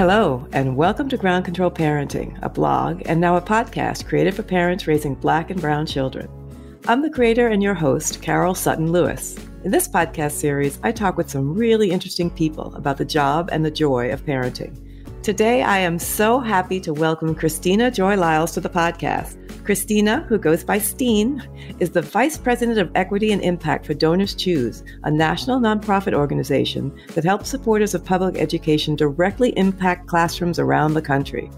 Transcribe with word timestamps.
Hello, 0.00 0.48
and 0.52 0.78
welcome 0.78 1.10
to 1.10 1.18
Ground 1.18 1.44
Control 1.44 1.70
Parenting, 1.70 2.38
a 2.40 2.48
blog 2.48 3.02
and 3.04 3.20
now 3.20 3.36
a 3.36 3.42
podcast 3.42 4.06
created 4.06 4.34
for 4.34 4.42
parents 4.42 4.86
raising 4.86 5.14
black 5.14 5.50
and 5.50 5.60
brown 5.60 5.84
children. 5.84 6.26
I'm 6.88 7.02
the 7.02 7.10
creator 7.10 7.48
and 7.48 7.62
your 7.62 7.74
host, 7.74 8.22
Carol 8.22 8.54
Sutton 8.54 8.92
Lewis. 8.92 9.36
In 9.62 9.70
this 9.70 9.86
podcast 9.86 10.32
series, 10.32 10.80
I 10.82 10.90
talk 10.90 11.18
with 11.18 11.28
some 11.28 11.52
really 11.52 11.90
interesting 11.90 12.30
people 12.30 12.74
about 12.76 12.96
the 12.96 13.04
job 13.04 13.50
and 13.52 13.62
the 13.62 13.70
joy 13.70 14.10
of 14.10 14.24
parenting. 14.24 14.74
Today, 15.22 15.62
I 15.62 15.76
am 15.80 15.98
so 15.98 16.40
happy 16.40 16.80
to 16.80 16.94
welcome 16.94 17.34
Christina 17.34 17.90
Joy 17.90 18.16
Lyles 18.16 18.52
to 18.52 18.62
the 18.62 18.70
podcast. 18.70 19.36
Christina, 19.70 20.26
who 20.28 20.36
goes 20.36 20.64
by 20.64 20.78
Steen, 20.78 21.40
is 21.78 21.90
the 21.90 22.02
Vice 22.02 22.36
President 22.36 22.76
of 22.80 22.90
Equity 22.96 23.30
and 23.30 23.40
Impact 23.40 23.86
for 23.86 23.94
Donors 23.94 24.34
Choose, 24.34 24.82
a 25.04 25.10
national 25.12 25.60
nonprofit 25.60 26.12
organization 26.12 26.92
that 27.14 27.22
helps 27.22 27.48
supporters 27.48 27.94
of 27.94 28.04
public 28.04 28.34
education 28.36 28.96
directly 28.96 29.56
impact 29.56 30.08
classrooms 30.08 30.58
around 30.58 30.94
the 30.94 31.00
country. 31.00 31.52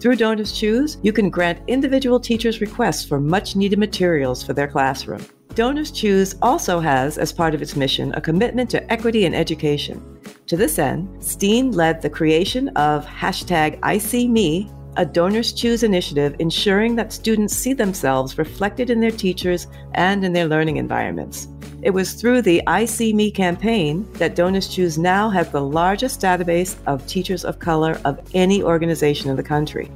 Through 0.00 0.16
Donors 0.16 0.58
Choose, 0.58 0.96
you 1.02 1.12
can 1.12 1.28
grant 1.28 1.60
individual 1.66 2.18
teachers 2.18 2.62
requests 2.62 3.04
for 3.04 3.20
much 3.20 3.54
needed 3.54 3.78
materials 3.78 4.42
for 4.42 4.54
their 4.54 4.68
classroom. 4.68 5.22
Donors 5.54 5.90
Choose 5.90 6.36
also 6.40 6.80
has, 6.80 7.18
as 7.18 7.34
part 7.34 7.54
of 7.54 7.60
its 7.60 7.76
mission, 7.76 8.14
a 8.14 8.20
commitment 8.22 8.70
to 8.70 8.90
equity 8.90 9.26
in 9.26 9.34
education. 9.34 10.02
To 10.46 10.56
this 10.56 10.78
end, 10.78 11.22
Steen 11.22 11.72
led 11.72 12.00
the 12.00 12.08
creation 12.08 12.68
of 12.68 13.04
hashtag 13.04 13.78
iSeeMe, 13.80 14.72
a 14.98 15.06
Donors 15.06 15.52
Choose 15.52 15.84
initiative 15.84 16.34
ensuring 16.40 16.96
that 16.96 17.12
students 17.12 17.56
see 17.56 17.72
themselves 17.72 18.36
reflected 18.36 18.90
in 18.90 18.98
their 18.98 19.12
teachers 19.12 19.68
and 19.94 20.24
in 20.24 20.32
their 20.32 20.48
learning 20.48 20.76
environments. 20.76 21.46
It 21.82 21.90
was 21.90 22.14
through 22.14 22.42
the 22.42 22.60
I 22.66 22.84
See 22.84 23.12
iSeeMe 23.12 23.32
campaign 23.32 24.12
that 24.14 24.34
Donors 24.34 24.66
Choose 24.66 24.98
now 24.98 25.30
has 25.30 25.50
the 25.50 25.60
largest 25.60 26.20
database 26.20 26.76
of 26.86 27.06
teachers 27.06 27.44
of 27.44 27.60
color 27.60 28.00
of 28.04 28.18
any 28.34 28.60
organization 28.60 29.30
in 29.30 29.36
the 29.36 29.42
country. 29.42 29.88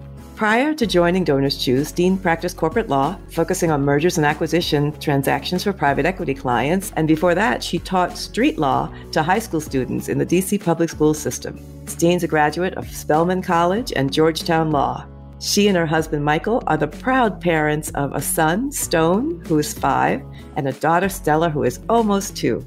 Prior 0.42 0.74
to 0.74 0.88
joining 0.88 1.22
Donors 1.22 1.56
Choose, 1.56 1.86
Steen 1.86 2.18
practiced 2.18 2.56
corporate 2.56 2.88
law, 2.88 3.16
focusing 3.30 3.70
on 3.70 3.82
mergers 3.84 4.16
and 4.16 4.26
acquisition 4.26 4.90
transactions 4.98 5.62
for 5.62 5.72
private 5.72 6.04
equity 6.04 6.34
clients, 6.34 6.92
and 6.96 7.06
before 7.06 7.32
that, 7.36 7.62
she 7.62 7.78
taught 7.78 8.18
street 8.18 8.58
law 8.58 8.92
to 9.12 9.22
high 9.22 9.38
school 9.38 9.60
students 9.60 10.08
in 10.08 10.18
the 10.18 10.26
DC 10.26 10.60
public 10.60 10.90
school 10.90 11.14
system. 11.14 11.60
Steen's 11.86 12.24
a 12.24 12.26
graduate 12.26 12.74
of 12.74 12.90
Spelman 12.90 13.40
College 13.40 13.92
and 13.94 14.12
Georgetown 14.12 14.72
Law. 14.72 15.06
She 15.38 15.68
and 15.68 15.76
her 15.76 15.86
husband 15.86 16.24
Michael 16.24 16.60
are 16.66 16.76
the 16.76 16.88
proud 16.88 17.40
parents 17.40 17.90
of 17.90 18.12
a 18.12 18.20
son, 18.20 18.72
Stone, 18.72 19.44
who 19.46 19.60
is 19.60 19.72
five, 19.72 20.24
and 20.56 20.66
a 20.66 20.72
daughter, 20.72 21.08
Stella, 21.08 21.50
who 21.50 21.62
is 21.62 21.78
almost 21.88 22.36
two. 22.36 22.66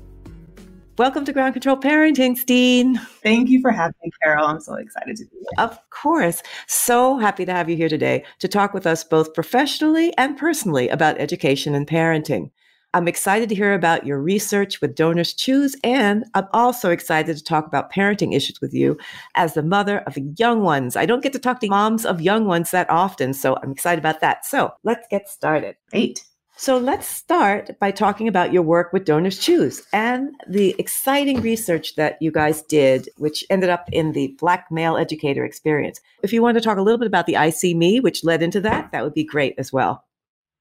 Welcome 0.98 1.26
to 1.26 1.34
Ground 1.34 1.52
Control 1.52 1.76
Parenting, 1.76 2.38
Steen. 2.38 2.98
Thank 3.22 3.50
you 3.50 3.60
for 3.60 3.70
having 3.70 3.96
me, 4.02 4.12
Carol. 4.24 4.48
I'm 4.48 4.62
so 4.62 4.76
excited 4.76 5.18
to 5.18 5.26
be 5.26 5.40
here. 5.40 5.48
Of 5.58 5.78
course. 5.90 6.42
So 6.68 7.18
happy 7.18 7.44
to 7.44 7.52
have 7.52 7.70
you 7.70 7.76
here 7.76 7.90
today 7.90 8.24
to 8.40 8.48
talk 8.48 8.74
with 8.74 8.88
us 8.88 9.04
both 9.04 9.34
professionally 9.34 10.16
and 10.18 10.38
personally 10.38 10.88
about 10.88 11.20
education 11.20 11.76
and 11.76 11.86
parenting. 11.86 12.50
I'm 12.94 13.10
excited 13.10 13.50
to 13.50 13.56
hear 13.56 13.74
about 13.74 14.06
your 14.06 14.22
research 14.22 14.80
with 14.80 14.96
Donors 14.96 15.34
Choose, 15.34 15.76
and 15.84 16.24
I'm 16.34 16.48
also 16.54 16.92
excited 16.92 17.36
to 17.36 17.44
talk 17.44 17.68
about 17.68 17.92
parenting 17.92 18.34
issues 18.34 18.62
with 18.62 18.74
you 18.74 18.98
as 19.36 19.54
the 19.54 19.64
mother 19.64 20.00
of 20.08 20.18
young 20.40 20.62
ones. 20.62 20.96
I 20.96 21.06
don't 21.06 21.22
get 21.22 21.34
to 21.34 21.40
talk 21.40 21.60
to 21.60 21.68
moms 21.68 22.06
of 22.06 22.22
young 22.22 22.46
ones 22.46 22.72
that 22.72 22.90
often, 22.90 23.34
so 23.34 23.58
I'm 23.62 23.72
excited 23.72 24.00
about 24.00 24.22
that. 24.22 24.46
So 24.46 24.72
let's 24.86 25.06
get 25.12 25.28
started. 25.28 25.76
Great. 25.92 26.24
So 26.58 26.78
let's 26.78 27.06
start 27.06 27.78
by 27.80 27.92
talking 27.92 28.30
about 28.30 28.54
your 28.54 28.62
work 28.62 28.94
with 28.94 29.04
Donors 29.04 29.40
Choose 29.40 29.84
and 29.92 30.34
the 30.48 30.74
exciting 30.80 31.42
research 31.42 31.96
that 31.96 32.18
you 32.22 32.32
guys 32.32 32.62
did, 32.62 33.10
which 33.18 33.44
ended 33.50 33.70
up 33.70 33.90
in 33.92 34.14
the 34.14 34.34
Black 34.40 34.72
Male 34.72 34.96
Educator 34.96 35.44
Experience. 35.44 36.00
If 36.24 36.32
you 36.32 36.42
want 36.42 36.56
to 36.56 36.62
talk 36.62 36.78
a 36.78 36.82
little 36.82 36.98
bit 36.98 37.08
about 37.08 37.26
the 37.26 37.34
iSeeMe, 37.34 38.02
which 38.02 38.24
led 38.24 38.42
into 38.42 38.62
that, 38.62 38.92
that 38.94 39.04
would 39.04 39.14
be 39.14 39.26
great 39.26 39.56
as 39.58 39.74
well. 39.74 40.06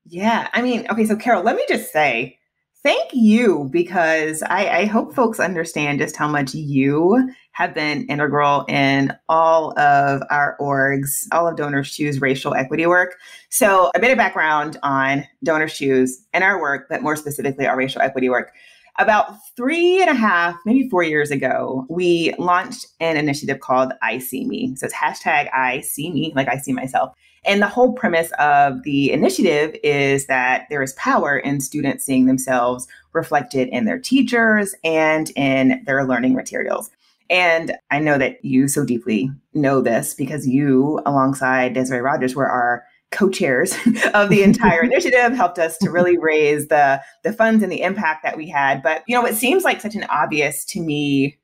Yeah. 0.06 0.49
I 0.53 0.62
mean, 0.62 0.84
okay, 0.91 1.06
so 1.06 1.15
Carol, 1.15 1.44
let 1.44 1.54
me 1.54 1.65
just 1.69 1.93
say 1.93 2.38
thank 2.84 3.11
you 3.15 3.69
because 3.72 4.43
I, 4.43 4.69
I 4.69 4.84
hope 4.84 5.15
folks 5.15 5.41
understand 5.41 5.99
just 5.99 6.17
how 6.17 6.28
much 6.28 6.55
you 6.55 7.33
have 7.53 7.75
been 7.75 8.06
integral 8.09 8.67
in 8.69 9.12
all 9.28 9.77
of 9.78 10.22
our 10.31 10.56
orgs, 10.61 11.27
all 11.33 11.49
of 11.49 11.56
Donors 11.56 11.91
Choose 11.97 12.21
racial 12.21 12.55
equity 12.55 12.87
work. 12.87 13.17
So, 13.49 13.91
a 13.95 14.00
bit 14.00 14.11
of 14.11 14.19
background 14.19 14.77
on 14.83 15.25
Donors 15.43 15.75
Choose 15.75 16.25
and 16.34 16.45
our 16.45 16.61
work, 16.61 16.87
but 16.91 17.03
more 17.03 17.17
specifically, 17.17 17.67
our 17.67 17.77
racial 17.77 18.03
equity 18.03 18.28
work. 18.28 18.53
About 18.99 19.34
three 19.56 20.00
and 20.00 20.09
a 20.09 20.15
half, 20.15 20.56
maybe 20.65 20.88
four 20.88 21.03
years 21.03 21.32
ago, 21.32 21.84
we 21.88 22.32
launched 22.38 22.87
an 23.00 23.16
initiative 23.16 23.59
called 23.59 23.93
I 24.03 24.19
See 24.19 24.44
Me. 24.44 24.77
So 24.77 24.87
it's 24.87 24.94
hashtag 24.94 25.53
I 25.53 25.81
See 25.81 26.12
Me, 26.12 26.32
like 26.37 26.49
I 26.49 26.59
see 26.59 26.72
myself. 26.72 27.12
And 27.44 27.60
the 27.60 27.66
whole 27.66 27.93
premise 27.93 28.31
of 28.38 28.84
the 28.84 29.10
initiative 29.10 29.77
is 29.83 30.27
that 30.27 30.66
there 30.71 30.83
is 30.83 30.93
power 30.94 31.37
in 31.37 31.60
students 31.60 32.04
seeing 32.04 32.27
themselves 32.27 32.87
reflected 33.12 33.69
in 33.69 33.84
their 33.84 33.99
teachers 33.99 34.77
and 34.84 35.31
in 35.34 35.83
their 35.87 36.06
learning 36.06 36.34
materials. 36.34 36.91
And 37.28 37.72
I 37.91 37.99
know 37.99 38.16
that 38.19 38.44
you 38.44 38.69
so 38.69 38.84
deeply 38.84 39.28
know 39.54 39.81
this 39.81 40.15
because 40.15 40.47
you, 40.47 41.00
alongside 41.04 41.75
Desiree 41.75 42.00
Rogers, 42.00 42.37
were 42.37 42.49
our 42.49 42.84
co-chairs 43.14 43.72
of 44.14 44.28
the 44.28 44.42
entire 44.42 44.82
initiative 44.84 45.32
helped 45.32 45.58
us 45.58 45.78
to 45.78 45.91
really 45.91 46.19
raise 46.19 46.69
the 46.69 47.00
the 47.22 47.32
funds 47.32 47.62
and 47.62 47.72
the 47.72 47.80
impact 47.80 48.22
that 48.25 48.36
we 48.36 48.48
had. 48.48 48.82
But 48.82 49.02
you 49.06 49.16
know 49.16 49.25
it 49.25 49.36
seems 49.36 49.64
like 49.64 49.80
such 49.80 49.94
an 49.94 50.04
obvious 50.10 50.64
to 50.66 50.82
me 50.82 51.38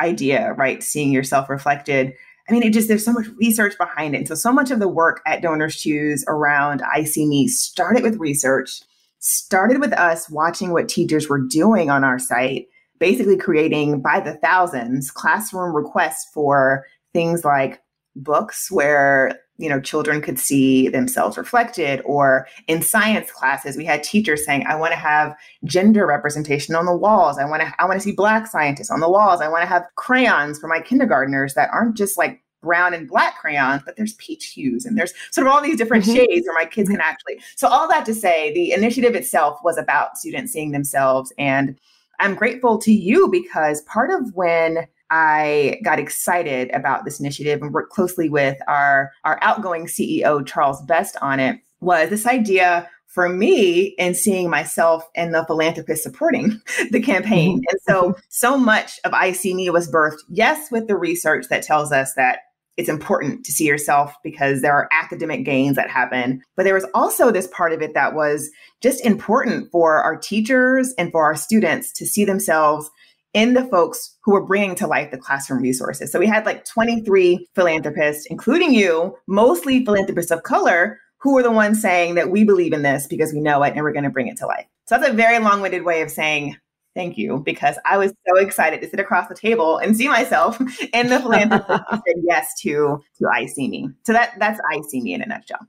idea 0.00 0.54
right? 0.54 0.82
Seeing 0.82 1.12
yourself 1.12 1.48
reflected. 1.48 2.12
I 2.48 2.52
mean, 2.52 2.62
it 2.62 2.72
just, 2.72 2.88
there's 2.88 3.04
so 3.04 3.12
much 3.12 3.26
research 3.38 3.76
behind 3.76 4.14
it. 4.14 4.18
And 4.18 4.28
so, 4.28 4.34
so 4.34 4.52
much 4.52 4.70
of 4.70 4.78
the 4.78 4.88
work 4.88 5.20
at 5.26 5.42
Donors 5.42 5.76
Choose 5.76 6.24
around 6.28 6.82
i 6.82 7.04
see 7.04 7.26
me 7.26 7.48
started 7.48 8.02
with 8.02 8.20
research, 8.20 8.82
started 9.18 9.80
with 9.80 9.92
us 9.94 10.30
watching 10.30 10.72
what 10.72 10.88
teachers 10.88 11.28
were 11.28 11.40
doing 11.40 11.90
on 11.90 12.04
our 12.04 12.18
site, 12.18 12.66
basically 12.98 13.36
creating 13.36 14.00
by 14.00 14.20
the 14.20 14.34
thousands 14.34 15.10
classroom 15.10 15.74
requests 15.74 16.30
for 16.32 16.84
things 17.12 17.44
like 17.44 17.80
books 18.14 18.70
where 18.70 19.40
you 19.58 19.68
know 19.68 19.80
children 19.80 20.20
could 20.20 20.38
see 20.38 20.88
themselves 20.88 21.36
reflected. 21.36 22.02
Or 22.04 22.46
in 22.66 22.82
science 22.82 23.30
classes 23.30 23.76
we 23.76 23.84
had 23.84 24.02
teachers 24.02 24.44
saying 24.44 24.66
i 24.66 24.74
want 24.74 24.92
to 24.92 24.98
have 24.98 25.36
gender 25.64 26.06
representation 26.06 26.74
on 26.74 26.86
the 26.86 26.96
walls. 26.96 27.38
I 27.38 27.44
want 27.44 27.62
to 27.62 27.72
i 27.78 27.84
want 27.84 28.00
to 28.00 28.04
see 28.04 28.12
black 28.12 28.46
scientists 28.46 28.90
on 28.90 29.00
the 29.00 29.10
walls. 29.10 29.40
I 29.40 29.48
want 29.48 29.62
to 29.62 29.68
have 29.68 29.84
crayons 29.96 30.58
for 30.58 30.68
my 30.68 30.80
kindergartners 30.80 31.54
that 31.54 31.70
aren't 31.72 31.96
just 31.96 32.18
like 32.18 32.42
brown 32.62 32.94
and 32.94 33.06
black 33.06 33.38
crayons 33.38 33.82
but 33.84 33.96
there's 33.96 34.14
peach 34.14 34.46
hues 34.46 34.84
and 34.86 34.98
there's 34.98 35.12
sort 35.30 35.46
of 35.46 35.52
all 35.52 35.62
these 35.62 35.76
different 35.76 36.04
mm-hmm. 36.04 36.16
shades 36.16 36.46
where 36.46 36.54
my 36.54 36.64
kids 36.64 36.88
can 36.88 37.00
actually 37.00 37.40
so 37.54 37.68
all 37.68 37.86
that 37.88 38.04
to 38.04 38.14
say 38.14 38.52
the 38.54 38.72
initiative 38.72 39.14
itself 39.14 39.60
was 39.62 39.78
about 39.78 40.16
students 40.18 40.52
seeing 40.52 40.72
themselves. 40.72 41.32
And 41.38 41.78
i'm 42.20 42.34
grateful 42.34 42.78
to 42.78 42.92
you 42.92 43.28
because 43.28 43.82
part 43.82 44.10
of 44.10 44.34
when 44.34 44.86
I 45.10 45.80
got 45.84 45.98
excited 45.98 46.70
about 46.72 47.04
this 47.04 47.20
initiative 47.20 47.62
and 47.62 47.72
worked 47.72 47.92
closely 47.92 48.28
with 48.28 48.58
our, 48.66 49.12
our 49.24 49.38
outgoing 49.42 49.86
CEO, 49.86 50.44
Charles 50.46 50.82
Best, 50.82 51.16
on 51.22 51.40
it 51.40 51.60
was 51.80 52.10
this 52.10 52.26
idea 52.26 52.88
for 53.06 53.28
me 53.28 53.94
in 53.98 54.14
seeing 54.14 54.50
myself 54.50 55.08
and 55.14 55.32
the 55.32 55.44
philanthropist 55.46 56.02
supporting 56.02 56.60
the 56.90 57.00
campaign. 57.00 57.58
Mm-hmm. 57.58 57.64
And 57.70 57.80
so, 57.88 58.16
so 58.28 58.58
much 58.58 59.00
of 59.04 59.14
I 59.14 59.32
See 59.32 59.54
Me 59.54 59.70
was 59.70 59.90
birthed, 59.90 60.18
yes, 60.28 60.70
with 60.70 60.86
the 60.86 60.96
research 60.96 61.46
that 61.48 61.62
tells 61.62 61.92
us 61.92 62.12
that 62.14 62.40
it's 62.76 62.90
important 62.90 63.44
to 63.46 63.52
see 63.52 63.64
yourself 63.64 64.14
because 64.22 64.60
there 64.60 64.74
are 64.74 64.88
academic 64.92 65.44
gains 65.44 65.76
that 65.76 65.88
happen. 65.88 66.42
But 66.56 66.64
there 66.64 66.74
was 66.74 66.84
also 66.92 67.30
this 67.30 67.48
part 67.48 67.72
of 67.72 67.80
it 67.80 67.94
that 67.94 68.14
was 68.14 68.50
just 68.82 69.04
important 69.04 69.70
for 69.70 70.02
our 70.02 70.16
teachers 70.16 70.92
and 70.98 71.10
for 71.10 71.24
our 71.24 71.34
students 71.34 71.90
to 71.92 72.06
see 72.06 72.24
themselves 72.24 72.90
in 73.36 73.52
the 73.52 73.66
folks 73.66 74.16
who 74.24 74.32
were 74.32 74.44
bringing 74.44 74.74
to 74.74 74.86
life 74.86 75.10
the 75.10 75.18
classroom 75.18 75.62
resources. 75.62 76.10
So 76.10 76.18
we 76.18 76.26
had 76.26 76.46
like 76.46 76.64
23 76.64 77.46
philanthropists, 77.54 78.24
including 78.30 78.72
you, 78.72 79.14
mostly 79.26 79.84
philanthropists 79.84 80.30
of 80.30 80.42
color, 80.42 80.98
who 81.18 81.34
were 81.34 81.42
the 81.42 81.50
ones 81.50 81.82
saying 81.82 82.14
that 82.14 82.30
we 82.30 82.44
believe 82.44 82.72
in 82.72 82.80
this 82.80 83.06
because 83.06 83.34
we 83.34 83.40
know 83.40 83.62
it 83.62 83.74
and 83.74 83.82
we're 83.82 83.92
going 83.92 84.04
to 84.04 84.10
bring 84.10 84.28
it 84.28 84.38
to 84.38 84.46
life. 84.46 84.64
So 84.86 84.96
that's 84.96 85.10
a 85.10 85.12
very 85.12 85.38
long 85.38 85.60
winded 85.60 85.84
way 85.84 86.00
of 86.00 86.10
saying 86.10 86.56
thank 86.94 87.18
you 87.18 87.42
because 87.44 87.76
I 87.84 87.98
was 87.98 88.14
so 88.26 88.38
excited 88.38 88.80
to 88.80 88.88
sit 88.88 89.00
across 89.00 89.28
the 89.28 89.34
table 89.34 89.76
and 89.76 89.94
see 89.94 90.08
myself 90.08 90.58
in 90.94 91.08
the 91.08 91.20
philanthropist 91.20 91.82
who 91.90 91.96
said 91.96 92.22
yes 92.22 92.58
to 92.62 93.02
to 93.18 93.28
I 93.30 93.44
see 93.44 93.68
me. 93.68 93.90
So 94.06 94.14
that 94.14 94.32
that's 94.38 94.58
I 94.72 94.80
see 94.88 95.02
me 95.02 95.12
in 95.12 95.20
a 95.20 95.26
nutshell. 95.26 95.60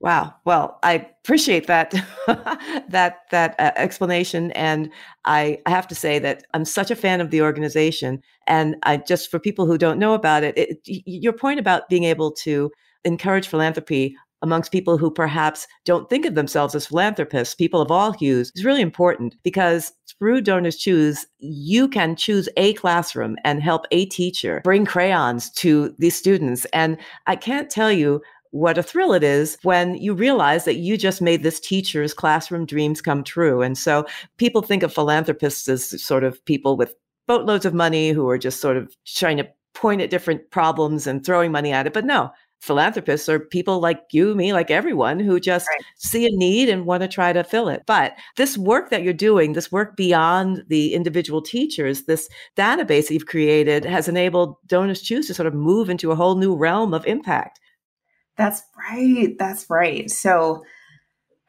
Wow. 0.00 0.34
Well, 0.44 0.78
I 0.84 1.06
appreciate 1.24 1.66
that 1.66 1.92
that 2.88 3.18
that 3.30 3.56
uh, 3.58 3.72
explanation, 3.74 4.52
and 4.52 4.90
I, 5.24 5.58
I 5.66 5.70
have 5.70 5.88
to 5.88 5.94
say 5.94 6.20
that 6.20 6.44
I'm 6.54 6.64
such 6.64 6.92
a 6.92 6.96
fan 6.96 7.20
of 7.20 7.30
the 7.30 7.42
organization. 7.42 8.22
And 8.46 8.76
I 8.84 8.98
just 8.98 9.28
for 9.28 9.40
people 9.40 9.66
who 9.66 9.76
don't 9.76 9.98
know 9.98 10.14
about 10.14 10.44
it, 10.44 10.56
it 10.56 10.78
your 10.84 11.32
point 11.32 11.58
about 11.58 11.88
being 11.88 12.04
able 12.04 12.30
to 12.32 12.70
encourage 13.04 13.48
philanthropy 13.48 14.16
amongst 14.42 14.70
people 14.70 14.98
who 14.98 15.10
perhaps 15.10 15.66
don't 15.84 16.08
think 16.08 16.24
of 16.24 16.36
themselves 16.36 16.74
as 16.74 16.86
philanthropists, 16.86 17.54
people 17.54 17.80
of 17.80 17.90
all 17.90 18.12
hues, 18.12 18.52
is 18.54 18.64
really 18.64 18.82
important 18.82 19.34
because 19.42 19.92
through 20.18 20.40
Donors 20.40 20.76
Choose, 20.76 21.26
you 21.38 21.88
can 21.88 22.16
choose 22.16 22.48
a 22.56 22.72
classroom 22.74 23.36
and 23.44 23.62
help 23.62 23.86
a 23.90 24.06
teacher 24.06 24.60
bring 24.64 24.84
crayons 24.84 25.50
to 25.50 25.94
these 25.98 26.16
students. 26.16 26.64
And 26.66 26.98
I 27.26 27.36
can't 27.36 27.70
tell 27.70 27.90
you 27.90 28.22
what 28.50 28.78
a 28.78 28.82
thrill 28.82 29.12
it 29.12 29.22
is 29.22 29.58
when 29.62 29.94
you 29.96 30.14
realize 30.14 30.64
that 30.64 30.76
you 30.76 30.96
just 30.96 31.20
made 31.20 31.42
this 31.42 31.60
teacher's 31.60 32.14
classroom 32.14 32.66
dreams 32.66 33.00
come 33.00 33.24
true. 33.24 33.62
And 33.62 33.76
so 33.76 34.06
people 34.36 34.62
think 34.62 34.82
of 34.82 34.92
philanthropists 34.92 35.68
as 35.68 36.02
sort 36.02 36.24
of 36.24 36.44
people 36.44 36.76
with 36.76 36.94
boatloads 37.26 37.66
of 37.66 37.74
money 37.74 38.10
who 38.10 38.28
are 38.28 38.38
just 38.38 38.60
sort 38.60 38.76
of 38.76 38.96
trying 39.04 39.36
to 39.36 39.48
point 39.74 40.00
at 40.00 40.10
different 40.10 40.50
problems 40.50 41.06
and 41.06 41.24
throwing 41.24 41.52
money 41.52 41.72
at 41.72 41.86
it. 41.86 41.92
But 41.92 42.04
no, 42.04 42.32
philanthropists 42.60 43.28
are 43.28 43.38
people 43.38 43.80
like 43.80 44.02
you, 44.10 44.34
me, 44.34 44.52
like 44.52 44.70
everyone 44.70 45.20
who 45.20 45.38
just 45.38 45.68
right. 45.68 45.84
see 45.96 46.26
a 46.26 46.30
need 46.30 46.68
and 46.68 46.86
want 46.86 47.02
to 47.02 47.08
try 47.08 47.32
to 47.32 47.44
fill 47.44 47.68
it. 47.68 47.82
But 47.86 48.14
this 48.36 48.58
work 48.58 48.90
that 48.90 49.02
you're 49.02 49.12
doing, 49.12 49.52
this 49.52 49.70
work 49.70 49.96
beyond 49.96 50.64
the 50.68 50.94
individual 50.94 51.40
teachers, 51.40 52.04
this 52.04 52.28
database 52.56 53.08
that 53.08 53.14
you've 53.14 53.26
created 53.26 53.84
has 53.84 54.08
enabled 54.08 54.56
Donors 54.66 55.02
Choose 55.02 55.26
to 55.28 55.34
sort 55.34 55.46
of 55.46 55.54
move 55.54 55.88
into 55.88 56.10
a 56.10 56.16
whole 56.16 56.36
new 56.36 56.56
realm 56.56 56.92
of 56.94 57.06
impact. 57.06 57.60
That's 58.38 58.62
right. 58.78 59.36
That's 59.38 59.68
right. 59.68 60.10
So 60.10 60.64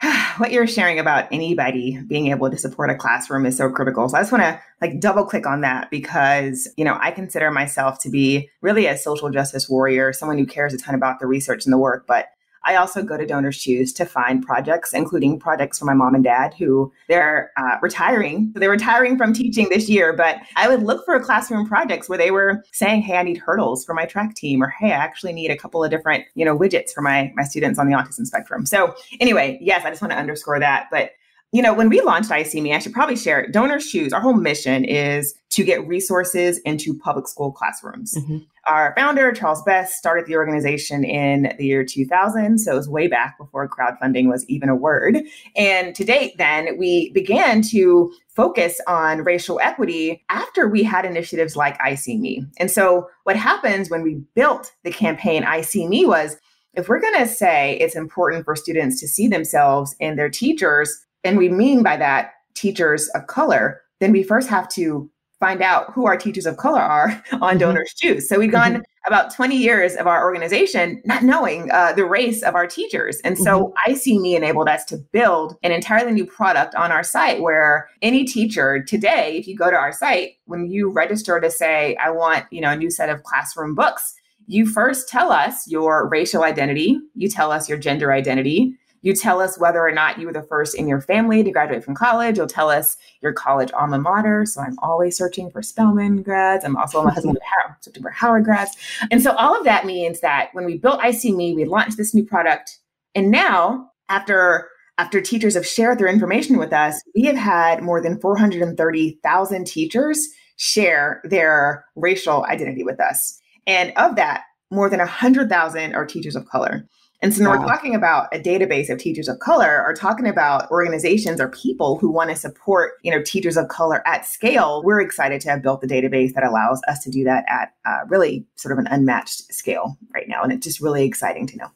what 0.38 0.52
you're 0.52 0.68
sharing 0.68 1.00
about 1.00 1.28
anybody 1.32 2.02
being 2.08 2.28
able 2.28 2.50
to 2.50 2.58
support 2.58 2.90
a 2.90 2.96
classroom 2.96 3.46
is 3.46 3.56
so 3.56 3.70
critical. 3.70 4.10
So 4.10 4.18
I 4.18 4.22
just 4.22 4.32
want 4.32 4.44
to 4.44 4.60
like 4.82 5.00
double 5.00 5.24
click 5.24 5.46
on 5.46 5.62
that 5.62 5.90
because, 5.92 6.68
you 6.78 6.84
know, 6.84 6.98
I 7.00 7.12
consider 7.12 7.52
myself 7.52 8.00
to 8.02 8.10
be 8.10 8.50
really 8.62 8.88
a 8.88 8.98
social 8.98 9.30
justice 9.30 9.70
warrior, 9.70 10.12
someone 10.12 10.38
who 10.38 10.46
cares 10.46 10.74
a 10.74 10.78
ton 10.78 10.96
about 10.96 11.20
the 11.20 11.28
research 11.28 11.66
and 11.66 11.72
the 11.72 11.78
work, 11.78 12.06
but 12.08 12.28
I 12.64 12.76
also 12.76 13.04
go 13.04 13.18
to 13.18 13.26
Donors 13.26 13.58
Choose 13.58 13.94
to 13.94 14.06
find 14.06 14.46
projects, 14.46 14.94
including 14.94 15.40
projects 15.40 15.80
for 15.80 15.86
my 15.86 15.94
mom 15.94 16.16
and 16.16 16.24
dad 16.24 16.54
who 16.54 16.92
they're 17.08 17.52
uh, 17.58 17.78
retiring. 17.82 18.52
So 18.54 18.60
they're 18.60 18.70
retiring 18.70 19.18
from 19.18 19.34
teaching 19.34 19.70
this 19.70 19.90
year, 19.90 20.14
but 20.14 20.38
I 20.56 20.68
would 20.68 20.84
look 20.84 21.06
for 21.06 21.20
classroom 21.20 21.68
projects 21.68 22.10
where 22.10 22.18
they 22.18 22.32
were 22.32 22.64
saying, 22.72 23.02
"Hey, 23.02 23.18
I 23.18 23.24
need 23.24 23.38
hurdles 23.38 23.86
for 23.86 23.94
my 23.94 24.06
track 24.06 24.36
team," 24.36 24.62
or 24.62 24.70
"Hey, 24.70 24.88
I 24.88 24.98
actually 24.98 25.34
need 25.34 25.52
a 25.52 25.58
couple 25.58 25.84
of 25.84 25.90
different, 25.92 26.26
you 26.36 26.46
know, 26.46 26.58
widgets 26.58 26.92
for 26.92 27.02
my 27.02 27.32
my 27.36 27.44
students 27.44 27.80
on 27.80 27.88
the 27.88 27.96
autism 27.96 28.26
spectrum." 28.26 28.66
So 28.66 28.96
anyway, 29.20 29.58
yes, 29.62 29.86
I 29.86 29.90
just 29.90 30.02
want 30.02 30.12
to 30.12 30.18
underscore 30.18 30.60
that, 30.60 30.88
but 30.92 31.12
you 31.52 31.64
know, 31.64 31.74
when 31.74 31.90
we 31.90 32.02
launched 32.02 32.30
iSeeMe, 32.30 32.76
I 32.76 32.80
should 32.80 32.94
probably 32.94 33.16
share 33.16 33.40
it. 33.40 33.52
Donors 33.52 33.88
Choose, 33.88 34.14
our 34.14 34.22
whole 34.22 34.36
mission 34.36 34.86
is 34.86 35.34
to 35.50 35.64
get 35.64 35.86
resources 35.88 36.60
into 36.60 36.96
public 36.96 37.28
school 37.28 37.52
classrooms. 37.52 38.16
Mm-hmm. 38.16 38.38
Our 38.68 38.94
founder, 38.96 39.32
Charles 39.32 39.64
Best, 39.64 39.98
started 39.98 40.28
the 40.28 40.36
organization 40.36 41.04
in 41.04 41.56
the 41.58 41.66
year 41.66 41.84
2000. 41.84 42.60
So 42.60 42.74
it 42.74 42.76
was 42.76 42.88
way 42.88 43.08
back 43.08 43.36
before 43.40 43.68
crowdfunding 43.68 44.30
was 44.30 44.46
even 44.48 44.70
a 44.70 44.76
word. 44.76 45.18
And 45.56 45.96
to 45.96 46.04
date, 46.04 46.38
then, 46.38 46.78
we 46.78 47.12
began 47.14 47.64
to 47.64 48.14
focus 48.28 48.80
on 48.86 49.24
racial 49.24 49.60
equity 49.60 50.24
after 50.30 50.68
we 50.68 50.84
had 50.84 51.04
initiatives 51.04 51.56
like 51.56 51.80
iSeeMe. 51.80 52.48
And 52.58 52.70
so 52.70 53.10
what 53.24 53.36
happens 53.36 53.90
when 53.90 54.04
we 54.04 54.22
built 54.36 54.72
the 54.84 54.92
campaign 54.92 55.44
iSeeMe 55.44 56.06
was 56.06 56.38
if 56.76 56.88
we're 56.88 57.02
going 57.02 57.18
to 57.18 57.28
say 57.28 57.76
it's 57.80 57.96
important 57.96 58.46
for 58.46 58.56
students 58.56 59.00
to 59.00 59.08
see 59.08 59.28
themselves 59.28 59.96
in 60.00 60.16
their 60.16 60.30
teachers 60.30 61.06
and 61.24 61.38
we 61.38 61.50
mean 61.50 61.84
by 61.84 61.98
that 61.98 62.32
teachers 62.56 63.10
of 63.10 63.28
color, 63.28 63.82
then 64.00 64.12
we 64.12 64.24
first 64.24 64.50
have 64.50 64.68
to 64.70 65.10
find 65.40 65.62
out 65.62 65.92
who 65.94 66.06
our 66.06 66.18
teachers 66.18 66.46
of 66.46 66.58
color 66.58 66.82
are 66.82 67.10
on 67.34 67.40
mm-hmm. 67.40 67.60
Donors 67.60 67.94
Choose. 67.96 68.28
So 68.28 68.38
we've 68.38 68.52
gone 68.52 68.74
mm-hmm. 68.74 68.82
about 69.08 69.34
20 69.34 69.56
years 69.56 69.96
of 69.96 70.06
our 70.06 70.24
organization 70.24 71.02
not 71.06 71.24
knowing 71.24 71.72
uh, 71.72 71.94
the 71.94 72.06
race 72.06 72.44
of 72.44 72.56
our 72.56 72.68
teachers. 72.68 73.20
And 73.24 73.38
so 73.38 73.74
mm-hmm. 73.88 73.92
iSeeMe 73.92 74.36
enabled 74.36 74.68
us 74.68 74.84
to 74.86 74.98
build 74.98 75.56
an 75.64 75.72
entirely 75.72 76.12
new 76.12 76.26
product 76.26 76.76
on 76.76 76.92
our 76.92 77.04
site 77.04 77.42
where 77.42 77.90
any 78.02 78.26
teacher 78.26 78.84
today, 78.84 79.38
if 79.38 79.48
you 79.48 79.56
go 79.56 79.70
to 79.70 79.78
our 79.78 79.94
site, 79.94 80.34
when 80.46 80.68
you 80.68 80.92
register 80.92 81.40
to 81.40 81.50
say, 81.50 81.96
I 81.96 82.10
want, 82.10 82.46
you 82.52 82.62
know, 82.62 82.72
a 82.72 82.76
new 82.76 82.92
set 82.92 83.10
of 83.10 83.24
classroom 83.24 83.76
books, 83.76 84.14
you 84.48 84.66
first 84.66 85.08
tell 85.08 85.32
us 85.32 85.68
your 85.68 86.10
racial 86.10 86.44
identity, 86.44 87.00
you 87.14 87.30
tell 87.30 87.52
us 87.52 87.70
your 87.70 87.78
gender 87.78 88.12
identity, 88.12 88.74
you 89.02 89.14
tell 89.14 89.42
us 89.42 89.58
whether 89.58 89.80
or 89.80 89.92
not 89.92 90.20
you 90.20 90.28
were 90.28 90.34
the 90.34 90.44
first 90.44 90.76
in 90.76 90.88
your 90.88 91.02
family 91.02 91.44
to 91.44 91.52
graduate 91.52 91.84
from 91.84 91.96
college. 91.96 92.38
You'll 92.38 92.48
tell 92.48 92.70
us 92.70 92.98
your 93.22 93.34
college 93.34 93.72
alma 93.74 94.00
mater. 94.00 94.46
So 94.46 94.62
I'm 94.62 94.78
always 94.80 95.18
searching 95.18 95.50
for 95.50 95.62
Spelman 95.62 96.22
grads. 96.22 96.66
I'm 96.66 96.76
also 96.76 97.04
my 97.04 97.12
husband 97.12 97.38
searching 97.82 98.04
for 98.04 98.12
Howard 98.12 98.44
grads. 98.44 98.76
And 99.12 99.22
so 99.22 99.34
all 99.36 99.58
of 99.58 99.66
that 99.66 99.86
means 99.86 100.20
that 100.22 100.50
when 100.54 100.66
we 100.66 100.78
built 100.78 101.02
iSeeMe, 101.02 101.56
we 101.56 101.66
launched 101.66 101.98
this 101.98 102.14
new 102.14 102.26
product. 102.26 102.80
And 103.16 103.32
now, 103.32 103.92
after 104.10 104.70
after 104.98 105.22
teachers 105.22 105.54
have 105.54 105.66
shared 105.66 105.98
their 105.98 106.10
information 106.10 106.58
with 106.58 106.74
us, 106.74 107.02
we 107.16 107.24
have 107.24 107.38
had 107.38 107.82
more 107.82 108.02
than 108.02 108.20
430,000 108.20 109.66
teachers 109.66 110.28
share 110.58 111.22
their 111.24 111.86
racial 111.96 112.44
identity 112.46 112.84
with 112.84 113.00
us. 113.00 113.40
And 113.66 113.94
of 113.96 114.18
that, 114.18 114.44
more 114.72 114.90
than 114.90 115.00
100,000 115.00 115.96
are 115.96 116.06
teachers 116.06 116.36
of 116.36 116.46
color. 116.50 116.86
And 117.22 117.34
so 117.34 117.44
when 117.44 117.52
wow. 117.52 117.66
we're 117.66 117.72
talking 117.72 117.96
about 117.96 118.34
a 118.34 118.40
database 118.40 118.90
of 118.90 118.98
teachers 118.98 119.28
of 119.28 119.40
color 119.40 119.84
or 119.86 119.94
talking 119.94 120.28
about 120.28 120.72
organizations 120.72 121.42
or 121.42 121.50
people 121.50 121.98
who 121.98 122.10
want 122.10 122.30
to 122.30 122.36
support, 122.36 122.94
you 123.04 123.12
know, 123.12 123.22
teachers 123.22 123.58
of 123.58 123.68
color 123.68 124.08
at 124.08 124.26
scale, 124.26 124.82
we're 124.86 125.02
excited 125.02 125.42
to 125.42 125.50
have 125.50 125.62
built 125.62 125.82
the 125.82 125.88
database 125.88 126.34
that 126.34 126.46
allows 126.46 126.82
us 126.88 127.04
to 127.04 127.12
do 127.12 127.26
that 127.26 127.44
at 127.50 127.74
uh, 127.86 128.06
really 128.08 128.46
sort 128.56 128.72
of 128.72 128.80
an 128.80 128.88
unmatched 128.88 129.54
scale 129.54 129.98
right 130.14 130.30
now. 130.30 130.44
And 130.44 130.54
it's 130.54 130.66
just 130.66 130.80
really 130.80 131.04
exciting 131.04 131.46
to 131.48 131.58
know. 131.58 131.68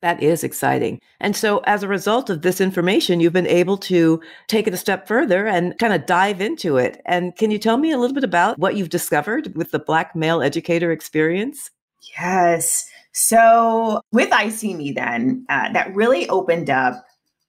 That 0.00 0.22
is 0.22 0.44
exciting. 0.44 1.00
And 1.18 1.34
so, 1.34 1.58
as 1.64 1.82
a 1.82 1.88
result 1.88 2.30
of 2.30 2.42
this 2.42 2.60
information, 2.60 3.18
you've 3.18 3.32
been 3.32 3.48
able 3.48 3.76
to 3.78 4.20
take 4.46 4.68
it 4.68 4.74
a 4.74 4.76
step 4.76 5.08
further 5.08 5.46
and 5.46 5.76
kind 5.78 5.92
of 5.92 6.06
dive 6.06 6.40
into 6.40 6.76
it. 6.76 7.00
And 7.04 7.34
can 7.34 7.50
you 7.50 7.58
tell 7.58 7.78
me 7.78 7.90
a 7.90 7.98
little 7.98 8.14
bit 8.14 8.22
about 8.22 8.58
what 8.58 8.76
you've 8.76 8.90
discovered 8.90 9.56
with 9.56 9.72
the 9.72 9.80
Black 9.80 10.14
male 10.14 10.40
educator 10.40 10.92
experience? 10.92 11.70
Yes. 12.16 12.88
So 13.20 14.00
with 14.12 14.30
iSeeMe, 14.30 14.94
then, 14.94 15.44
uh, 15.48 15.72
that 15.72 15.92
really 15.92 16.28
opened 16.28 16.70
up 16.70 17.04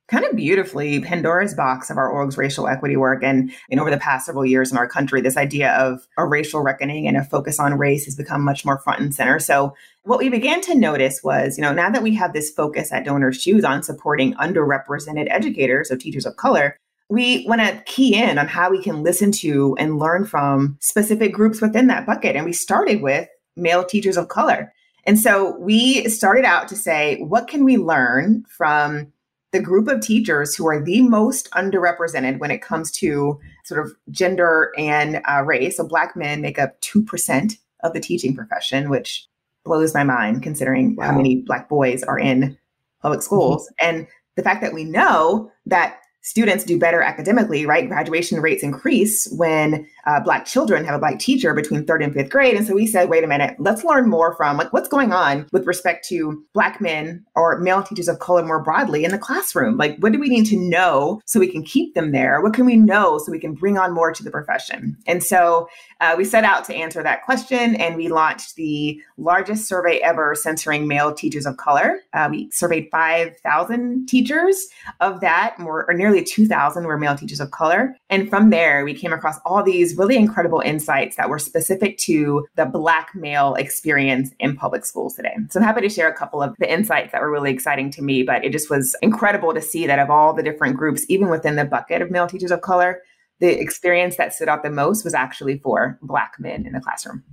kind 0.07 0.25
of 0.25 0.35
beautifully 0.35 0.99
Pandora's 0.99 1.53
box 1.53 1.91
of 1.91 1.97
our 1.97 2.09
org's 2.09 2.39
racial 2.39 2.67
equity 2.67 2.97
work. 2.97 3.21
And, 3.23 3.51
and 3.69 3.79
over 3.79 3.91
the 3.91 3.99
past 3.99 4.25
several 4.25 4.47
years 4.47 4.71
in 4.71 4.79
our 4.79 4.87
country, 4.87 5.21
this 5.21 5.37
idea 5.37 5.73
of 5.73 6.07
a 6.17 6.25
racial 6.25 6.61
reckoning 6.61 7.07
and 7.07 7.15
a 7.15 7.23
focus 7.23 7.59
on 7.59 7.77
race 7.77 8.05
has 8.05 8.15
become 8.15 8.43
much 8.43 8.65
more 8.65 8.79
front 8.79 8.99
and 8.99 9.13
center. 9.13 9.37
So 9.37 9.75
what 10.01 10.17
we 10.17 10.29
began 10.29 10.61
to 10.61 10.73
notice 10.73 11.21
was, 11.23 11.55
you 11.55 11.61
know, 11.61 11.71
now 11.71 11.91
that 11.91 12.01
we 12.01 12.15
have 12.15 12.33
this 12.33 12.49
focus 12.49 12.91
at 12.91 13.05
Donors 13.05 13.39
Choose 13.39 13.63
on 13.63 13.83
supporting 13.83 14.33
underrepresented 14.33 15.27
educators, 15.29 15.89
so 15.89 15.95
teachers 15.95 16.25
of 16.25 16.35
color, 16.35 16.75
we 17.09 17.45
want 17.47 17.61
to 17.61 17.83
key 17.85 18.15
in 18.15 18.39
on 18.39 18.47
how 18.47 18.71
we 18.71 18.81
can 18.81 19.03
listen 19.03 19.31
to 19.33 19.75
and 19.77 19.99
learn 19.99 20.25
from 20.25 20.79
specific 20.81 21.31
groups 21.31 21.61
within 21.61 21.85
that 21.87 22.07
bucket. 22.07 22.35
And 22.35 22.45
we 22.45 22.53
started 22.53 23.03
with 23.03 23.27
male 23.55 23.83
teachers 23.83 24.17
of 24.17 24.29
color. 24.29 24.73
And 25.09 25.19
so 25.19 25.57
we 25.57 26.07
started 26.07 26.45
out 26.45 26.67
to 26.67 26.75
say, 26.75 27.19
what 27.21 27.47
can 27.47 27.63
we 27.63 27.77
learn 27.77 28.43
from 28.47 29.11
the 29.51 29.59
group 29.59 29.87
of 29.87 30.01
teachers 30.01 30.55
who 30.55 30.67
are 30.67 30.79
the 30.79 31.01
most 31.01 31.49
underrepresented 31.49 32.37
when 32.37 32.51
it 32.51 32.61
comes 32.61 32.91
to 32.91 33.39
sort 33.65 33.83
of 33.83 33.91
gender 34.11 34.71
and 34.77 35.19
uh, 35.27 35.41
race? 35.41 35.77
So 35.77 35.87
Black 35.87 36.15
men 36.15 36.41
make 36.41 36.59
up 36.59 36.79
2% 36.81 37.57
of 37.79 37.93
the 37.93 37.99
teaching 37.99 38.35
profession, 38.35 38.91
which 38.91 39.27
blows 39.65 39.95
my 39.95 40.03
mind 40.03 40.43
considering 40.43 40.95
wow. 40.95 41.05
how 41.05 41.17
many 41.17 41.37
Black 41.37 41.67
boys 41.69 42.03
are 42.03 42.19
in 42.19 42.55
public 43.01 43.23
schools. 43.23 43.67
Mm-hmm. 43.81 43.89
And 43.97 44.07
the 44.35 44.43
fact 44.43 44.61
that 44.61 44.75
we 44.75 44.83
know 44.83 45.51
that 45.65 46.01
students 46.21 46.63
do 46.63 46.77
better 46.77 47.01
academically, 47.01 47.65
right? 47.65 47.87
Graduation 47.87 48.41
rates 48.41 48.61
increase 48.61 49.27
when 49.31 49.87
uh, 50.09 50.19
Black 50.19 50.45
children 50.45 50.83
have 50.85 50.95
a 50.95 50.99
Black 50.99 51.19
teacher 51.19 51.53
between 51.53 51.85
third 51.85 52.01
and 52.01 52.13
fifth 52.13 52.31
grade. 52.31 52.55
And 52.55 52.65
so 52.65 52.73
we 52.73 52.87
said, 52.87 53.09
wait 53.09 53.23
a 53.23 53.27
minute, 53.27 53.55
let's 53.59 53.83
learn 53.83 54.09
more 54.09 54.35
from 54.35 54.57
like 54.57 54.73
what's 54.73 54.89
going 54.89 55.13
on 55.13 55.47
with 55.51 55.67
respect 55.67 56.07
to 56.07 56.43
Black 56.53 56.81
men 56.81 57.23
or 57.35 57.59
male 57.59 57.83
teachers 57.83 58.07
of 58.07 58.17
color 58.17 58.43
more 58.43 58.63
broadly 58.63 59.05
in 59.05 59.11
the 59.11 59.19
classroom. 59.19 59.77
Like, 59.77 59.97
what 59.99 60.11
do 60.11 60.19
we 60.19 60.29
need 60.29 60.45
to 60.47 60.57
know 60.57 61.21
so 61.25 61.39
we 61.39 61.51
can 61.51 61.63
keep 61.63 61.93
them 61.93 62.11
there? 62.11 62.41
What 62.41 62.55
can 62.55 62.65
we 62.65 62.75
know 62.75 63.19
so 63.19 63.31
we 63.31 63.39
can 63.39 63.53
bring 63.53 63.77
on 63.77 63.93
more 63.93 64.11
to 64.11 64.23
the 64.23 64.31
profession? 64.31 64.97
And 65.05 65.23
so 65.23 65.69
uh, 66.01 66.15
we 66.17 66.25
set 66.25 66.43
out 66.43 66.63
to 66.65 66.75
answer 66.75 67.03
that 67.03 67.23
question 67.23 67.75
and 67.75 67.95
we 67.95 68.07
launched 68.07 68.55
the 68.55 68.99
largest 69.17 69.67
survey 69.67 69.97
ever 69.97 70.33
censoring 70.33 70.87
male 70.87 71.13
teachers 71.13 71.45
of 71.45 71.57
color. 71.57 71.99
Uh, 72.13 72.29
we 72.31 72.49
surveyed 72.51 72.87
5,000 72.91 74.07
teachers. 74.07 74.67
Of 75.01 75.21
that, 75.21 75.59
more 75.59 75.85
or 75.87 75.93
nearly 75.93 76.23
2,000 76.23 76.85
were 76.85 76.97
male 76.97 77.15
teachers 77.15 77.39
of 77.39 77.51
color. 77.51 77.95
And 78.09 78.29
from 78.29 78.49
there, 78.49 78.83
we 78.83 78.93
came 78.93 79.13
across 79.13 79.37
all 79.45 79.61
these 79.61 79.95
really 79.99 80.15
incredible 80.15 80.61
insights 80.61 81.17
that 81.17 81.29
were 81.29 81.37
specific 81.37 81.97
to 81.99 82.47
the 82.55 82.65
Black 82.65 83.13
male 83.13 83.53
experience 83.55 84.31
in 84.39 84.55
public 84.55 84.85
schools 84.85 85.15
today. 85.15 85.35
So 85.49 85.59
I'm 85.59 85.65
happy 85.65 85.81
to 85.81 85.89
share 85.89 86.09
a 86.09 86.15
couple 86.15 86.41
of 86.41 86.55
the 86.57 86.71
insights 86.71 87.11
that 87.11 87.21
were 87.21 87.31
really 87.31 87.51
exciting 87.51 87.91
to 87.91 88.01
me, 88.01 88.23
but 88.23 88.43
it 88.43 88.51
just 88.51 88.69
was 88.69 88.95
incredible 89.01 89.53
to 89.53 89.61
see 89.61 89.85
that 89.85 89.99
of 89.99 90.09
all 90.09 90.33
the 90.33 90.43
different 90.43 90.77
groups, 90.77 91.05
even 91.09 91.29
within 91.29 91.55
the 91.55 91.65
bucket 91.65 92.01
of 92.01 92.09
male 92.09 92.27
teachers 92.27 92.51
of 92.51 92.61
color, 92.61 93.01
the 93.39 93.59
experience 93.59 94.17
that 94.17 94.33
stood 94.33 94.49
out 94.49 94.63
the 94.63 94.69
most 94.69 95.03
was 95.03 95.13
actually 95.13 95.59
for 95.59 95.99
Black 96.01 96.33
men 96.39 96.65
in 96.65 96.73
the 96.73 96.81
classroom. 96.81 97.23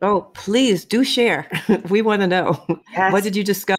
Oh, 0.00 0.30
please 0.34 0.84
do 0.84 1.02
share. 1.02 1.48
we 1.88 2.02
want 2.02 2.22
to 2.22 2.28
know. 2.28 2.64
Yes. 2.92 3.12
What 3.12 3.24
did 3.24 3.34
you 3.34 3.42
discover? 3.42 3.78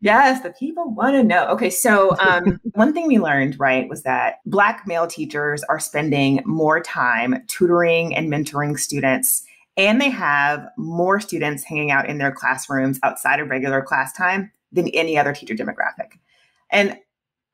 Yes, 0.00 0.42
the 0.42 0.50
people 0.50 0.90
want 0.94 1.14
to 1.14 1.22
know. 1.22 1.46
Okay, 1.48 1.68
so 1.68 2.16
um, 2.20 2.58
one 2.72 2.94
thing 2.94 3.06
we 3.06 3.18
learned, 3.18 3.60
right, 3.60 3.88
was 3.88 4.02
that 4.04 4.36
Black 4.46 4.86
male 4.86 5.06
teachers 5.06 5.62
are 5.64 5.78
spending 5.78 6.42
more 6.46 6.80
time 6.80 7.42
tutoring 7.46 8.14
and 8.16 8.32
mentoring 8.32 8.78
students, 8.78 9.42
and 9.76 10.00
they 10.00 10.10
have 10.10 10.66
more 10.78 11.20
students 11.20 11.64
hanging 11.64 11.90
out 11.90 12.08
in 12.08 12.18
their 12.18 12.32
classrooms 12.32 12.98
outside 13.02 13.40
of 13.40 13.50
regular 13.50 13.82
class 13.82 14.12
time 14.14 14.50
than 14.72 14.88
any 14.88 15.18
other 15.18 15.34
teacher 15.34 15.54
demographic. 15.54 16.18
And 16.70 16.96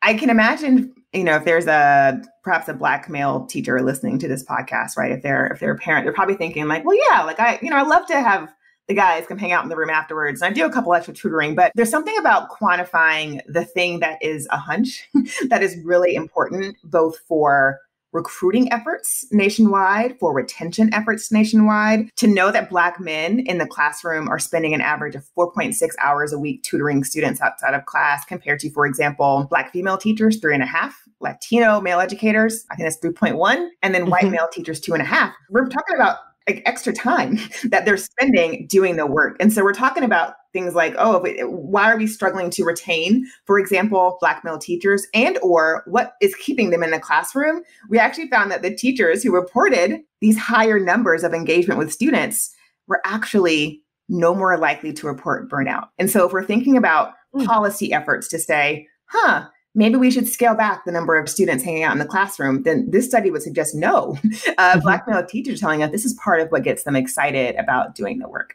I 0.02 0.14
can 0.14 0.30
imagine, 0.30 0.94
you 1.16 1.24
know, 1.24 1.36
if 1.36 1.44
there's 1.44 1.66
a 1.66 2.20
perhaps 2.44 2.68
a 2.68 2.74
black 2.74 3.08
male 3.08 3.46
teacher 3.46 3.80
listening 3.82 4.18
to 4.18 4.28
this 4.28 4.44
podcast, 4.44 4.96
right? 4.96 5.10
If 5.10 5.22
they're 5.22 5.46
if 5.46 5.60
they're 5.60 5.72
a 5.72 5.78
parent, 5.78 6.04
they're 6.04 6.12
probably 6.12 6.36
thinking 6.36 6.68
like, 6.68 6.84
well, 6.84 6.96
yeah, 7.10 7.22
like 7.22 7.40
I, 7.40 7.58
you 7.62 7.70
know, 7.70 7.76
I 7.76 7.82
love 7.82 8.06
to 8.06 8.20
have 8.20 8.52
the 8.88 8.94
guys 8.94 9.26
come 9.26 9.38
hang 9.38 9.52
out 9.52 9.64
in 9.64 9.68
the 9.68 9.76
room 9.76 9.90
afterwards. 9.90 10.42
And 10.42 10.50
I 10.50 10.54
do 10.54 10.64
a 10.64 10.70
couple 10.70 10.94
extra 10.94 11.12
tutoring, 11.12 11.54
but 11.54 11.72
there's 11.74 11.90
something 11.90 12.16
about 12.18 12.50
quantifying 12.50 13.40
the 13.48 13.64
thing 13.64 14.00
that 14.00 14.22
is 14.22 14.46
a 14.50 14.56
hunch 14.56 15.08
that 15.48 15.62
is 15.62 15.76
really 15.82 16.14
important, 16.14 16.76
both 16.84 17.18
for 17.26 17.80
recruiting 18.16 18.72
efforts 18.72 19.26
nationwide, 19.30 20.18
for 20.18 20.34
retention 20.34 20.92
efforts 20.92 21.30
nationwide, 21.30 22.08
to 22.16 22.26
know 22.26 22.50
that 22.50 22.70
Black 22.70 22.98
men 22.98 23.40
in 23.40 23.58
the 23.58 23.66
classroom 23.66 24.28
are 24.28 24.38
spending 24.38 24.74
an 24.74 24.80
average 24.80 25.14
of 25.14 25.24
4.6 25.38 25.76
hours 26.02 26.32
a 26.32 26.38
week 26.38 26.62
tutoring 26.62 27.04
students 27.04 27.40
outside 27.40 27.74
of 27.74 27.84
class, 27.84 28.24
compared 28.24 28.58
to, 28.60 28.70
for 28.70 28.86
example, 28.86 29.46
Black 29.50 29.72
female 29.72 29.98
teachers, 29.98 30.40
three 30.40 30.54
and 30.54 30.62
a 30.62 30.66
half, 30.66 30.96
Latino 31.20 31.80
male 31.80 32.00
educators, 32.00 32.64
I 32.70 32.76
think 32.76 32.88
that's 32.88 33.04
3.1, 33.04 33.68
and 33.82 33.94
then 33.94 34.10
white 34.10 34.22
mm-hmm. 34.22 34.32
male 34.32 34.48
teachers, 34.50 34.80
two 34.80 34.94
and 34.94 35.02
a 35.02 35.06
half. 35.06 35.34
We're 35.50 35.68
talking 35.68 35.94
about 35.94 36.18
like 36.48 36.62
extra 36.64 36.92
time 36.92 37.38
that 37.64 37.84
they're 37.84 37.96
spending 37.96 38.66
doing 38.68 38.96
the 38.96 39.06
work. 39.06 39.36
And 39.40 39.52
so 39.52 39.62
we're 39.62 39.74
talking 39.74 40.04
about 40.04 40.34
things 40.56 40.74
like, 40.74 40.94
oh, 40.98 41.22
why 41.42 41.92
are 41.92 41.98
we 41.98 42.06
struggling 42.06 42.48
to 42.50 42.64
retain, 42.64 43.26
for 43.44 43.58
example, 43.58 44.16
black 44.20 44.42
male 44.42 44.58
teachers 44.58 45.06
and 45.12 45.36
or 45.42 45.82
what 45.86 46.14
is 46.22 46.34
keeping 46.36 46.70
them 46.70 46.82
in 46.82 46.92
the 46.92 46.98
classroom? 46.98 47.62
We 47.90 47.98
actually 47.98 48.28
found 48.28 48.50
that 48.50 48.62
the 48.62 48.74
teachers 48.74 49.22
who 49.22 49.34
reported 49.34 50.00
these 50.22 50.38
higher 50.38 50.80
numbers 50.80 51.24
of 51.24 51.34
engagement 51.34 51.78
with 51.78 51.92
students 51.92 52.54
were 52.86 53.02
actually 53.04 53.82
no 54.08 54.34
more 54.34 54.56
likely 54.56 54.94
to 54.94 55.06
report 55.06 55.50
burnout. 55.50 55.88
And 55.98 56.10
so 56.10 56.26
if 56.26 56.32
we're 56.32 56.44
thinking 56.44 56.78
about 56.78 57.12
hmm. 57.34 57.44
policy 57.44 57.92
efforts 57.92 58.28
to 58.28 58.38
say, 58.38 58.86
huh, 59.06 59.48
maybe 59.74 59.96
we 59.96 60.10
should 60.10 60.26
scale 60.26 60.54
back 60.54 60.86
the 60.86 60.92
number 60.92 61.16
of 61.16 61.28
students 61.28 61.62
hanging 61.62 61.82
out 61.82 61.92
in 61.92 61.98
the 61.98 62.06
classroom, 62.06 62.62
then 62.62 62.88
this 62.90 63.06
study 63.06 63.30
would 63.30 63.42
suggest 63.42 63.74
no. 63.74 64.16
Uh, 64.58 64.72
mm-hmm. 64.72 64.80
Black 64.80 65.06
male 65.06 65.26
teachers 65.26 65.60
telling 65.60 65.82
us 65.82 65.90
this 65.90 66.06
is 66.06 66.14
part 66.14 66.40
of 66.40 66.48
what 66.48 66.62
gets 66.62 66.84
them 66.84 66.96
excited 66.96 67.56
about 67.56 67.94
doing 67.94 68.18
the 68.18 68.28
work. 68.28 68.54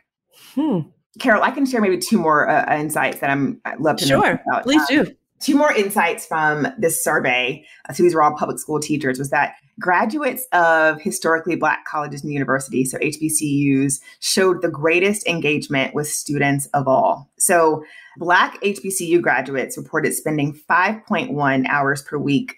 Hmm. 0.56 0.80
Carol, 1.20 1.44
I 1.44 1.52
can 1.52 1.66
share 1.66 1.82
maybe 1.82 1.98
two 1.98 2.18
more 2.18 2.50
uh, 2.50 2.78
insights 2.78 3.20
that 3.20 3.30
I'm 3.30 3.60
I'd 3.66 3.80
love 3.80 3.98
to 3.98 4.06
sure. 4.06 4.22
know 4.22 4.40
about. 4.48 4.64
Please 4.64 4.82
um, 4.82 5.06
do. 5.06 5.16
Two 5.40 5.56
more 5.56 5.74
insights 5.74 6.26
from 6.26 6.68
this 6.78 7.04
survey. 7.04 7.66
Uh, 7.90 7.94
so 7.94 8.04
these 8.04 8.14
were 8.14 8.22
all 8.22 8.36
public 8.38 8.60
school 8.60 8.80
teachers. 8.80 9.18
Was 9.18 9.32
that 9.32 9.56
graduates 9.80 10.46
of 10.54 11.02
historically 11.02 11.56
Black 11.56 11.84
colleges 11.86 12.24
and 12.24 12.32
universities, 12.32 12.92
so 12.92 12.98
HBCUs, 13.00 14.00
showed 14.20 14.62
the 14.62 14.70
greatest 14.70 15.28
engagement 15.28 15.96
with 15.96 16.08
students 16.08 16.68
of 16.68 16.88
all. 16.88 17.30
So 17.38 17.84
Black 18.18 18.62
HBCU 18.62 19.22
graduates 19.22 19.78
reported 19.78 20.14
spending 20.14 20.54
5.1 20.70 21.68
hours 21.68 22.04
per 22.04 22.18
week 22.18 22.58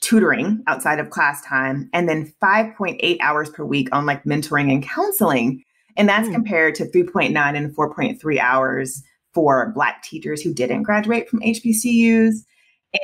tutoring 0.00 0.62
outside 0.66 0.98
of 0.98 1.10
class 1.10 1.42
time 1.44 1.88
and 1.92 2.08
then 2.08 2.32
5.8 2.42 3.16
hours 3.20 3.50
per 3.50 3.64
week 3.64 3.88
on 3.92 4.06
like 4.06 4.24
mentoring 4.24 4.70
and 4.72 4.86
counseling. 4.86 5.62
And 5.96 6.08
that's 6.08 6.28
mm. 6.28 6.32
compared 6.32 6.74
to 6.76 6.84
3.9 6.84 7.36
and 7.56 7.74
4.3 7.74 8.38
hours 8.38 9.02
for 9.32 9.72
Black 9.74 10.02
teachers 10.02 10.42
who 10.42 10.52
didn't 10.52 10.84
graduate 10.84 11.28
from 11.28 11.40
HBCUs. 11.40 12.34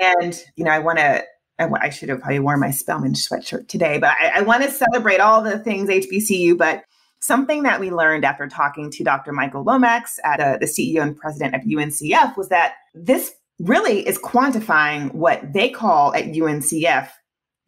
And, 0.01 0.43
you 0.57 0.65
know, 0.65 0.71
I 0.71 0.79
want 0.79 0.99
to, 0.99 1.25
I, 1.59 1.91
should 1.91 2.09
have 2.09 2.21
probably 2.21 2.39
worn 2.39 2.61
my 2.61 2.71
Spelman 2.71 3.13
sweatshirt 3.13 3.69
today, 3.69 3.99
but 3.99 4.15
I, 4.21 4.39
I 4.39 4.41
want 4.43 4.63
to 4.63 4.71
celebrate 4.71 5.21
all 5.21 5.43
the 5.43 5.59
things 5.59 5.89
HBCU. 5.89 6.57
But 6.57 6.85
Something 7.23 7.63
that 7.63 7.79
we 7.79 7.93
learned 7.93 8.25
after 8.25 8.49
talking 8.49 8.91
to 8.91 9.05
Dr. 9.05 9.31
Michael 9.31 9.63
Lomax, 9.63 10.19
at, 10.25 10.41
uh, 10.41 10.59
the 10.59 10.67
CEO 10.67 11.03
and 11.03 11.17
president 11.17 11.55
of 11.55 11.63
UNCF, 11.63 12.37
was 12.37 12.49
that 12.49 12.75
this 12.95 13.31
really 13.61 14.05
is 14.09 14.19
quantifying 14.19 15.15
what 15.15 15.53
they 15.53 15.69
call 15.69 16.13
at 16.17 16.25
UNCF 16.25 17.09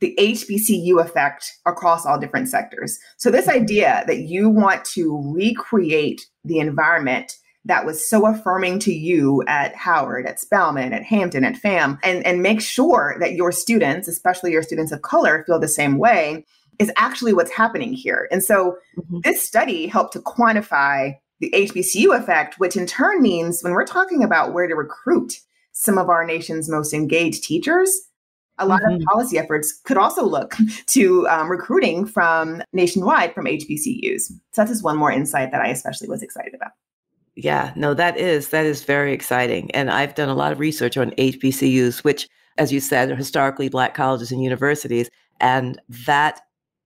the 0.05 0.15
HBCU 0.19 1.01
effect 1.01 1.51
across 1.65 2.05
all 2.05 2.19
different 2.19 2.47
sectors. 2.47 2.99
So, 3.17 3.31
this 3.31 3.49
idea 3.49 4.05
that 4.07 4.19
you 4.19 4.51
want 4.51 4.85
to 4.93 5.19
recreate 5.35 6.27
the 6.45 6.59
environment 6.59 7.33
that 7.65 7.87
was 7.87 8.07
so 8.07 8.27
affirming 8.27 8.81
to 8.81 8.93
you 8.93 9.43
at 9.47 9.75
Howard, 9.75 10.27
at 10.27 10.39
Spelman, 10.39 10.93
at 10.93 11.03
Hampton, 11.03 11.43
at 11.43 11.55
FAMU, 11.55 11.99
and, 12.03 12.27
and 12.27 12.43
make 12.43 12.61
sure 12.61 13.17
that 13.19 13.33
your 13.33 13.51
students, 13.51 14.07
especially 14.07 14.53
your 14.53 14.63
students 14.63 14.93
of 14.93 15.01
color, 15.01 15.43
feel 15.47 15.59
the 15.59 15.67
same 15.67 15.97
way 15.97 16.45
is 16.79 16.93
actually 16.99 17.33
what's 17.33 17.53
happening 17.53 17.95
here. 17.95 18.29
And 18.31 18.45
so 18.45 18.77
mm-hmm. 18.99 19.21
this 19.21 19.47
study 19.47 19.87
helped 19.87 20.13
to 20.13 20.19
quantify 20.19 21.15
the 21.41 21.51
HBCU 21.55 22.15
effect, 22.15 22.59
which 22.59 22.77
in 22.77 22.85
turn 22.85 23.23
means 23.23 23.63
when 23.63 23.73
we're 23.73 23.87
talking 23.87 24.23
about 24.23 24.53
where 24.53 24.67
to 24.67 24.75
recruit 24.75 25.33
some 25.73 25.97
of 25.97 26.11
our 26.11 26.27
nation's 26.27 26.69
most 26.69 26.93
engaged 26.93 27.45
teachers, 27.45 27.91
a 28.59 28.67
lot 28.67 28.83
mm-hmm. 28.83 28.97
of 28.97 29.03
policy 29.03 29.39
efforts 29.39 29.73
could 29.85 29.97
also 29.97 30.25
look 30.25 30.57
to 30.87 31.27
um, 31.29 31.51
recruiting 31.51 32.07
from 32.07 32.63
nationwide 32.73 33.35
from 33.35 33.47
HBCUs. 33.47 34.21
So 34.23 34.33
that's 34.57 34.71
just 34.71 34.85
one 34.85 34.97
more 34.97 35.11
insight 35.11 35.51
that 35.53 35.61
I 35.61 35.69
especially 35.69 36.09
was 36.09 36.23
excited 36.23 36.55
about. 36.55 36.73
Yeah, 37.37 37.73
no, 37.75 37.95
that 37.95 38.17
is 38.17 38.51
that 38.51 38.65
is 38.65 38.85
very 38.85 39.13
exciting, 39.13 39.69
and 39.73 39.91
I've 39.91 40.15
done 40.15 40.29
a 40.29 40.37
lot 40.37 40.53
of 40.53 40.61
research 40.61 40.97
on 40.97 41.11
HBCUs, 41.13 42.05
which, 42.05 42.29
as 42.59 42.73
you 42.73 42.79
said, 42.79 43.11
are 43.11 43.17
historically 43.17 43.69
Black 43.69 43.93
colleges 43.93 44.31
and 44.31 44.41
universities, 44.41 45.11
and 45.41 45.81
that 46.07 46.43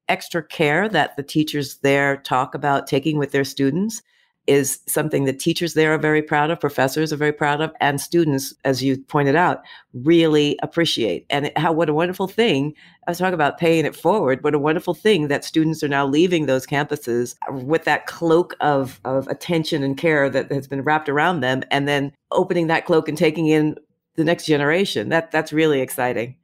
extra 0.09 0.43
care 0.43 0.89
that 0.89 1.17
the 1.17 1.23
teachers 1.23 1.77
there 1.79 2.17
talk 2.17 2.55
about 2.55 2.87
taking 2.87 3.19
with 3.19 3.33
their 3.33 3.45
students 3.45 4.03
is 4.49 4.81
something 4.87 5.25
that 5.27 5.39
teachers 5.39 5.75
there 5.75 5.93
are 5.93 5.99
very 5.99 6.23
proud 6.23 6.51
of, 6.51 6.59
professors 6.59 7.13
are 7.13 7.17
very 7.17 7.33
proud 7.33 7.61
of, 7.61 7.71
and 7.81 8.01
students, 8.01 8.55
as 8.65 8.83
you 8.83 8.97
pointed 8.97 9.37
out, 9.37 9.63
really 9.93 10.59
appreciate. 10.63 11.27
And 11.29 11.53
how 11.57 11.73
what 11.73 11.89
a 11.89 11.95
wonderful 11.95 12.27
thing. 12.27 12.75
I 13.07 13.11
was 13.11 13.19
talking 13.19 13.35
about 13.35 13.59
paying 13.59 13.85
it 13.85 13.95
forward. 13.95 14.43
What 14.43 14.55
a 14.55 14.59
wonderful 14.59 14.95
thing 14.95 15.29
that 15.29 15.45
students 15.45 15.83
are 15.83 15.89
now 15.89 16.07
leaving 16.07 16.47
those 16.47 16.67
campuses 16.67 17.37
with 17.51 17.85
that 17.85 18.07
cloak 18.07 18.57
of, 18.61 19.01
of 19.05 19.29
attention 19.29 19.83
and 19.83 19.97
care 19.97 20.31
that 20.31 20.51
has 20.51 20.67
been 20.67 20.83
wrapped 20.83 21.09
around 21.09 21.41
them, 21.41 21.63
and 21.71 21.87
then 21.87 22.13
opening 22.31 22.67
that 22.69 22.87
cloak 22.87 23.09
and 23.09 23.19
taking 23.19 23.49
in 23.49 23.77
the 24.17 24.25
next 24.25 24.47
generation. 24.47 25.11
That 25.11 25.31
that's 25.31 25.53
really 25.53 25.81
exciting. 25.81 26.37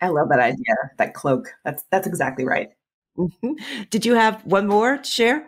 I 0.00 0.08
love 0.08 0.28
that 0.30 0.40
idea, 0.40 0.74
that 0.96 1.14
cloak. 1.14 1.48
That's 1.64 1.82
that's 1.90 2.06
exactly 2.06 2.44
right. 2.44 2.70
Mm-hmm. 3.18 3.52
Did 3.90 4.06
you 4.06 4.14
have 4.14 4.44
one 4.46 4.66
more 4.66 4.96
to 4.96 5.04
share? 5.04 5.46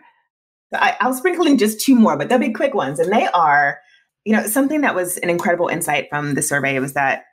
I'll 0.73 1.13
sprinkle 1.13 1.45
in 1.45 1.57
just 1.57 1.79
two 1.79 1.95
more, 1.95 2.17
but 2.17 2.29
they'll 2.29 2.39
be 2.39 2.51
quick 2.51 2.73
ones. 2.73 2.99
And 2.99 3.11
they 3.11 3.27
are, 3.27 3.79
you 4.25 4.35
know, 4.35 4.45
something 4.47 4.81
that 4.81 4.95
was 4.95 5.17
an 5.17 5.29
incredible 5.29 5.67
insight 5.67 6.07
from 6.09 6.35
the 6.35 6.41
survey 6.41 6.79
was 6.79 6.93
that 6.93 7.25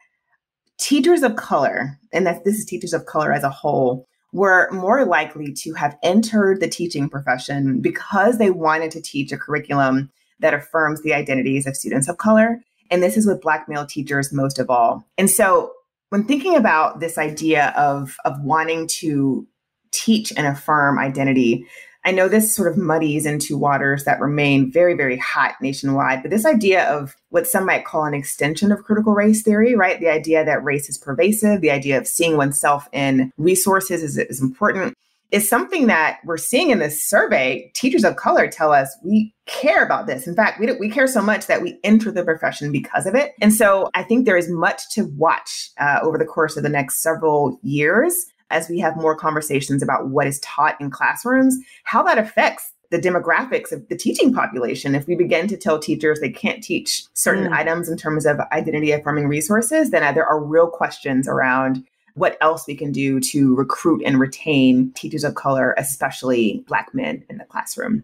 teachers 0.78 1.22
of 1.22 1.36
color, 1.36 1.98
and 2.12 2.26
that 2.26 2.44
this 2.44 2.58
is 2.58 2.64
teachers 2.64 2.92
of 2.92 3.06
color 3.06 3.32
as 3.32 3.44
a 3.44 3.50
whole, 3.50 4.06
were 4.32 4.70
more 4.70 5.04
likely 5.04 5.52
to 5.52 5.74
have 5.74 5.96
entered 6.02 6.60
the 6.60 6.68
teaching 6.68 7.08
profession 7.08 7.80
because 7.80 8.38
they 8.38 8.50
wanted 8.50 8.90
to 8.92 9.02
teach 9.02 9.32
a 9.32 9.38
curriculum 9.38 10.10
that 10.38 10.54
affirms 10.54 11.02
the 11.02 11.12
identities 11.12 11.66
of 11.66 11.76
students 11.76 12.08
of 12.08 12.16
color. 12.16 12.60
And 12.90 13.02
this 13.02 13.16
is 13.16 13.26
with 13.26 13.42
Black 13.42 13.68
male 13.68 13.86
teachers 13.86 14.32
most 14.32 14.58
of 14.58 14.70
all. 14.70 15.04
And 15.18 15.28
so 15.28 15.72
when 16.10 16.24
thinking 16.24 16.56
about 16.56 17.00
this 17.00 17.18
idea 17.18 17.72
of 17.76 18.16
of 18.24 18.40
wanting 18.42 18.86
to 18.88 19.46
teach 19.92 20.32
and 20.36 20.46
affirm 20.46 20.98
identity 20.98 21.66
i 22.04 22.10
know 22.10 22.28
this 22.28 22.54
sort 22.54 22.70
of 22.70 22.78
muddies 22.78 23.26
into 23.26 23.56
waters 23.56 24.04
that 24.04 24.20
remain 24.20 24.70
very 24.70 24.94
very 24.94 25.16
hot 25.16 25.54
nationwide 25.60 26.22
but 26.22 26.30
this 26.30 26.46
idea 26.46 26.84
of 26.90 27.16
what 27.30 27.46
some 27.46 27.66
might 27.66 27.84
call 27.84 28.04
an 28.04 28.14
extension 28.14 28.72
of 28.72 28.84
critical 28.84 29.12
race 29.12 29.42
theory 29.42 29.74
right 29.74 30.00
the 30.00 30.08
idea 30.08 30.44
that 30.44 30.64
race 30.64 30.88
is 30.88 30.98
pervasive 30.98 31.60
the 31.60 31.70
idea 31.70 31.98
of 31.98 32.06
seeing 32.06 32.36
oneself 32.36 32.88
in 32.92 33.32
resources 33.36 34.02
is, 34.02 34.18
is 34.18 34.40
important 34.40 34.94
is 35.30 35.48
something 35.48 35.86
that 35.86 36.18
we're 36.24 36.36
seeing 36.36 36.70
in 36.70 36.78
this 36.78 37.04
survey. 37.04 37.70
Teachers 37.74 38.04
of 38.04 38.16
color 38.16 38.48
tell 38.48 38.72
us 38.72 38.96
we 39.04 39.32
care 39.46 39.84
about 39.84 40.06
this. 40.06 40.26
In 40.26 40.34
fact, 40.34 40.60
we, 40.60 40.72
we 40.78 40.90
care 40.90 41.06
so 41.06 41.22
much 41.22 41.46
that 41.46 41.62
we 41.62 41.78
enter 41.84 42.10
the 42.10 42.24
profession 42.24 42.72
because 42.72 43.06
of 43.06 43.14
it. 43.14 43.32
And 43.40 43.52
so 43.52 43.90
I 43.94 44.02
think 44.02 44.24
there 44.24 44.36
is 44.36 44.50
much 44.50 44.82
to 44.92 45.04
watch 45.16 45.70
uh, 45.78 46.00
over 46.02 46.18
the 46.18 46.24
course 46.24 46.56
of 46.56 46.62
the 46.62 46.68
next 46.68 47.02
several 47.02 47.58
years 47.62 48.14
as 48.50 48.68
we 48.68 48.78
have 48.80 48.96
more 48.96 49.16
conversations 49.16 49.82
about 49.82 50.08
what 50.08 50.26
is 50.26 50.40
taught 50.40 50.80
in 50.80 50.90
classrooms, 50.90 51.56
how 51.84 52.02
that 52.02 52.18
affects 52.18 52.72
the 52.90 52.98
demographics 52.98 53.70
of 53.72 53.86
the 53.88 53.96
teaching 53.96 54.34
population. 54.34 54.94
If 54.94 55.06
we 55.06 55.14
begin 55.14 55.46
to 55.48 55.56
tell 55.56 55.78
teachers 55.78 56.20
they 56.20 56.30
can't 56.30 56.62
teach 56.62 57.04
certain 57.14 57.46
mm. 57.46 57.52
items 57.52 57.88
in 57.88 57.96
terms 57.96 58.26
of 58.26 58.40
identity 58.52 58.90
affirming 58.90 59.28
resources, 59.28 59.90
then 59.90 60.14
there 60.14 60.26
are 60.26 60.42
real 60.42 60.66
questions 60.66 61.28
around 61.28 61.84
what 62.14 62.36
else 62.40 62.66
we 62.66 62.74
can 62.74 62.90
do 62.90 63.20
to 63.20 63.54
recruit 63.54 64.02
and 64.04 64.18
retain 64.18 64.92
teachers 64.92 65.22
of 65.22 65.36
color, 65.36 65.74
especially 65.78 66.64
Black 66.66 66.92
men 66.92 67.24
in 67.30 67.38
the 67.38 67.44
classroom. 67.44 68.02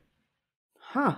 Huh. 0.78 1.16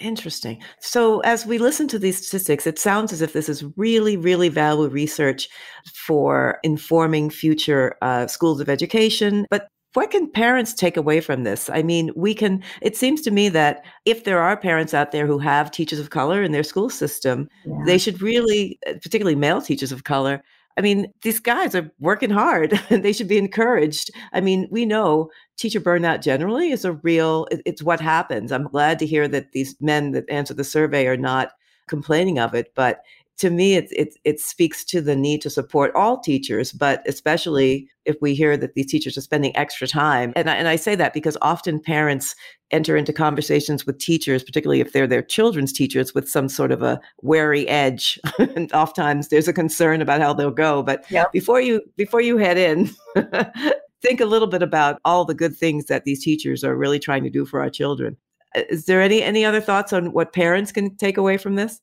Interesting. 0.00 0.62
So, 0.80 1.20
as 1.20 1.44
we 1.44 1.58
listen 1.58 1.86
to 1.88 1.98
these 1.98 2.16
statistics, 2.16 2.66
it 2.66 2.78
sounds 2.78 3.12
as 3.12 3.20
if 3.20 3.34
this 3.34 3.50
is 3.50 3.64
really, 3.76 4.16
really 4.16 4.48
valuable 4.48 4.88
research 4.88 5.48
for 5.94 6.58
informing 6.62 7.28
future 7.28 7.96
uh, 8.00 8.26
schools 8.26 8.60
of 8.60 8.70
education. 8.70 9.46
But 9.50 9.68
what 9.94 10.10
can 10.10 10.30
parents 10.30 10.72
take 10.72 10.96
away 10.96 11.20
from 11.20 11.42
this? 11.42 11.68
I 11.68 11.82
mean, 11.82 12.12
we 12.16 12.32
can, 12.32 12.62
it 12.80 12.96
seems 12.96 13.20
to 13.22 13.30
me 13.30 13.48
that 13.50 13.84
if 14.04 14.24
there 14.24 14.40
are 14.40 14.56
parents 14.56 14.94
out 14.94 15.12
there 15.12 15.26
who 15.26 15.38
have 15.38 15.70
teachers 15.70 15.98
of 15.98 16.10
color 16.10 16.42
in 16.42 16.52
their 16.52 16.62
school 16.62 16.88
system, 16.88 17.48
yeah. 17.66 17.74
they 17.84 17.98
should 17.98 18.22
really, 18.22 18.78
uh, 18.86 18.94
particularly 19.02 19.34
male 19.34 19.60
teachers 19.60 19.92
of 19.92 20.04
color, 20.04 20.42
I 20.76 20.82
mean, 20.82 21.12
these 21.22 21.40
guys 21.40 21.74
are 21.74 21.90
working 21.98 22.30
hard 22.30 22.80
and 22.90 23.02
they 23.04 23.12
should 23.12 23.28
be 23.28 23.38
encouraged. 23.38 24.10
I 24.32 24.40
mean, 24.40 24.68
we 24.70 24.86
know 24.86 25.30
teacher 25.56 25.80
burnout 25.80 26.22
generally 26.22 26.70
is 26.70 26.84
a 26.84 26.92
real, 26.92 27.46
it's 27.50 27.82
what 27.82 28.00
happens. 28.00 28.52
I'm 28.52 28.68
glad 28.68 28.98
to 29.00 29.06
hear 29.06 29.28
that 29.28 29.52
these 29.52 29.76
men 29.80 30.12
that 30.12 30.30
answer 30.30 30.54
the 30.54 30.64
survey 30.64 31.06
are 31.06 31.16
not 31.16 31.52
complaining 31.88 32.38
of 32.38 32.54
it, 32.54 32.72
but 32.74 33.02
to 33.40 33.48
me, 33.48 33.74
it, 33.74 33.88
it, 33.90 34.18
it 34.24 34.38
speaks 34.38 34.84
to 34.84 35.00
the 35.00 35.16
need 35.16 35.40
to 35.40 35.48
support 35.48 35.94
all 35.94 36.20
teachers, 36.20 36.72
but 36.72 37.02
especially 37.08 37.88
if 38.04 38.16
we 38.20 38.34
hear 38.34 38.54
that 38.54 38.74
these 38.74 38.90
teachers 38.90 39.16
are 39.16 39.22
spending 39.22 39.56
extra 39.56 39.88
time. 39.88 40.34
And 40.36 40.50
I, 40.50 40.56
and 40.56 40.68
I 40.68 40.76
say 40.76 40.94
that 40.96 41.14
because 41.14 41.38
often 41.40 41.80
parents 41.80 42.34
enter 42.70 42.98
into 42.98 43.14
conversations 43.14 43.86
with 43.86 43.98
teachers, 43.98 44.44
particularly 44.44 44.82
if 44.82 44.92
they're 44.92 45.06
their 45.06 45.22
children's 45.22 45.72
teachers, 45.72 46.12
with 46.14 46.28
some 46.28 46.50
sort 46.50 46.70
of 46.70 46.82
a 46.82 47.00
wary 47.22 47.66
edge. 47.66 48.20
and 48.38 48.70
oftentimes 48.74 49.28
there's 49.28 49.48
a 49.48 49.54
concern 49.54 50.02
about 50.02 50.20
how 50.20 50.34
they'll 50.34 50.50
go. 50.50 50.82
But 50.82 51.10
yep. 51.10 51.32
before 51.32 51.62
you 51.62 51.80
before 51.96 52.20
you 52.20 52.36
head 52.36 52.58
in, 52.58 52.90
think 54.02 54.20
a 54.20 54.26
little 54.26 54.48
bit 54.48 54.62
about 54.62 55.00
all 55.06 55.24
the 55.24 55.34
good 55.34 55.56
things 55.56 55.86
that 55.86 56.04
these 56.04 56.22
teachers 56.22 56.62
are 56.62 56.76
really 56.76 56.98
trying 56.98 57.24
to 57.24 57.30
do 57.30 57.46
for 57.46 57.62
our 57.62 57.70
children. 57.70 58.18
Uh, 58.54 58.62
is 58.68 58.84
there 58.84 59.00
any 59.00 59.22
any 59.22 59.46
other 59.46 59.62
thoughts 59.62 59.94
on 59.94 60.12
what 60.12 60.34
parents 60.34 60.72
can 60.72 60.94
take 60.96 61.16
away 61.16 61.38
from 61.38 61.54
this? 61.54 61.80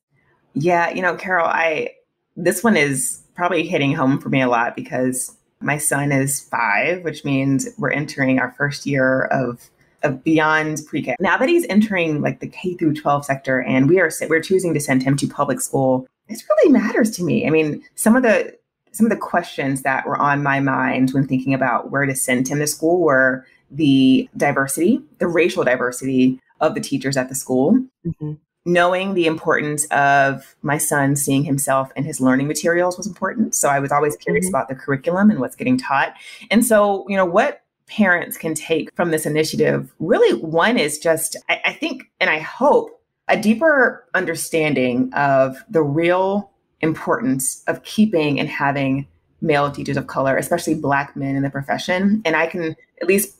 Yeah, 0.54 0.90
you 0.90 1.02
know, 1.02 1.14
Carol, 1.16 1.46
I 1.46 1.90
this 2.36 2.62
one 2.62 2.76
is 2.76 3.22
probably 3.34 3.66
hitting 3.66 3.94
home 3.94 4.18
for 4.18 4.28
me 4.28 4.40
a 4.40 4.48
lot 4.48 4.76
because 4.76 5.36
my 5.60 5.76
son 5.76 6.12
is 6.12 6.40
five, 6.40 7.02
which 7.02 7.24
means 7.24 7.68
we're 7.78 7.90
entering 7.90 8.38
our 8.38 8.52
first 8.52 8.86
year 8.86 9.24
of 9.26 9.68
of 10.04 10.22
beyond 10.22 10.80
pre-K. 10.86 11.16
Now 11.18 11.36
that 11.36 11.48
he's 11.48 11.66
entering 11.68 12.22
like 12.22 12.38
the 12.38 12.46
K 12.46 12.74
through 12.74 12.94
12 12.94 13.24
sector 13.24 13.60
and 13.62 13.88
we 13.88 13.98
are 13.98 14.10
we're 14.28 14.40
choosing 14.40 14.72
to 14.74 14.80
send 14.80 15.02
him 15.02 15.16
to 15.16 15.26
public 15.26 15.60
school, 15.60 16.06
this 16.28 16.44
really 16.48 16.72
matters 16.72 17.10
to 17.16 17.24
me. 17.24 17.46
I 17.46 17.50
mean, 17.50 17.82
some 17.96 18.14
of 18.14 18.22
the 18.22 18.56
some 18.92 19.06
of 19.06 19.10
the 19.10 19.16
questions 19.16 19.82
that 19.82 20.06
were 20.06 20.16
on 20.16 20.42
my 20.42 20.60
mind 20.60 21.10
when 21.10 21.26
thinking 21.26 21.52
about 21.52 21.90
where 21.90 22.06
to 22.06 22.14
send 22.14 22.48
him 22.48 22.58
to 22.58 22.66
school 22.66 23.00
were 23.00 23.44
the 23.70 24.28
diversity, 24.36 25.02
the 25.18 25.26
racial 25.26 25.64
diversity 25.64 26.40
of 26.60 26.74
the 26.74 26.80
teachers 26.80 27.16
at 27.16 27.28
the 27.28 27.34
school. 27.34 27.72
Mm-hmm 28.06 28.34
knowing 28.68 29.14
the 29.14 29.26
importance 29.26 29.86
of 29.86 30.54
my 30.62 30.76
son 30.76 31.16
seeing 31.16 31.42
himself 31.42 31.90
in 31.96 32.04
his 32.04 32.20
learning 32.20 32.46
materials 32.46 32.96
was 32.96 33.06
important. 33.06 33.54
So 33.54 33.68
I 33.68 33.78
was 33.78 33.90
always 33.90 34.16
curious 34.16 34.46
mm-hmm. 34.46 34.54
about 34.54 34.68
the 34.68 34.74
curriculum 34.74 35.30
and 35.30 35.40
what's 35.40 35.56
getting 35.56 35.78
taught. 35.78 36.14
And 36.50 36.64
so, 36.64 37.06
you 37.08 37.16
know, 37.16 37.24
what 37.24 37.62
parents 37.86 38.36
can 38.36 38.54
take 38.54 38.94
from 38.94 39.10
this 39.10 39.24
initiative 39.24 39.92
really 39.98 40.38
one 40.42 40.78
is 40.78 40.98
just, 40.98 41.36
I, 41.48 41.60
I 41.64 41.72
think, 41.72 42.04
and 42.20 42.28
I 42.28 42.38
hope, 42.38 42.90
a 43.30 43.40
deeper 43.40 44.06
understanding 44.14 45.12
of 45.14 45.58
the 45.68 45.82
real 45.82 46.50
importance 46.80 47.62
of 47.66 47.82
keeping 47.84 48.38
and 48.40 48.48
having 48.48 49.06
male 49.40 49.70
teachers 49.70 49.96
of 49.96 50.06
color, 50.06 50.36
especially 50.36 50.74
Black 50.74 51.14
men 51.16 51.36
in 51.36 51.42
the 51.42 51.50
profession. 51.50 52.22
And 52.24 52.36
I 52.36 52.46
can 52.46 52.74
at 53.00 53.08
least 53.08 53.37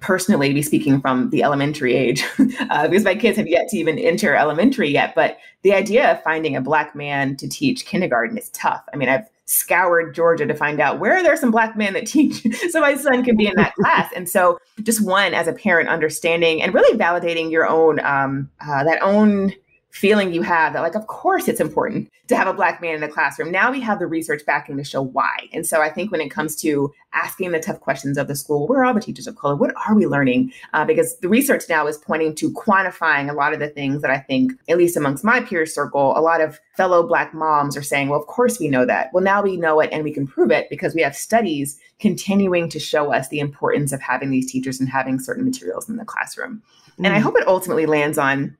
personally 0.00 0.52
be 0.52 0.62
speaking 0.62 1.00
from 1.00 1.30
the 1.30 1.42
elementary 1.42 1.94
age 1.94 2.24
uh, 2.70 2.88
because 2.88 3.04
my 3.04 3.14
kids 3.14 3.36
have 3.36 3.48
yet 3.48 3.68
to 3.68 3.76
even 3.76 3.98
enter 3.98 4.34
elementary 4.34 4.88
yet 4.88 5.14
but 5.14 5.38
the 5.62 5.72
idea 5.72 6.12
of 6.12 6.22
finding 6.22 6.56
a 6.56 6.60
black 6.60 6.94
man 6.94 7.36
to 7.36 7.48
teach 7.48 7.84
kindergarten 7.84 8.38
is 8.38 8.48
tough. 8.50 8.84
I 8.92 8.96
mean 8.96 9.08
i've 9.08 9.28
scoured 9.46 10.14
georgia 10.14 10.44
to 10.44 10.54
find 10.54 10.78
out 10.78 10.98
where 10.98 11.16
are 11.16 11.22
there 11.22 11.36
some 11.36 11.50
black 11.50 11.76
men 11.76 11.94
that 11.94 12.06
teach? 12.06 12.46
So 12.70 12.80
my 12.80 12.96
son 12.96 13.24
can 13.24 13.34
be 13.36 13.46
in 13.46 13.54
that 13.56 13.74
class. 13.76 14.12
And 14.14 14.28
so 14.28 14.58
just 14.82 15.02
one 15.02 15.32
as 15.32 15.48
a 15.48 15.54
parent 15.54 15.88
understanding 15.88 16.60
and 16.60 16.74
really 16.74 16.98
validating 16.98 17.50
your 17.50 17.66
own 17.66 17.98
um, 18.00 18.50
uh, 18.60 18.84
that 18.84 19.00
own 19.00 19.54
feeling 19.98 20.32
you 20.32 20.42
have 20.42 20.72
that 20.72 20.80
like 20.80 20.94
of 20.94 21.08
course 21.08 21.48
it's 21.48 21.58
important 21.60 22.08
to 22.28 22.36
have 22.36 22.46
a 22.46 22.52
black 22.52 22.80
man 22.80 22.94
in 22.94 23.00
the 23.00 23.08
classroom. 23.08 23.50
Now 23.50 23.72
we 23.72 23.80
have 23.80 23.98
the 23.98 24.06
research 24.06 24.42
backing 24.46 24.76
to 24.76 24.84
show 24.84 25.02
why. 25.02 25.48
And 25.52 25.66
so 25.66 25.82
i 25.82 25.90
think 25.90 26.12
when 26.12 26.20
it 26.20 26.30
comes 26.30 26.54
to 26.62 26.92
asking 27.12 27.50
the 27.50 27.58
tough 27.58 27.80
questions 27.80 28.16
of 28.16 28.28
the 28.28 28.36
school 28.36 28.68
where 28.68 28.80
are 28.80 28.84
all 28.84 28.94
the 28.94 29.00
teachers 29.00 29.26
of 29.26 29.34
color. 29.34 29.56
What 29.56 29.74
are 29.88 29.96
we 29.96 30.06
learning? 30.06 30.52
Uh, 30.72 30.84
because 30.84 31.18
the 31.18 31.28
research 31.28 31.64
now 31.68 31.88
is 31.88 31.98
pointing 31.98 32.36
to 32.36 32.52
quantifying 32.52 33.28
a 33.28 33.32
lot 33.32 33.52
of 33.52 33.58
the 33.58 33.68
things 33.68 34.02
that 34.02 34.10
i 34.12 34.18
think 34.18 34.52
at 34.68 34.78
least 34.78 34.96
amongst 34.96 35.24
my 35.24 35.40
peer 35.40 35.66
circle 35.66 36.16
a 36.16 36.20
lot 36.20 36.40
of 36.40 36.60
fellow 36.76 37.04
black 37.04 37.34
moms 37.34 37.76
are 37.76 37.82
saying 37.82 38.08
well 38.08 38.20
of 38.20 38.26
course 38.28 38.60
we 38.60 38.68
know 38.68 38.86
that. 38.86 39.10
Well 39.12 39.24
now 39.24 39.42
we 39.42 39.56
know 39.56 39.80
it 39.80 39.90
and 39.92 40.04
we 40.04 40.12
can 40.12 40.28
prove 40.28 40.52
it 40.52 40.70
because 40.70 40.94
we 40.94 41.02
have 41.02 41.16
studies 41.16 41.80
continuing 41.98 42.68
to 42.68 42.78
show 42.78 43.12
us 43.12 43.28
the 43.28 43.40
importance 43.40 43.92
of 43.92 44.00
having 44.00 44.30
these 44.30 44.50
teachers 44.52 44.78
and 44.78 44.88
having 44.88 45.18
certain 45.18 45.44
materials 45.44 45.88
in 45.88 45.96
the 45.96 46.04
classroom. 46.04 46.62
Mm. 47.00 47.06
and 47.06 47.14
i 47.14 47.18
mm. 47.18 47.22
hope 47.22 47.36
it 47.36 47.48
ultimately 47.48 47.86
lands 47.86 48.18
on 48.18 48.56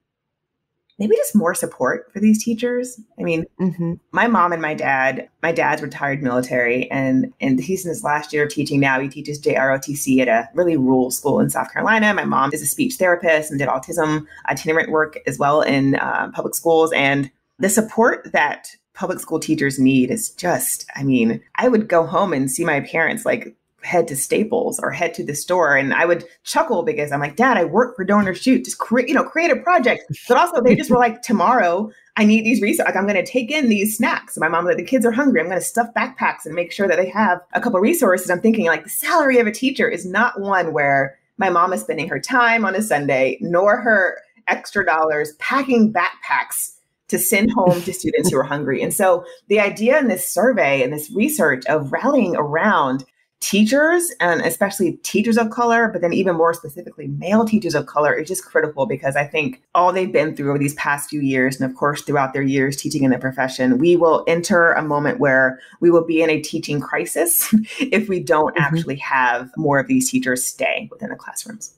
maybe 0.98 1.16
just 1.16 1.34
more 1.34 1.54
support 1.54 2.12
for 2.12 2.20
these 2.20 2.42
teachers. 2.42 3.00
I 3.18 3.22
mean, 3.22 3.46
mm-hmm. 3.60 3.94
my 4.12 4.26
mom 4.26 4.52
and 4.52 4.60
my 4.60 4.74
dad, 4.74 5.28
my 5.42 5.52
dad's 5.52 5.82
retired 5.82 6.22
military 6.22 6.90
and 6.90 7.32
and 7.40 7.60
he's 7.60 7.84
in 7.84 7.88
his 7.88 8.02
last 8.02 8.32
year 8.32 8.44
of 8.44 8.50
teaching 8.50 8.80
now. 8.80 9.00
He 9.00 9.08
teaches 9.08 9.40
JROTC 9.40 10.20
at 10.20 10.28
a 10.28 10.48
really 10.54 10.76
rural 10.76 11.10
school 11.10 11.40
in 11.40 11.50
South 11.50 11.72
Carolina. 11.72 12.12
My 12.14 12.24
mom 12.24 12.50
is 12.52 12.62
a 12.62 12.66
speech 12.66 12.96
therapist 12.96 13.50
and 13.50 13.58
did 13.58 13.68
autism 13.68 14.26
itinerant 14.48 14.90
work 14.90 15.18
as 15.26 15.38
well 15.38 15.62
in 15.62 15.94
uh, 15.96 16.30
public 16.34 16.54
schools. 16.54 16.92
And 16.92 17.30
the 17.58 17.68
support 17.68 18.30
that 18.32 18.74
public 18.94 19.20
school 19.20 19.38
teachers 19.38 19.78
need 19.78 20.10
is 20.10 20.30
just, 20.30 20.84
I 20.96 21.04
mean, 21.04 21.40
I 21.54 21.68
would 21.68 21.88
go 21.88 22.04
home 22.04 22.32
and 22.32 22.50
see 22.50 22.64
my 22.64 22.80
parents 22.80 23.24
like 23.24 23.54
head 23.82 24.08
to 24.08 24.16
Staples 24.16 24.80
or 24.80 24.90
head 24.90 25.14
to 25.14 25.24
the 25.24 25.34
store. 25.34 25.76
And 25.76 25.94
I 25.94 26.04
would 26.04 26.24
chuckle 26.42 26.82
because 26.82 27.12
I'm 27.12 27.20
like, 27.20 27.36
Dad, 27.36 27.56
I 27.56 27.64
work 27.64 27.94
for 27.96 28.04
Donor 28.04 28.34
Choose. 28.34 28.64
Just 28.64 28.78
create, 28.78 29.08
you 29.08 29.14
know, 29.14 29.24
create 29.24 29.50
a 29.50 29.56
project. 29.56 30.04
But 30.28 30.36
also 30.36 30.60
they 30.60 30.74
just 30.74 30.90
were 30.90 30.98
like, 30.98 31.22
tomorrow 31.22 31.90
I 32.16 32.24
need 32.24 32.44
these 32.44 32.60
resources. 32.60 32.86
Like 32.86 32.96
I'm 32.96 33.06
going 33.06 33.24
to 33.24 33.30
take 33.30 33.50
in 33.50 33.68
these 33.68 33.96
snacks. 33.96 34.36
My 34.36 34.48
mom 34.48 34.64
like, 34.64 34.76
the 34.76 34.84
kids 34.84 35.06
are 35.06 35.12
hungry. 35.12 35.40
I'm 35.40 35.46
going 35.46 35.58
to 35.58 35.64
stuff 35.64 35.88
backpacks 35.96 36.44
and 36.44 36.54
make 36.54 36.72
sure 36.72 36.88
that 36.88 36.96
they 36.96 37.08
have 37.08 37.40
a 37.52 37.60
couple 37.60 37.78
resources. 37.80 38.30
I'm 38.30 38.40
thinking 38.40 38.66
like 38.66 38.84
the 38.84 38.90
salary 38.90 39.38
of 39.38 39.46
a 39.46 39.52
teacher 39.52 39.88
is 39.88 40.04
not 40.04 40.40
one 40.40 40.72
where 40.72 41.16
my 41.36 41.50
mom 41.50 41.72
is 41.72 41.82
spending 41.82 42.08
her 42.08 42.18
time 42.18 42.64
on 42.64 42.74
a 42.74 42.82
Sunday, 42.82 43.38
nor 43.40 43.80
her 43.80 44.18
extra 44.48 44.84
dollars 44.84 45.34
packing 45.38 45.92
backpacks 45.92 46.74
to 47.08 47.18
send 47.18 47.50
home 47.52 47.80
to 47.82 47.92
students 47.92 48.30
who 48.30 48.38
are 48.38 48.42
hungry. 48.42 48.82
And 48.82 48.92
so 48.92 49.24
the 49.48 49.60
idea 49.60 49.98
in 49.98 50.08
this 50.08 50.30
survey 50.30 50.82
and 50.82 50.92
this 50.92 51.10
research 51.10 51.64
of 51.66 51.92
rallying 51.92 52.36
around 52.36 53.04
teachers 53.40 54.10
and 54.20 54.40
especially 54.42 54.94
teachers 55.02 55.38
of 55.38 55.50
color, 55.50 55.88
but 55.88 56.00
then 56.00 56.12
even 56.12 56.36
more 56.36 56.52
specifically, 56.52 57.06
male 57.06 57.44
teachers 57.44 57.74
of 57.74 57.86
color 57.86 58.12
is 58.12 58.28
just 58.28 58.44
critical 58.44 58.86
because 58.86 59.16
I 59.16 59.24
think 59.24 59.62
all 59.74 59.92
they've 59.92 60.12
been 60.12 60.34
through 60.34 60.50
over 60.50 60.58
these 60.58 60.74
past 60.74 61.10
few 61.10 61.20
years, 61.20 61.60
and 61.60 61.70
of 61.70 61.76
course, 61.76 62.02
throughout 62.02 62.32
their 62.32 62.42
years 62.42 62.76
teaching 62.76 63.04
in 63.04 63.10
the 63.10 63.18
profession, 63.18 63.78
we 63.78 63.96
will 63.96 64.24
enter 64.26 64.72
a 64.72 64.82
moment 64.82 65.20
where 65.20 65.60
we 65.80 65.90
will 65.90 66.04
be 66.04 66.22
in 66.22 66.30
a 66.30 66.40
teaching 66.40 66.80
crisis 66.80 67.54
if 67.80 68.08
we 68.08 68.20
don't 68.20 68.56
mm-hmm. 68.56 68.76
actually 68.76 68.96
have 68.96 69.50
more 69.56 69.78
of 69.78 69.86
these 69.86 70.10
teachers 70.10 70.44
stay 70.44 70.88
within 70.90 71.10
the 71.10 71.16
classrooms. 71.16 71.77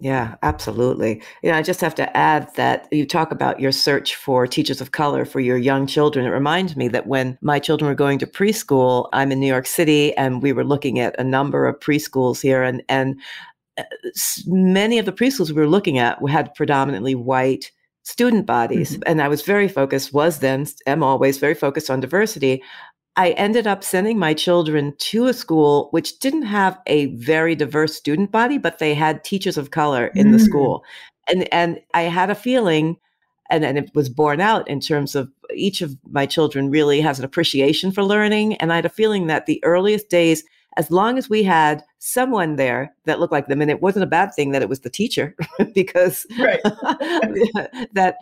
Yeah, 0.00 0.34
absolutely. 0.42 1.22
You 1.42 1.50
know, 1.50 1.56
I 1.56 1.62
just 1.62 1.80
have 1.80 1.94
to 1.94 2.16
add 2.16 2.52
that 2.56 2.88
you 2.90 3.06
talk 3.06 3.30
about 3.30 3.60
your 3.60 3.72
search 3.72 4.16
for 4.16 4.46
teachers 4.46 4.80
of 4.80 4.90
color 4.90 5.24
for 5.24 5.40
your 5.40 5.56
young 5.56 5.86
children. 5.86 6.26
It 6.26 6.30
reminds 6.30 6.76
me 6.76 6.88
that 6.88 7.06
when 7.06 7.38
my 7.40 7.58
children 7.60 7.88
were 7.88 7.94
going 7.94 8.18
to 8.18 8.26
preschool, 8.26 9.08
I'm 9.12 9.30
in 9.30 9.40
New 9.40 9.46
York 9.46 9.66
City 9.66 10.14
and 10.16 10.42
we 10.42 10.52
were 10.52 10.64
looking 10.64 10.98
at 10.98 11.18
a 11.18 11.24
number 11.24 11.66
of 11.66 11.78
preschools 11.78 12.42
here 12.42 12.62
and 12.62 12.82
and 12.88 13.20
uh, 13.78 13.82
many 14.46 14.98
of 14.98 15.06
the 15.06 15.12
preschools 15.12 15.48
we 15.48 15.60
were 15.60 15.68
looking 15.68 15.98
at 15.98 16.18
had 16.28 16.54
predominantly 16.54 17.14
white 17.14 17.70
student 18.04 18.46
bodies 18.46 18.92
mm-hmm. 18.92 19.02
and 19.06 19.22
i 19.22 19.28
was 19.28 19.42
very 19.42 19.66
focused 19.66 20.12
was 20.12 20.40
then 20.40 20.66
am 20.86 21.02
always 21.02 21.38
very 21.38 21.54
focused 21.54 21.90
on 21.90 22.00
diversity 22.00 22.62
I 23.16 23.30
ended 23.30 23.66
up 23.66 23.84
sending 23.84 24.18
my 24.18 24.34
children 24.34 24.94
to 24.98 25.26
a 25.26 25.34
school 25.34 25.88
which 25.92 26.18
didn't 26.18 26.42
have 26.42 26.78
a 26.86 27.06
very 27.14 27.54
diverse 27.54 27.94
student 27.94 28.32
body, 28.32 28.58
but 28.58 28.78
they 28.78 28.94
had 28.94 29.22
teachers 29.22 29.56
of 29.56 29.70
color 29.70 30.08
in 30.14 30.28
mm. 30.28 30.32
the 30.32 30.38
school. 30.38 30.84
And 31.28 31.52
and 31.52 31.80
I 31.94 32.02
had 32.02 32.30
a 32.30 32.34
feeling 32.34 32.96
and, 33.50 33.64
and 33.64 33.78
it 33.78 33.90
was 33.94 34.08
borne 34.08 34.40
out 34.40 34.66
in 34.68 34.80
terms 34.80 35.14
of 35.14 35.30
each 35.54 35.82
of 35.82 35.96
my 36.10 36.26
children 36.26 36.70
really 36.70 37.00
has 37.00 37.18
an 37.18 37.24
appreciation 37.24 37.92
for 37.92 38.02
learning. 38.02 38.54
And 38.56 38.72
I 38.72 38.76
had 38.76 38.86
a 38.86 38.90
feeling 38.90 39.26
that 39.26 39.46
the 39.46 39.62
earliest 39.64 40.08
days, 40.08 40.42
as 40.76 40.90
long 40.90 41.18
as 41.18 41.28
we 41.28 41.42
had 41.42 41.84
someone 41.98 42.56
there 42.56 42.94
that 43.04 43.20
looked 43.20 43.32
like 43.32 43.48
them, 43.48 43.60
and 43.60 43.70
it 43.70 43.82
wasn't 43.82 44.02
a 44.02 44.08
bad 44.08 44.34
thing 44.34 44.52
that 44.52 44.62
it 44.62 44.68
was 44.68 44.80
the 44.80 44.90
teacher, 44.90 45.36
because 45.74 46.26
that 47.92 48.16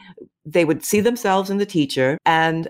they 0.44 0.64
would 0.64 0.84
see 0.84 1.00
themselves 1.00 1.50
in 1.50 1.58
the 1.58 1.66
teacher 1.66 2.18
and 2.26 2.68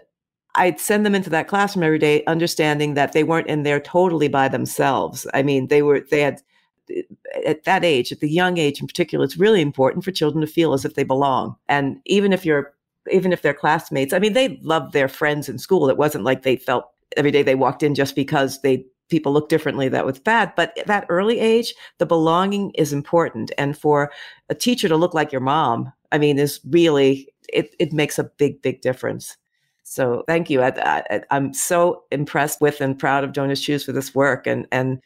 I'd 0.54 0.80
send 0.80 1.06
them 1.06 1.14
into 1.14 1.30
that 1.30 1.48
classroom 1.48 1.82
every 1.82 1.98
day, 1.98 2.24
understanding 2.26 2.94
that 2.94 3.12
they 3.12 3.24
weren't 3.24 3.46
in 3.48 3.62
there 3.62 3.80
totally 3.80 4.28
by 4.28 4.48
themselves. 4.48 5.26
I 5.32 5.42
mean, 5.42 5.68
they 5.68 5.82
were, 5.82 6.00
they 6.00 6.20
had 6.20 6.42
eh, 6.90 7.02
at 7.46 7.64
that 7.64 7.84
age, 7.84 8.12
at 8.12 8.20
the 8.20 8.28
young 8.28 8.58
age 8.58 8.80
in 8.80 8.86
particular, 8.86 9.24
it's 9.24 9.38
really 9.38 9.62
important 9.62 10.04
for 10.04 10.10
children 10.10 10.40
to 10.42 10.46
feel 10.46 10.72
as 10.72 10.84
if 10.84 10.94
they 10.94 11.04
belong. 11.04 11.56
And 11.68 12.00
even 12.04 12.32
if 12.32 12.44
you're, 12.44 12.74
even 13.10 13.32
if 13.32 13.42
they're 13.42 13.54
classmates, 13.54 14.12
I 14.12 14.18
mean, 14.18 14.34
they 14.34 14.60
loved 14.62 14.92
their 14.92 15.08
friends 15.08 15.48
in 15.48 15.58
school. 15.58 15.88
It 15.88 15.96
wasn't 15.96 16.24
like 16.24 16.42
they 16.42 16.56
felt 16.56 16.84
every 17.16 17.30
day 17.30 17.42
they 17.42 17.54
walked 17.54 17.82
in 17.82 17.94
just 17.94 18.14
because 18.14 18.60
they 18.60 18.84
people 19.08 19.32
look 19.32 19.50
differently 19.50 19.90
that 19.90 20.06
was 20.06 20.18
bad 20.18 20.54
but 20.56 20.76
at 20.78 20.86
that 20.86 21.04
early 21.10 21.38
age 21.38 21.74
the 21.98 22.06
belonging 22.06 22.70
is 22.70 22.94
important 22.94 23.52
and 23.58 23.76
for 23.76 24.10
a 24.48 24.54
teacher 24.54 24.88
to 24.88 24.96
look 24.96 25.12
like 25.12 25.30
your 25.30 25.40
mom 25.40 25.92
i 26.12 26.18
mean 26.18 26.38
is 26.38 26.60
really 26.70 27.28
it, 27.52 27.74
it 27.78 27.92
makes 27.92 28.18
a 28.18 28.24
big 28.24 28.62
big 28.62 28.80
difference 28.80 29.36
so 29.82 30.24
thank 30.26 30.48
you 30.50 30.62
I, 30.62 31.22
am 31.30 31.52
so 31.54 32.04
impressed 32.10 32.60
with 32.60 32.80
and 32.80 32.98
proud 32.98 33.24
of 33.24 33.32
Donors 33.32 33.60
Choose 33.60 33.84
for 33.84 33.92
this 33.92 34.14
work 34.14 34.46
and 34.46 34.66
and 34.72 35.00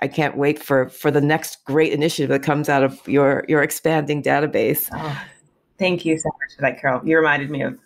I 0.00 0.08
can't 0.08 0.36
wait 0.36 0.62
for 0.62 0.88
for 0.88 1.10
the 1.10 1.20
next 1.20 1.64
great 1.64 1.92
initiative 1.92 2.30
that 2.30 2.42
comes 2.42 2.68
out 2.68 2.82
of 2.82 3.06
your 3.06 3.44
your 3.48 3.62
expanding 3.62 4.22
database. 4.22 4.88
Oh, 4.92 5.22
thank 5.78 6.04
you 6.04 6.18
so 6.18 6.30
much 6.40 6.56
for 6.56 6.62
that, 6.62 6.80
Carol. 6.80 7.06
You 7.06 7.16
reminded 7.16 7.50
me 7.50 7.62
of 7.62 7.78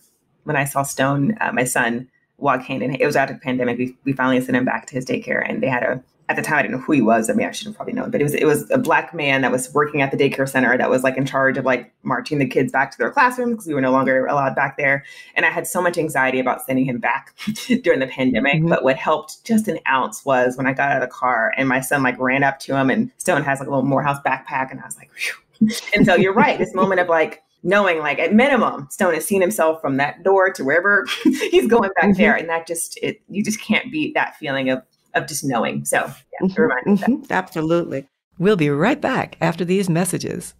when 0.44 0.56
I 0.56 0.64
saw 0.64 0.82
Stone, 0.82 1.36
uh, 1.40 1.52
my 1.52 1.64
son, 1.64 2.08
walk 2.38 2.62
hand 2.62 2.82
in. 2.82 2.94
It 2.94 3.06
was 3.06 3.16
after 3.16 3.34
the 3.34 3.40
pandemic. 3.40 3.78
We, 3.78 3.96
we 4.04 4.12
finally 4.12 4.40
sent 4.40 4.56
him 4.56 4.64
back 4.64 4.86
to 4.86 4.94
his 4.94 5.04
daycare, 5.04 5.44
and 5.48 5.62
they 5.62 5.68
had 5.68 5.82
a 5.82 6.02
at 6.28 6.36
the 6.36 6.42
time 6.42 6.56
I 6.56 6.62
didn't 6.62 6.76
know 6.78 6.82
who 6.82 6.92
he 6.92 7.02
was. 7.02 7.28
I 7.28 7.34
mean, 7.34 7.46
I 7.46 7.50
should 7.50 7.66
have 7.66 7.76
probably 7.76 7.92
known, 7.92 8.10
but 8.10 8.20
it 8.20 8.24
was 8.24 8.34
it 8.34 8.46
was 8.46 8.70
a 8.70 8.78
black 8.78 9.12
man 9.12 9.42
that 9.42 9.52
was 9.52 9.72
working 9.74 10.00
at 10.00 10.10
the 10.10 10.16
daycare 10.16 10.48
center 10.48 10.76
that 10.78 10.88
was 10.88 11.02
like 11.02 11.16
in 11.18 11.26
charge 11.26 11.58
of 11.58 11.64
like 11.64 11.92
marching 12.02 12.38
the 12.38 12.46
kids 12.46 12.72
back 12.72 12.90
to 12.92 12.98
their 12.98 13.10
classroom 13.10 13.50
because 13.50 13.66
we 13.66 13.74
were 13.74 13.80
no 13.80 13.92
longer 13.92 14.26
allowed 14.26 14.54
back 14.54 14.76
there. 14.78 15.04
And 15.34 15.44
I 15.44 15.50
had 15.50 15.66
so 15.66 15.82
much 15.82 15.98
anxiety 15.98 16.38
about 16.38 16.64
sending 16.64 16.86
him 16.86 16.98
back 16.98 17.34
during 17.82 18.00
the 18.00 18.06
pandemic. 18.06 18.54
Mm-hmm. 18.54 18.68
But 18.68 18.84
what 18.84 18.96
helped 18.96 19.44
just 19.44 19.68
an 19.68 19.78
ounce 19.88 20.24
was 20.24 20.56
when 20.56 20.66
I 20.66 20.72
got 20.72 20.90
out 20.90 21.02
of 21.02 21.08
the 21.08 21.14
car 21.14 21.52
and 21.56 21.68
my 21.68 21.80
son 21.80 22.02
like 22.02 22.18
ran 22.18 22.42
up 22.42 22.58
to 22.60 22.76
him 22.76 22.88
and 22.88 23.10
Stone 23.18 23.42
has 23.42 23.58
like 23.58 23.68
a 23.68 23.70
little 23.70 23.84
Morehouse 23.84 24.18
backpack, 24.24 24.70
and 24.70 24.80
I 24.80 24.86
was 24.86 24.96
like, 24.96 25.10
Phew. 25.12 25.34
and 25.94 26.06
so 26.06 26.14
you're 26.14 26.32
right, 26.34 26.58
this 26.58 26.74
moment 26.74 27.00
of 27.00 27.08
like 27.08 27.42
knowing 27.62 27.98
like 27.98 28.18
at 28.18 28.32
minimum 28.32 28.86
Stone 28.90 29.14
has 29.14 29.26
seen 29.26 29.40
himself 29.40 29.80
from 29.80 29.96
that 29.96 30.22
door 30.22 30.50
to 30.52 30.64
wherever 30.64 31.06
he's 31.24 31.66
going 31.66 31.90
back 31.96 32.10
mm-hmm. 32.10 32.20
there. 32.20 32.34
And 32.34 32.48
that 32.48 32.66
just 32.66 32.98
it 33.02 33.20
you 33.28 33.44
just 33.44 33.60
can't 33.60 33.90
beat 33.92 34.14
that 34.14 34.36
feeling 34.36 34.70
of 34.70 34.82
of 35.14 35.26
just 35.26 35.44
knowing. 35.44 35.84
So 35.84 35.98
yeah, 35.98 36.48
mm-hmm. 36.48 36.94
mm-hmm. 36.94 37.24
Absolutely. 37.30 38.08
We'll 38.38 38.56
be 38.56 38.70
right 38.70 39.00
back 39.00 39.36
after 39.40 39.64
these 39.64 39.88
messages. 39.88 40.54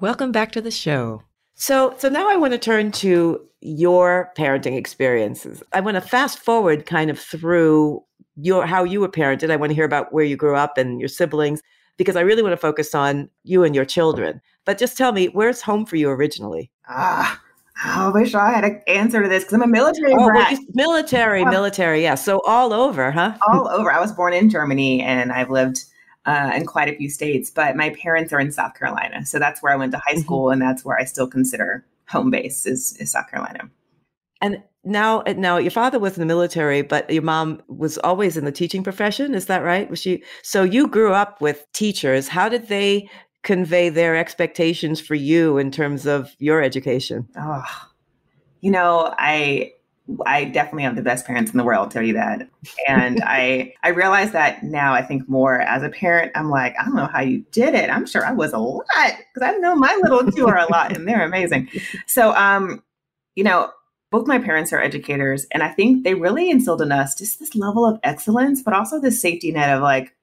Welcome 0.00 0.32
back 0.32 0.52
to 0.52 0.60
the 0.60 0.70
show. 0.70 1.22
So, 1.54 1.94
so 1.98 2.08
now 2.08 2.28
I 2.28 2.36
want 2.36 2.52
to 2.52 2.58
turn 2.58 2.92
to 2.92 3.40
your 3.60 4.32
parenting 4.36 4.76
experiences. 4.76 5.62
I 5.72 5.80
want 5.80 5.94
to 5.94 6.00
fast 6.00 6.38
forward 6.38 6.86
kind 6.86 7.10
of 7.10 7.18
through 7.18 8.02
your 8.36 8.66
how 8.66 8.84
you 8.84 9.00
were 9.00 9.08
parented. 9.08 9.50
I 9.50 9.56
want 9.56 9.70
to 9.70 9.74
hear 9.74 9.84
about 9.84 10.12
where 10.12 10.24
you 10.24 10.36
grew 10.36 10.56
up 10.56 10.76
and 10.78 10.98
your 10.98 11.08
siblings 11.08 11.62
because 11.96 12.16
I 12.16 12.22
really 12.22 12.42
want 12.42 12.52
to 12.52 12.56
focus 12.56 12.94
on 12.94 13.28
you 13.44 13.64
and 13.64 13.74
your 13.74 13.84
children. 13.84 14.40
But 14.64 14.78
just 14.78 14.96
tell 14.96 15.12
me, 15.12 15.26
where's 15.26 15.60
home 15.60 15.86
for 15.86 15.96
you 15.96 16.08
originally? 16.08 16.70
Ah, 16.88 17.40
I 17.84 18.10
wish 18.10 18.34
I 18.34 18.50
had 18.50 18.64
an 18.64 18.82
answer 18.86 19.22
to 19.22 19.28
this 19.28 19.44
because 19.44 19.54
I'm 19.54 19.62
a 19.62 19.66
military 19.66 20.12
oh, 20.16 20.26
brat. 20.26 20.58
military, 20.74 21.44
military, 21.44 22.02
yeah. 22.02 22.14
So 22.14 22.40
all 22.46 22.72
over, 22.72 23.10
huh? 23.10 23.36
all 23.48 23.68
over. 23.68 23.90
I 23.90 24.00
was 24.00 24.12
born 24.12 24.34
in 24.34 24.50
Germany 24.50 25.00
and 25.00 25.32
I've 25.32 25.50
lived 25.50 25.84
uh, 26.26 26.52
in 26.54 26.66
quite 26.66 26.88
a 26.88 26.96
few 26.96 27.10
states, 27.10 27.50
but 27.50 27.76
my 27.76 27.90
parents 27.90 28.32
are 28.32 28.40
in 28.40 28.52
South 28.52 28.74
Carolina, 28.74 29.26
so 29.26 29.38
that's 29.38 29.62
where 29.62 29.72
I 29.72 29.76
went 29.76 29.92
to 29.92 29.98
high 29.98 30.12
mm-hmm. 30.12 30.20
school, 30.20 30.44
mm-hmm. 30.44 30.52
and 30.52 30.62
that's 30.62 30.84
where 30.84 30.98
I 30.98 31.04
still 31.04 31.26
consider 31.26 31.84
home 32.08 32.30
base 32.30 32.66
is, 32.66 32.96
is 32.98 33.10
South 33.10 33.30
Carolina. 33.30 33.68
And 34.40 34.62
now, 34.84 35.22
now 35.36 35.56
your 35.56 35.70
father 35.70 35.98
was 35.98 36.16
in 36.16 36.20
the 36.20 36.26
military, 36.26 36.82
but 36.82 37.08
your 37.10 37.22
mom 37.22 37.62
was 37.68 37.98
always 37.98 38.36
in 38.36 38.44
the 38.44 38.52
teaching 38.52 38.82
profession. 38.82 39.34
Is 39.34 39.46
that 39.46 39.62
right? 39.62 39.88
Was 39.88 40.00
she? 40.00 40.22
So 40.42 40.64
you 40.64 40.88
grew 40.88 41.12
up 41.12 41.40
with 41.40 41.64
teachers. 41.72 42.26
How 42.26 42.48
did 42.48 42.66
they 42.66 43.08
convey 43.42 43.88
their 43.88 44.16
expectations 44.16 45.00
for 45.00 45.14
you 45.14 45.58
in 45.58 45.70
terms 45.70 46.06
of 46.06 46.34
your 46.38 46.62
education? 46.62 47.28
Oh, 47.36 47.64
you 48.60 48.70
know, 48.70 49.12
I 49.18 49.72
I 50.26 50.44
definitely 50.46 50.82
have 50.82 50.96
the 50.96 51.02
best 51.02 51.26
parents 51.26 51.52
in 51.52 51.58
the 51.58 51.64
world, 51.64 51.84
I'll 51.84 51.90
tell 51.90 52.02
you 52.02 52.14
that. 52.14 52.48
And 52.88 53.22
I 53.26 53.74
I 53.82 53.90
realize 53.90 54.32
that 54.32 54.62
now 54.62 54.92
I 54.94 55.02
think 55.02 55.28
more 55.28 55.60
as 55.60 55.82
a 55.82 55.88
parent, 55.88 56.32
I'm 56.34 56.50
like, 56.50 56.74
I 56.78 56.84
don't 56.84 56.96
know 56.96 57.06
how 57.06 57.20
you 57.20 57.44
did 57.52 57.74
it. 57.74 57.90
I'm 57.90 58.06
sure 58.06 58.24
I 58.24 58.32
was 58.32 58.52
a 58.52 58.58
lot 58.58 58.84
because 58.94 59.42
I 59.42 59.56
know 59.58 59.74
my 59.74 59.98
little 60.02 60.30
two 60.30 60.46
are 60.46 60.58
a 60.58 60.70
lot 60.70 60.96
and 60.96 61.06
they're 61.06 61.24
amazing. 61.24 61.68
So 62.06 62.34
um, 62.34 62.82
you 63.34 63.44
know, 63.44 63.70
both 64.10 64.26
my 64.26 64.38
parents 64.38 64.72
are 64.72 64.80
educators 64.80 65.46
and 65.52 65.62
I 65.62 65.70
think 65.70 66.04
they 66.04 66.14
really 66.14 66.50
instilled 66.50 66.82
in 66.82 66.92
us 66.92 67.14
just 67.14 67.40
this 67.40 67.54
level 67.54 67.86
of 67.86 67.98
excellence, 68.02 68.62
but 68.62 68.74
also 68.74 69.00
this 69.00 69.20
safety 69.20 69.50
net 69.52 69.70
of 69.70 69.82
like, 69.82 70.14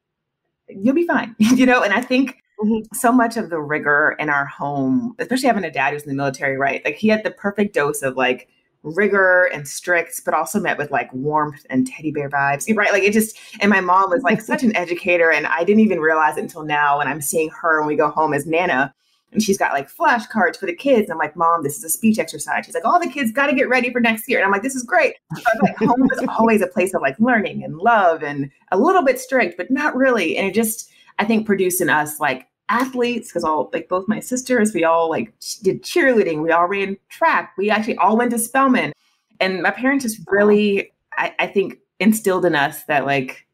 you'll 0.68 0.94
be 0.94 1.08
fine. 1.08 1.36
you 1.40 1.66
know, 1.66 1.82
and 1.82 1.94
I 1.94 2.02
think 2.02 2.38
Mm-hmm. 2.62 2.94
So 2.94 3.12
much 3.12 3.38
of 3.38 3.50
the 3.50 3.60
rigor 3.60 4.16
in 4.20 4.30
our 4.30 4.46
home, 4.46 5.16
especially 5.20 5.48
having 5.48 5.64
a 5.64 5.72
dad 5.72 5.94
who's 5.94 6.04
in 6.04 6.10
the 6.10 6.16
military, 6.16 6.58
right? 6.58 6.84
Like 6.84 6.96
he 6.96 7.08
had 7.08 7.24
the 7.24 7.32
perfect 7.32 7.74
dose 7.74 8.02
of 8.02 8.18
like 8.18 8.50
rigor 8.84 9.46
and 9.54 9.68
strict, 9.68 10.22
but 10.26 10.34
also 10.34 10.60
met 10.60 10.78
with 10.78 10.92
like 10.92 11.14
warmth 11.14 11.66
and 11.70 11.88
teddy 11.88 12.12
bear 12.12 12.30
vibes, 12.30 12.74
right? 12.76 12.92
Like 12.92 13.04
it 13.04 13.14
just, 13.14 13.38
and 13.62 13.70
my 13.70 13.82
mom 13.82 14.10
was 14.10 14.24
like 14.24 14.42
such 14.42 14.64
an 14.64 14.76
educator, 14.76 15.32
and 15.32 15.48
I 15.48 15.64
didn't 15.64 15.82
even 15.82 16.00
realize 16.00 16.38
it 16.38 16.42
until 16.42 16.64
now 16.64 16.98
when 16.98 17.08
I'm 17.08 17.22
seeing 17.22 17.50
her 17.50 17.80
when 17.80 17.88
we 17.88 17.96
go 17.96 18.10
home 18.10 18.34
as 18.34 18.46
Nana. 18.46 18.94
And 19.32 19.44
she's 19.44 19.60
got 19.60 19.74
like 19.74 19.94
flashcards 19.94 20.58
for 20.58 20.66
the 20.66 20.74
kids. 20.74 21.12
I'm 21.12 21.20
like, 21.20 21.36
Mom, 21.36 21.62
this 21.62 21.78
is 21.78 21.84
a 21.84 21.90
speech 21.90 22.18
exercise. 22.18 22.66
She's 22.66 22.74
like, 22.74 22.86
All 22.86 23.00
the 23.00 23.12
kids 23.12 23.32
got 23.32 23.46
to 23.46 23.54
get 23.54 23.70
ready 23.70 23.92
for 23.92 24.00
next 24.00 24.28
year. 24.28 24.40
And 24.40 24.46
I'm 24.46 24.52
like, 24.52 24.64
This 24.64 24.74
is 24.74 24.82
great. 24.82 25.18
Like, 25.62 25.78
home 25.78 26.02
was 26.02 26.26
always 26.40 26.64
a 26.64 26.68
place 26.68 26.96
of 26.96 27.04
like 27.04 27.16
learning 27.20 27.64
and 27.64 27.78
love 27.78 28.24
and 28.24 28.50
a 28.72 28.78
little 28.80 29.04
bit 29.04 29.20
strict, 29.20 29.56
but 29.56 29.70
not 29.70 29.96
really. 29.96 30.36
And 30.36 30.48
it 30.48 30.56
just, 30.56 30.90
I 31.20 31.26
think, 31.26 31.46
produced 31.46 31.80
in 31.80 31.92
us 31.92 32.20
like 32.20 32.49
athletes 32.70 33.30
because 33.30 33.44
all 33.44 33.70
like 33.74 33.90
both 33.90 34.08
my 34.08 34.20
sisters, 34.20 34.74
we 34.74 34.84
all 34.84 35.10
like 35.10 35.34
did 35.62 35.84
cheerleading, 35.84 36.42
we 36.42 36.52
all 36.52 36.68
ran 36.68 36.98
track, 37.10 37.54
we 37.58 37.70
actually 37.70 37.98
all 37.98 38.18
went 38.18 38.32
to 38.32 38.40
Spelman. 38.40 38.94
And 39.40 39.62
my 39.62 39.72
parents 39.72 40.04
just 40.04 40.20
really, 40.28 40.92
I, 41.18 41.34
I 41.40 41.48
think, 41.48 41.80
instilled 42.00 42.46
in 42.46 42.56
us 42.56 42.84
that 42.86 43.06
like 43.06 43.48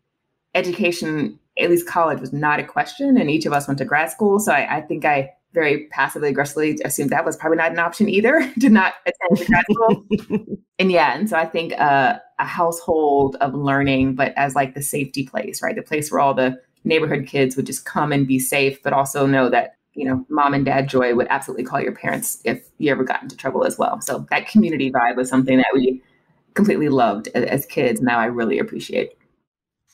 education, 0.54 1.39
at 1.58 1.69
least 1.69 1.88
college, 1.88 2.19
was 2.19 2.34
not 2.34 2.60
a 2.60 2.63
question. 2.63 3.17
And 3.17 3.30
each 3.30 3.45
of 3.45 3.54
us 3.54 3.67
went 3.67 3.78
to 3.80 3.86
grad 3.86 4.12
school. 4.12 4.39
So 4.39 4.51
I, 4.51 4.78
I 4.78 4.82
think 4.82 5.06
I 5.06 5.32
very 5.54 5.88
passively 5.88 6.30
aggressively 6.30 6.78
assumed 6.84 7.10
that 7.10 7.25
was 7.25 7.38
probably 7.38 7.58
not 7.58 7.71
an 7.71 7.80
option 7.80 8.10
either 8.10 8.51
to 8.60 8.69
not 8.69 8.95
attend 9.06 9.47
grad 9.47 9.65
school. 9.71 10.06
and 10.80 10.91
yeah, 10.91 11.17
and 11.17 11.30
so 11.30 11.38
I 11.38 11.45
think 11.45 11.73
uh, 11.80 12.19
a 12.38 12.45
household 12.45 13.38
of 13.41 13.54
learning, 13.54 14.15
but 14.15 14.34
as 14.36 14.54
like 14.54 14.75
the 14.75 14.84
safety 14.84 15.25
place, 15.25 15.62
right? 15.62 15.75
The 15.75 15.82
place 15.82 16.12
where 16.12 16.19
all 16.19 16.34
the 16.34 16.60
neighborhood 16.86 17.28
kids 17.28 17.56
would 17.56 17.65
just 17.65 17.86
come 17.86 18.12
and 18.12 18.28
be 18.28 18.39
safe, 18.39 18.82
but 18.84 18.93
also 18.93 19.26
know 19.26 19.50
that 19.50 19.76
you 19.93 20.06
know 20.06 20.26
mom 20.30 20.54
and 20.54 20.65
dad 20.65 20.88
joy 20.88 21.13
would 21.15 21.28
absolutely 21.30 21.63
call 21.63 21.82
your 21.82 21.93
parents 21.93 22.41
if 22.45 22.69
you 22.78 22.91
ever 22.91 23.04
got 23.04 23.24
into 23.24 23.36
trouble 23.36 23.65
as 23.65 23.78
well. 23.78 24.02
So 24.02 24.26
that 24.30 24.48
community 24.48 24.91
vibe 24.91 25.15
was 25.15 25.30
something 25.30 25.58
that 25.58 25.71
we 25.74 26.02
completely 26.54 26.89
loved 26.89 27.30
as, 27.36 27.43
as 27.45 27.65
kids. 27.65 28.02
Now 28.02 28.19
I 28.19 28.26
really 28.26 28.60
appreciate. 28.60 29.17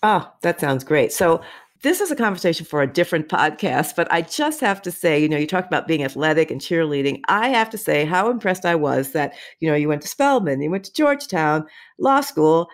Oh, 0.03 0.31
that 0.41 0.59
sounds 0.59 0.83
great. 0.83 1.11
So 1.11 1.41
this 1.83 1.99
is 1.99 2.11
a 2.11 2.15
conversation 2.15 2.65
for 2.65 2.83
a 2.83 2.91
different 2.91 3.27
podcast, 3.27 3.95
but 3.95 4.11
I 4.11 4.21
just 4.21 4.59
have 4.61 4.83
to 4.83 4.91
say, 4.91 5.19
you 5.19 5.27
know, 5.27 5.37
you 5.37 5.47
talked 5.47 5.67
about 5.67 5.87
being 5.87 6.03
athletic 6.03 6.51
and 6.51 6.61
cheerleading. 6.61 7.21
I 7.27 7.49
have 7.49 7.71
to 7.71 7.77
say 7.77 8.05
how 8.05 8.29
impressed 8.29 8.65
I 8.65 8.75
was 8.75 9.13
that, 9.13 9.33
you 9.59 9.69
know, 9.69 9.75
you 9.75 9.87
went 9.87 10.03
to 10.03 10.07
Spelman, 10.07 10.61
you 10.61 10.69
went 10.69 10.83
to 10.85 10.93
Georgetown 10.93 11.65
Law 11.97 12.21
School 12.21 12.69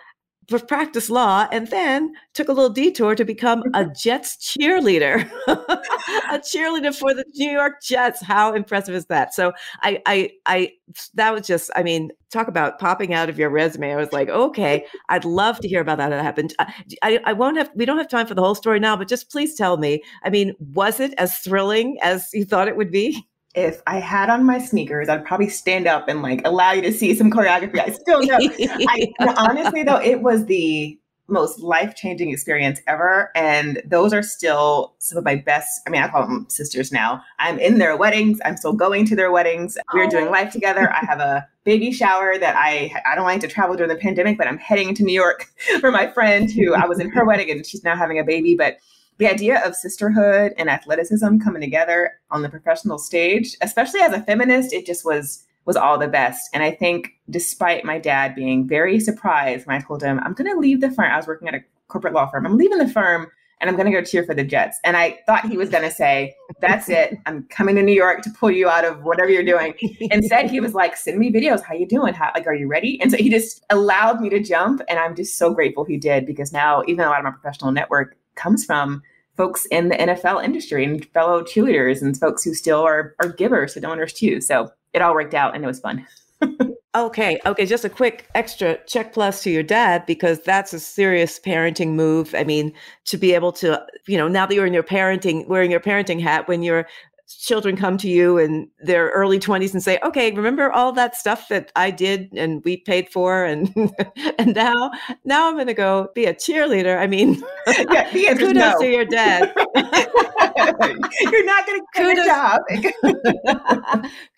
practice 0.67 1.09
law 1.09 1.47
and 1.51 1.67
then 1.67 2.13
took 2.33 2.47
a 2.47 2.53
little 2.53 2.69
detour 2.69 3.15
to 3.15 3.25
become 3.25 3.63
a 3.73 3.85
Jets 3.99 4.37
cheerleader, 4.37 5.29
a 5.47 6.39
cheerleader 6.39 6.95
for 6.95 7.13
the 7.13 7.25
New 7.35 7.51
York 7.51 7.81
Jets. 7.81 8.21
How 8.21 8.53
impressive 8.53 8.95
is 8.95 9.05
that? 9.07 9.33
So 9.33 9.51
I, 9.81 10.01
I, 10.05 10.31
I, 10.45 10.71
that 11.15 11.33
was 11.33 11.45
just, 11.45 11.69
I 11.75 11.83
mean, 11.83 12.11
talk 12.31 12.47
about 12.47 12.79
popping 12.79 13.13
out 13.13 13.29
of 13.29 13.37
your 13.37 13.49
resume. 13.49 13.91
I 13.91 13.97
was 13.97 14.13
like, 14.13 14.29
okay, 14.29 14.85
I'd 15.09 15.25
love 15.25 15.59
to 15.59 15.67
hear 15.67 15.81
about 15.81 15.97
that. 15.97 16.09
That 16.09 16.23
happened. 16.23 16.53
Uh, 16.59 16.65
I, 17.03 17.19
I 17.25 17.33
won't 17.33 17.57
have, 17.57 17.69
we 17.75 17.85
don't 17.85 17.97
have 17.97 18.09
time 18.09 18.27
for 18.27 18.35
the 18.35 18.41
whole 18.41 18.55
story 18.55 18.79
now, 18.79 18.95
but 18.95 19.07
just 19.07 19.29
please 19.31 19.55
tell 19.55 19.77
me, 19.77 20.01
I 20.23 20.29
mean, 20.29 20.53
was 20.59 20.99
it 20.99 21.13
as 21.17 21.37
thrilling 21.39 21.97
as 22.01 22.29
you 22.33 22.45
thought 22.45 22.67
it 22.67 22.77
would 22.77 22.91
be? 22.91 23.27
If 23.57 23.81
I 23.87 23.99
had 23.99 24.29
on 24.29 24.45
my 24.45 24.59
sneakers, 24.59 25.09
I'd 25.09 25.25
probably 25.25 25.49
stand 25.49 25.87
up 25.87 26.07
and 26.07 26.21
like 26.21 26.41
allow 26.45 26.73
you 26.73 26.81
to 26.83 26.91
see 26.91 27.15
some 27.15 27.31
choreography. 27.31 27.79
I 27.79 27.89
still 27.89 28.21
know. 28.21 28.37
I, 28.39 29.11
honestly, 29.35 29.81
though, 29.81 29.99
it 29.99 30.21
was 30.21 30.45
the 30.45 30.97
most 31.27 31.59
life 31.59 31.95
changing 31.95 32.29
experience 32.29 32.79
ever. 32.87 33.31
And 33.35 33.81
those 33.83 34.13
are 34.13 34.21
still 34.21 34.93
some 34.99 35.17
of 35.17 35.25
my 35.25 35.35
best. 35.35 35.81
I 35.87 35.89
mean, 35.89 36.03
I 36.03 36.07
call 36.07 36.21
them 36.21 36.45
sisters 36.49 36.91
now. 36.91 37.23
I'm 37.39 37.57
in 37.57 37.79
their 37.79 37.97
weddings. 37.97 38.39
I'm 38.45 38.57
still 38.57 38.73
going 38.73 39.05
to 39.07 39.15
their 39.15 39.31
weddings. 39.31 39.75
We're 39.91 40.07
doing 40.07 40.29
life 40.29 40.53
together. 40.53 40.93
I 40.93 41.03
have 41.05 41.19
a 41.19 41.45
baby 41.63 41.91
shower 41.91 42.37
that 42.37 42.55
I 42.55 42.93
I 43.11 43.15
don't 43.15 43.25
like 43.25 43.41
to 43.41 43.47
travel 43.47 43.75
during 43.75 43.89
the 43.89 43.99
pandemic, 43.99 44.37
but 44.37 44.47
I'm 44.47 44.59
heading 44.59 44.93
to 44.95 45.03
New 45.03 45.13
York 45.13 45.47
for 45.79 45.91
my 45.91 46.07
friend 46.07 46.49
who 46.51 46.75
I 46.75 46.85
was 46.85 46.99
in 46.99 47.09
her 47.09 47.25
wedding 47.25 47.49
and 47.49 47.65
she's 47.65 47.83
now 47.83 47.95
having 47.95 48.19
a 48.19 48.23
baby. 48.23 48.55
But 48.55 48.77
the 49.17 49.27
idea 49.27 49.65
of 49.65 49.75
sisterhood 49.75 50.53
and 50.57 50.69
athleticism 50.69 51.39
coming 51.39 51.61
together 51.61 52.13
on 52.31 52.41
the 52.41 52.49
professional 52.49 52.97
stage, 52.97 53.55
especially 53.61 54.01
as 54.01 54.13
a 54.13 54.21
feminist, 54.21 54.73
it 54.73 54.85
just 54.85 55.05
was 55.05 55.43
was 55.65 55.75
all 55.75 55.97
the 55.97 56.07
best. 56.07 56.49
And 56.53 56.63
I 56.63 56.71
think 56.71 57.11
despite 57.29 57.83
my 57.83 57.99
dad 57.99 58.35
being 58.35 58.65
very 58.65 59.01
surprised 59.01 59.67
when 59.67 59.75
I 59.75 59.81
told 59.81 60.01
him 60.01 60.19
I'm 60.23 60.33
going 60.33 60.49
to 60.49 60.57
leave 60.57 60.79
the 60.79 60.89
firm, 60.89 61.11
I 61.11 61.17
was 61.17 61.27
working 61.27 61.49
at 61.49 61.55
a 61.55 61.59
corporate 61.89 62.13
law 62.13 62.25
firm. 62.27 62.45
I'm 62.45 62.57
leaving 62.57 62.77
the 62.77 62.87
firm 62.87 63.27
and 63.59 63.69
I'm 63.69 63.75
going 63.75 63.91
to 63.91 63.91
go 63.91 64.03
cheer 64.03 64.23
for 64.23 64.33
the 64.33 64.43
Jets. 64.43 64.79
And 64.83 64.95
I 64.95 65.19
thought 65.25 65.49
he 65.49 65.57
was 65.57 65.69
going 65.69 65.83
to 65.83 65.91
say, 65.91 66.35
That's 66.61 66.89
it. 66.89 67.17
I'm 67.25 67.43
coming 67.49 67.75
to 67.75 67.83
New 67.83 67.93
York 67.93 68.21
to 68.21 68.29
pull 68.29 68.51
you 68.51 68.69
out 68.69 68.85
of 68.85 69.03
whatever 69.03 69.29
you're 69.29 69.43
doing. 69.43 69.73
Instead, 69.99 70.49
he 70.49 70.59
was 70.59 70.73
like, 70.73 70.95
Send 70.95 71.19
me 71.19 71.31
videos. 71.31 71.63
How 71.63 71.73
you 71.73 71.87
doing? 71.87 72.13
How, 72.13 72.31
like, 72.33 72.47
are 72.47 72.55
you 72.55 72.67
ready? 72.67 73.01
And 73.01 73.11
so 73.11 73.17
he 73.17 73.29
just 73.29 73.65
allowed 73.69 74.21
me 74.21 74.29
to 74.29 74.39
jump. 74.39 74.81
And 74.87 74.99
I'm 74.99 75.15
just 75.15 75.37
so 75.37 75.53
grateful 75.53 75.83
he 75.83 75.97
did 75.97 76.25
because 76.25 76.53
now, 76.53 76.83
even 76.87 77.03
a 77.03 77.09
lot 77.09 77.19
of 77.19 77.25
my 77.25 77.31
professional 77.31 77.71
network 77.71 78.15
comes 78.37 78.63
from 78.63 79.01
folks 79.35 79.65
in 79.67 79.89
the 79.89 79.95
NFL 79.95 80.43
industry 80.43 80.83
and 80.83 81.05
fellow 81.07 81.43
cheerleaders 81.43 82.01
and 82.01 82.17
folks 82.17 82.43
who 82.43 82.53
still 82.53 82.81
are, 82.81 83.15
are 83.19 83.29
givers 83.29 83.73
to 83.73 83.81
Donors 83.81 84.13
Choose. 84.13 84.47
So 84.47 84.71
it 84.93 85.01
all 85.01 85.13
worked 85.13 85.33
out 85.33 85.53
and 85.53 85.63
it 85.63 85.67
was 85.67 85.79
fun. 85.79 86.05
Okay, 86.97 87.39
okay, 87.45 87.67
just 87.67 87.85
a 87.85 87.89
quick 87.89 88.27
extra 88.33 88.79
check 88.87 89.13
plus 89.13 89.43
to 89.43 89.51
your 89.51 89.61
dad 89.61 90.03
because 90.07 90.41
that's 90.41 90.73
a 90.73 90.79
serious 90.79 91.39
parenting 91.39 91.89
move. 91.89 92.33
I 92.33 92.43
mean, 92.43 92.73
to 93.05 93.17
be 93.17 93.35
able 93.35 93.51
to, 93.53 93.85
you 94.07 94.17
know, 94.17 94.27
now 94.27 94.47
that 94.47 94.55
you're 94.55 94.65
in 94.65 94.73
your 94.73 94.81
parenting, 94.81 95.47
wearing 95.47 95.69
your 95.69 95.79
parenting 95.79 96.19
hat, 96.19 96.47
when 96.47 96.63
you're 96.63 96.87
children 97.27 97.75
come 97.75 97.97
to 97.97 98.07
you 98.07 98.37
in 98.37 98.69
their 98.79 99.09
early 99.09 99.39
20s 99.39 99.73
and 99.73 99.83
say 99.83 99.99
okay 100.03 100.31
remember 100.31 100.71
all 100.71 100.91
that 100.93 101.15
stuff 101.15 101.49
that 101.49 101.71
i 101.75 101.91
did 101.91 102.29
and 102.33 102.63
we 102.63 102.77
paid 102.77 103.09
for 103.09 103.43
and 103.43 103.69
and 104.39 104.55
now 104.55 104.91
now 105.25 105.47
i'm 105.47 105.55
going 105.55 105.67
to 105.67 105.73
go 105.73 106.07
be 106.15 106.25
a 106.25 106.33
cheerleader. 106.33 106.97
I 106.97 107.07
mean 107.07 107.41
yeah, 107.67 108.33
kudos 108.35 108.53
no. 108.53 108.79
to 108.79 108.89
your 108.89 109.05
dad. 109.05 109.53
You're 109.75 111.45
not 111.45 111.65
going 111.67 111.79
to 111.79 111.85
get 111.93 112.17
a 112.17 112.25
job 112.25 112.61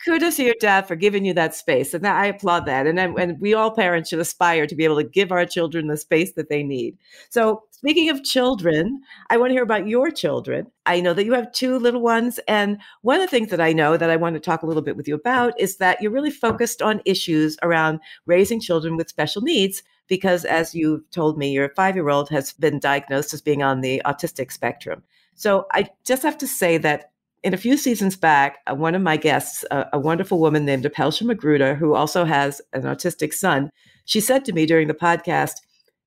kudos 0.04 0.38
to 0.38 0.44
your 0.44 0.56
dad 0.60 0.88
for 0.88 0.96
giving 0.96 1.26
you 1.26 1.34
that 1.34 1.56
space 1.56 1.94
and 1.94 2.06
i 2.08 2.26
applaud 2.26 2.66
that 2.66 2.88
and, 2.88 3.00
and 3.00 3.40
we 3.40 3.54
all 3.54 3.72
parents 3.72 4.10
should 4.10 4.20
aspire 4.20 4.66
to 4.66 4.76
be 4.76 4.84
able 4.84 4.98
to 4.98 5.04
give 5.04 5.32
our 5.32 5.46
children 5.46 5.88
the 5.88 5.98
space 5.98 6.34
that 6.34 6.50
they 6.50 6.64
need 6.64 6.98
so 7.30 7.64
Speaking 7.80 8.10
of 8.10 8.26
children, 8.26 9.04
I 9.30 9.38
want 9.38 9.52
to 9.52 9.54
hear 9.54 9.64
about 9.64 9.88
your 9.88 10.12
children. 10.12 10.70
I 10.86 11.00
know 11.00 11.14
that 11.14 11.24
you 11.24 11.32
have 11.32 11.54
two 11.54 11.80
little 11.80 12.02
ones. 12.02 12.38
And 12.46 12.78
one 13.04 13.16
of 13.16 13.22
the 13.22 13.32
things 13.32 13.52
that 13.52 13.62
I 13.62 13.72
know 13.72 13.96
that 13.96 14.10
I 14.10 14.18
want 14.18 14.34
to 14.34 14.42
talk 14.42 14.64
a 14.64 14.66
little 14.66 14.82
bit 14.82 14.98
with 14.98 15.08
you 15.08 15.16
about 15.16 15.58
is 15.58 15.78
that 15.78 16.02
you're 16.02 16.12
really 16.12 16.30
focused 16.30 16.82
on 16.82 17.02
issues 17.06 17.58
around 17.64 18.02
raising 18.26 18.60
children 18.60 18.98
with 18.98 19.08
special 19.08 19.42
needs. 19.42 19.82
Because 20.10 20.44
as 20.44 20.76
you 20.76 21.06
told 21.12 21.38
me, 21.38 21.54
your 21.54 21.70
five 21.70 21.96
year 21.96 22.10
old 22.10 22.28
has 22.32 22.52
been 22.52 22.80
diagnosed 22.80 23.34
as 23.34 23.42
being 23.42 23.64
on 23.64 23.80
the 23.80 24.02
autistic 24.06 24.52
spectrum. 24.52 25.02
So 25.36 25.66
I 25.72 25.88
just 26.04 26.24
have 26.24 26.38
to 26.40 26.48
say 26.48 26.78
that 26.80 27.12
in 27.44 27.54
a 27.54 27.58
few 27.58 27.78
seasons 27.78 28.16
back, 28.16 28.58
uh, 28.68 28.76
one 28.76 28.96
of 28.96 29.02
my 29.02 29.18
guests, 29.18 29.64
uh, 29.72 29.86
a 29.94 30.00
wonderful 30.00 30.40
woman 30.40 30.66
named 30.66 30.84
Apelsha 30.84 31.24
Magruder, 31.24 31.76
who 31.76 31.96
also 31.96 32.26
has 32.26 32.62
an 32.74 32.84
autistic 32.84 33.34
son, 33.34 33.70
she 34.06 34.20
said 34.20 34.44
to 34.46 34.54
me 34.54 34.66
during 34.66 34.88
the 34.88 34.94
podcast, 34.94 35.54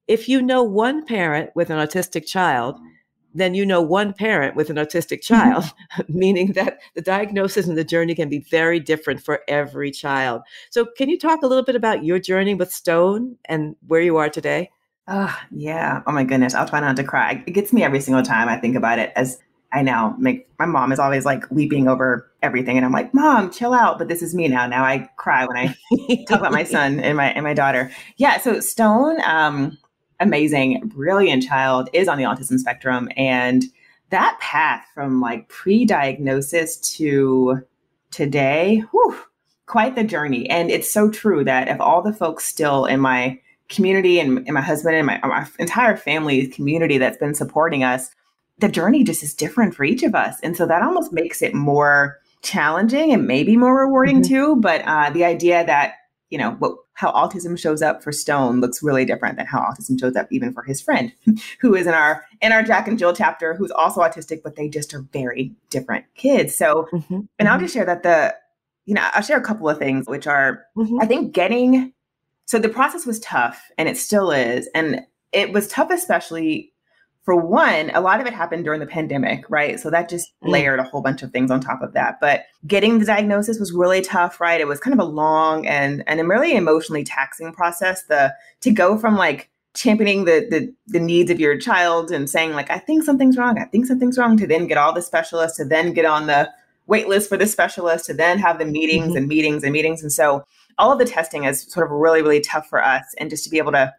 if 0.08 0.28
you 0.28 0.42
know 0.42 0.62
one 0.62 1.04
parent 1.06 1.50
with 1.54 1.70
an 1.70 1.78
autistic 1.78 2.26
child, 2.26 2.78
then 3.34 3.54
you 3.54 3.64
know 3.64 3.80
one 3.80 4.12
parent 4.12 4.56
with 4.56 4.68
an 4.68 4.76
autistic 4.76 5.20
mm-hmm. 5.24 5.34
child, 5.34 5.64
meaning 6.08 6.52
that 6.52 6.78
the 6.94 7.00
diagnosis 7.00 7.66
and 7.66 7.78
the 7.78 7.84
journey 7.84 8.14
can 8.14 8.28
be 8.28 8.40
very 8.50 8.78
different 8.78 9.22
for 9.22 9.40
every 9.48 9.90
child. 9.90 10.42
So, 10.70 10.86
can 10.96 11.08
you 11.08 11.18
talk 11.18 11.42
a 11.42 11.46
little 11.46 11.64
bit 11.64 11.76
about 11.76 12.04
your 12.04 12.18
journey 12.18 12.54
with 12.54 12.72
Stone 12.72 13.36
and 13.46 13.76
where 13.86 14.00
you 14.00 14.16
are 14.18 14.28
today? 14.28 14.70
Oh, 15.08 15.36
yeah. 15.50 16.02
Oh, 16.06 16.12
my 16.12 16.24
goodness. 16.24 16.54
I'll 16.54 16.68
try 16.68 16.80
not 16.80 16.96
to 16.96 17.04
cry. 17.04 17.42
It 17.46 17.52
gets 17.52 17.72
me 17.72 17.82
every 17.82 18.00
single 18.00 18.22
time 18.22 18.48
I 18.48 18.56
think 18.56 18.76
about 18.76 18.98
it 18.98 19.12
as 19.16 19.38
I 19.72 19.82
now 19.82 20.14
make 20.18 20.48
my 20.58 20.66
mom 20.66 20.92
is 20.92 20.98
always 20.98 21.24
like 21.24 21.50
weeping 21.50 21.88
over 21.88 22.30
everything. 22.42 22.76
And 22.76 22.84
I'm 22.84 22.92
like, 22.92 23.14
Mom, 23.14 23.50
chill 23.50 23.72
out. 23.72 23.98
But 23.98 24.08
this 24.08 24.22
is 24.22 24.34
me 24.34 24.48
now. 24.48 24.66
Now 24.66 24.84
I 24.84 25.08
cry 25.16 25.46
when 25.46 25.56
I 25.56 26.24
talk 26.28 26.40
about 26.40 26.52
my 26.52 26.64
son 26.64 27.00
and 27.00 27.16
my 27.16 27.30
and 27.30 27.44
my 27.44 27.54
daughter. 27.54 27.90
Yeah. 28.16 28.38
So 28.38 28.60
Stone, 28.60 29.20
um, 29.24 29.78
amazing, 30.20 30.82
brilliant 30.86 31.42
child 31.42 31.88
is 31.92 32.08
on 32.08 32.18
the 32.18 32.24
autism 32.24 32.58
spectrum. 32.58 33.08
And 33.16 33.64
that 34.10 34.38
path 34.40 34.84
from 34.94 35.20
like 35.20 35.48
pre 35.48 35.84
diagnosis 35.84 36.76
to 36.96 37.62
today, 38.10 38.84
whew, 38.90 39.18
quite 39.66 39.94
the 39.94 40.04
journey. 40.04 40.48
And 40.50 40.70
it's 40.70 40.92
so 40.92 41.10
true 41.10 41.44
that 41.44 41.68
if 41.68 41.80
all 41.80 42.02
the 42.02 42.12
folks 42.12 42.44
still 42.44 42.84
in 42.84 43.00
my 43.00 43.40
community 43.68 44.20
and, 44.20 44.38
and 44.38 44.52
my 44.52 44.60
husband 44.60 44.96
and 44.96 45.06
my, 45.06 45.18
my 45.22 45.46
entire 45.58 45.96
family 45.96 46.46
community 46.46 46.98
that's 46.98 47.16
been 47.16 47.34
supporting 47.34 47.82
us, 47.82 48.10
the 48.58 48.68
journey 48.68 49.04
just 49.04 49.22
is 49.22 49.34
different 49.34 49.74
for 49.74 49.84
each 49.84 50.02
of 50.02 50.14
us. 50.14 50.38
And 50.42 50.56
so 50.56 50.66
that 50.66 50.82
almost 50.82 51.12
makes 51.12 51.42
it 51.42 51.54
more 51.54 52.18
challenging 52.42 53.12
and 53.12 53.26
maybe 53.26 53.56
more 53.56 53.78
rewarding 53.78 54.22
mm-hmm. 54.22 54.32
too. 54.32 54.56
But 54.56 54.82
uh, 54.82 55.10
the 55.10 55.24
idea 55.24 55.64
that, 55.64 55.94
you 56.30 56.38
know, 56.38 56.52
what 56.52 56.76
how 56.94 57.10
autism 57.12 57.58
shows 57.58 57.82
up 57.82 58.02
for 58.02 58.12
Stone 58.12 58.60
looks 58.60 58.82
really 58.82 59.04
different 59.04 59.36
than 59.36 59.46
how 59.46 59.60
autism 59.60 59.98
shows 59.98 60.14
up 60.14 60.28
even 60.30 60.52
for 60.52 60.62
his 60.62 60.80
friend, 60.80 61.12
who 61.60 61.74
is 61.74 61.86
in 61.86 61.94
our 61.94 62.24
in 62.40 62.52
our 62.52 62.62
Jack 62.62 62.86
and 62.86 62.98
Jill 62.98 63.14
chapter, 63.14 63.54
who's 63.54 63.70
also 63.70 64.00
autistic, 64.00 64.42
but 64.42 64.56
they 64.56 64.68
just 64.68 64.94
are 64.94 65.00
very 65.12 65.52
different 65.70 66.04
kids. 66.14 66.56
So, 66.56 66.88
mm-hmm. 66.92 67.20
and 67.38 67.48
I'll 67.48 67.56
mm-hmm. 67.56 67.64
just 67.64 67.74
share 67.74 67.86
that 67.86 68.02
the, 68.02 68.34
you 68.86 68.94
know, 68.94 69.08
I'll 69.14 69.22
share 69.22 69.38
a 69.38 69.42
couple 69.42 69.68
of 69.68 69.78
things, 69.78 70.06
which 70.06 70.26
are, 70.26 70.64
mm-hmm. 70.76 71.00
I 71.00 71.06
think, 71.06 71.32
getting. 71.32 71.92
So 72.44 72.58
the 72.58 72.68
process 72.68 73.06
was 73.06 73.20
tough, 73.20 73.70
and 73.78 73.88
it 73.88 73.96
still 73.96 74.30
is, 74.30 74.68
and 74.74 75.00
it 75.32 75.52
was 75.52 75.68
tough, 75.68 75.90
especially 75.90 76.71
for 77.22 77.36
one, 77.36 77.90
a 77.90 78.00
lot 78.00 78.20
of 78.20 78.26
it 78.26 78.32
happened 78.32 78.64
during 78.64 78.80
the 78.80 78.86
pandemic, 78.86 79.48
right? 79.48 79.78
So 79.78 79.90
that 79.90 80.08
just 80.08 80.32
mm. 80.42 80.48
layered 80.48 80.80
a 80.80 80.82
whole 80.82 81.02
bunch 81.02 81.22
of 81.22 81.30
things 81.30 81.50
on 81.50 81.60
top 81.60 81.80
of 81.80 81.92
that. 81.92 82.18
But 82.20 82.44
getting 82.66 82.98
the 82.98 83.06
diagnosis 83.06 83.60
was 83.60 83.72
really 83.72 84.00
tough, 84.00 84.40
right? 84.40 84.60
It 84.60 84.66
was 84.66 84.80
kind 84.80 84.92
of 84.92 85.00
a 85.00 85.08
long 85.08 85.66
and 85.66 86.02
and 86.06 86.20
a 86.20 86.26
really 86.26 86.54
emotionally 86.54 87.04
taxing 87.04 87.52
process. 87.52 88.04
The 88.04 88.34
to 88.62 88.70
go 88.72 88.98
from 88.98 89.16
like 89.16 89.50
championing 89.74 90.24
the, 90.24 90.46
the 90.50 90.74
the 90.88 91.00
needs 91.00 91.30
of 91.30 91.38
your 91.38 91.56
child 91.56 92.10
and 92.10 92.28
saying 92.28 92.52
like 92.52 92.70
I 92.70 92.78
think 92.78 93.04
something's 93.04 93.38
wrong, 93.38 93.56
I 93.58 93.64
think 93.64 93.86
something's 93.86 94.18
wrong, 94.18 94.36
to 94.38 94.46
then 94.46 94.66
get 94.66 94.78
all 94.78 94.92
the 94.92 95.02
specialists, 95.02 95.58
to 95.58 95.64
then 95.64 95.92
get 95.92 96.04
on 96.04 96.26
the 96.26 96.50
wait 96.88 97.06
list 97.06 97.28
for 97.28 97.36
the 97.36 97.46
specialist, 97.46 98.06
to 98.06 98.14
then 98.14 98.38
have 98.38 98.58
the 98.58 98.66
meetings 98.66 99.08
mm-hmm. 99.08 99.18
and 99.18 99.28
meetings 99.28 99.62
and 99.62 99.72
meetings. 99.72 100.02
And 100.02 100.12
so 100.12 100.44
all 100.76 100.92
of 100.92 100.98
the 100.98 101.04
testing 101.04 101.44
is 101.44 101.62
sort 101.62 101.86
of 101.86 101.92
really 101.92 102.20
really 102.20 102.40
tough 102.40 102.68
for 102.68 102.82
us, 102.82 103.04
and 103.18 103.30
just 103.30 103.44
to 103.44 103.50
be 103.50 103.58
able 103.58 103.72
to 103.72 103.94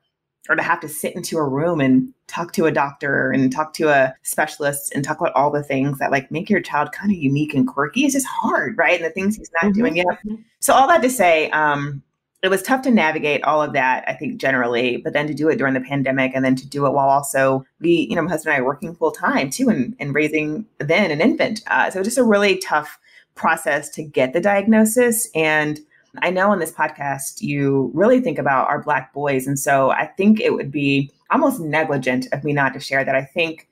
or 0.50 0.56
to 0.56 0.64
have 0.64 0.80
to 0.82 0.90
sit 0.90 1.16
into 1.16 1.38
a 1.38 1.48
room 1.48 1.80
and 1.80 2.14
talk 2.28 2.52
to 2.54 2.66
a 2.66 2.72
doctor 2.72 3.32
and 3.32 3.52
talk 3.52 3.74
to 3.74 3.90
a 3.90 4.14
specialist 4.24 4.94
and 4.94 5.04
talk 5.04 5.20
about 5.20 5.34
all 5.36 5.50
the 5.50 5.64
things 5.64 6.00
that 6.00 6.12
like 6.12 6.32
make 6.32 6.50
your 6.50 6.62
child 6.62 6.92
kind 6.92 7.12
of 7.12 7.18
unique 7.18 7.54
and 7.54 7.68
quirky 7.68 8.06
is 8.06 8.14
just 8.14 8.28
hard, 8.28 8.78
right? 8.78 9.00
And 9.00 9.06
the 9.06 9.10
things 9.10 9.38
he's 9.38 9.52
not 9.62 9.72
mm-hmm. 9.72 9.80
doing 9.80 9.98
yet. 9.98 10.20
So 10.60 10.74
all 10.74 10.88
that 10.88 11.02
to 11.02 11.10
say, 11.10 11.50
um, 11.52 12.04
it 12.42 12.50
was 12.50 12.62
tough 12.62 12.82
to 12.82 12.92
navigate 12.92 13.42
all 13.46 13.62
of 13.62 13.72
that, 13.72 14.04
I 14.06 14.14
think 14.14 14.40
generally, 14.40 14.98
but 14.98 15.14
then 15.14 15.28
to 15.28 15.34
do 15.34 15.48
it 15.48 15.56
during 15.56 15.74
the 15.74 15.80
pandemic 15.80 16.34
and 16.36 16.44
then 16.44 16.58
to 16.58 16.68
do 16.68 16.86
it 16.86 16.92
while 16.92 17.08
also 17.08 17.66
we, 17.80 18.06
you 18.10 18.18
know, 18.18 18.22
my 18.22 18.32
husband 18.32 18.54
and 18.54 18.62
I 18.62 18.64
are 18.64 18.68
working 18.68 18.94
full 18.94 19.12
time 19.12 19.50
too 19.50 19.70
and, 19.70 19.96
and 19.98 20.14
raising 20.14 20.66
then 20.80 21.10
an 21.10 21.22
infant. 21.22 21.62
Uh, 21.68 21.90
so 21.90 22.04
just 22.04 22.18
a 22.18 22.24
really 22.24 22.58
tough 22.58 23.00
process 23.36 23.90
to 23.92 24.04
get 24.04 24.34
the 24.34 24.42
diagnosis 24.42 25.30
and 25.34 25.80
I 26.22 26.30
know 26.30 26.52
on 26.52 26.60
this 26.60 26.72
podcast 26.72 27.42
you 27.42 27.92
really 27.94 28.22
think 28.22 28.38
about 28.38 28.68
our 28.68 28.82
Black 28.82 29.14
boys. 29.14 29.48
And 29.48 29.60
so 29.60 29.92
I 29.92 30.06
think 30.06 30.40
it 30.40 30.54
would 30.54 30.72
be 30.72 31.12
almost 31.32 31.60
negligent 31.60 32.28
of 32.32 32.44
me 32.44 32.54
not 32.54 32.74
to 32.74 32.80
share 32.80 33.04
that 33.04 33.16
I 33.16 33.24
think 33.24 33.68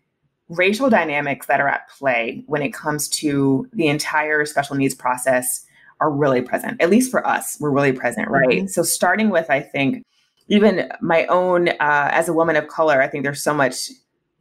racial 0.50 0.90
dynamics 0.90 1.48
that 1.48 1.62
are 1.62 1.68
at 1.68 1.88
play 1.90 2.44
when 2.48 2.62
it 2.62 2.74
comes 2.74 3.08
to 3.08 3.68
the 3.74 3.88
entire 3.88 4.46
special 4.46 4.76
needs 4.76 4.96
process 4.96 5.66
are 6.00 6.12
really 6.12 6.42
present. 6.42 6.82
At 6.82 6.90
least 6.90 7.12
for 7.12 7.26
us, 7.26 7.58
we're 7.60 7.70
really 7.70 7.94
present, 7.94 8.28
right? 8.28 8.50
Mm-hmm. 8.50 8.68
So 8.68 8.84
starting 8.84 9.30
with, 9.30 9.50
I 9.50 9.62
think, 9.62 10.04
even 10.48 10.92
my 11.00 11.26
own 11.28 11.70
uh, 11.70 12.10
as 12.12 12.28
a 12.28 12.34
woman 12.34 12.56
of 12.56 12.68
color, 12.68 13.02
I 13.02 13.08
think 13.08 13.24
there's 13.24 13.42
so 13.42 13.54
much 13.54 13.92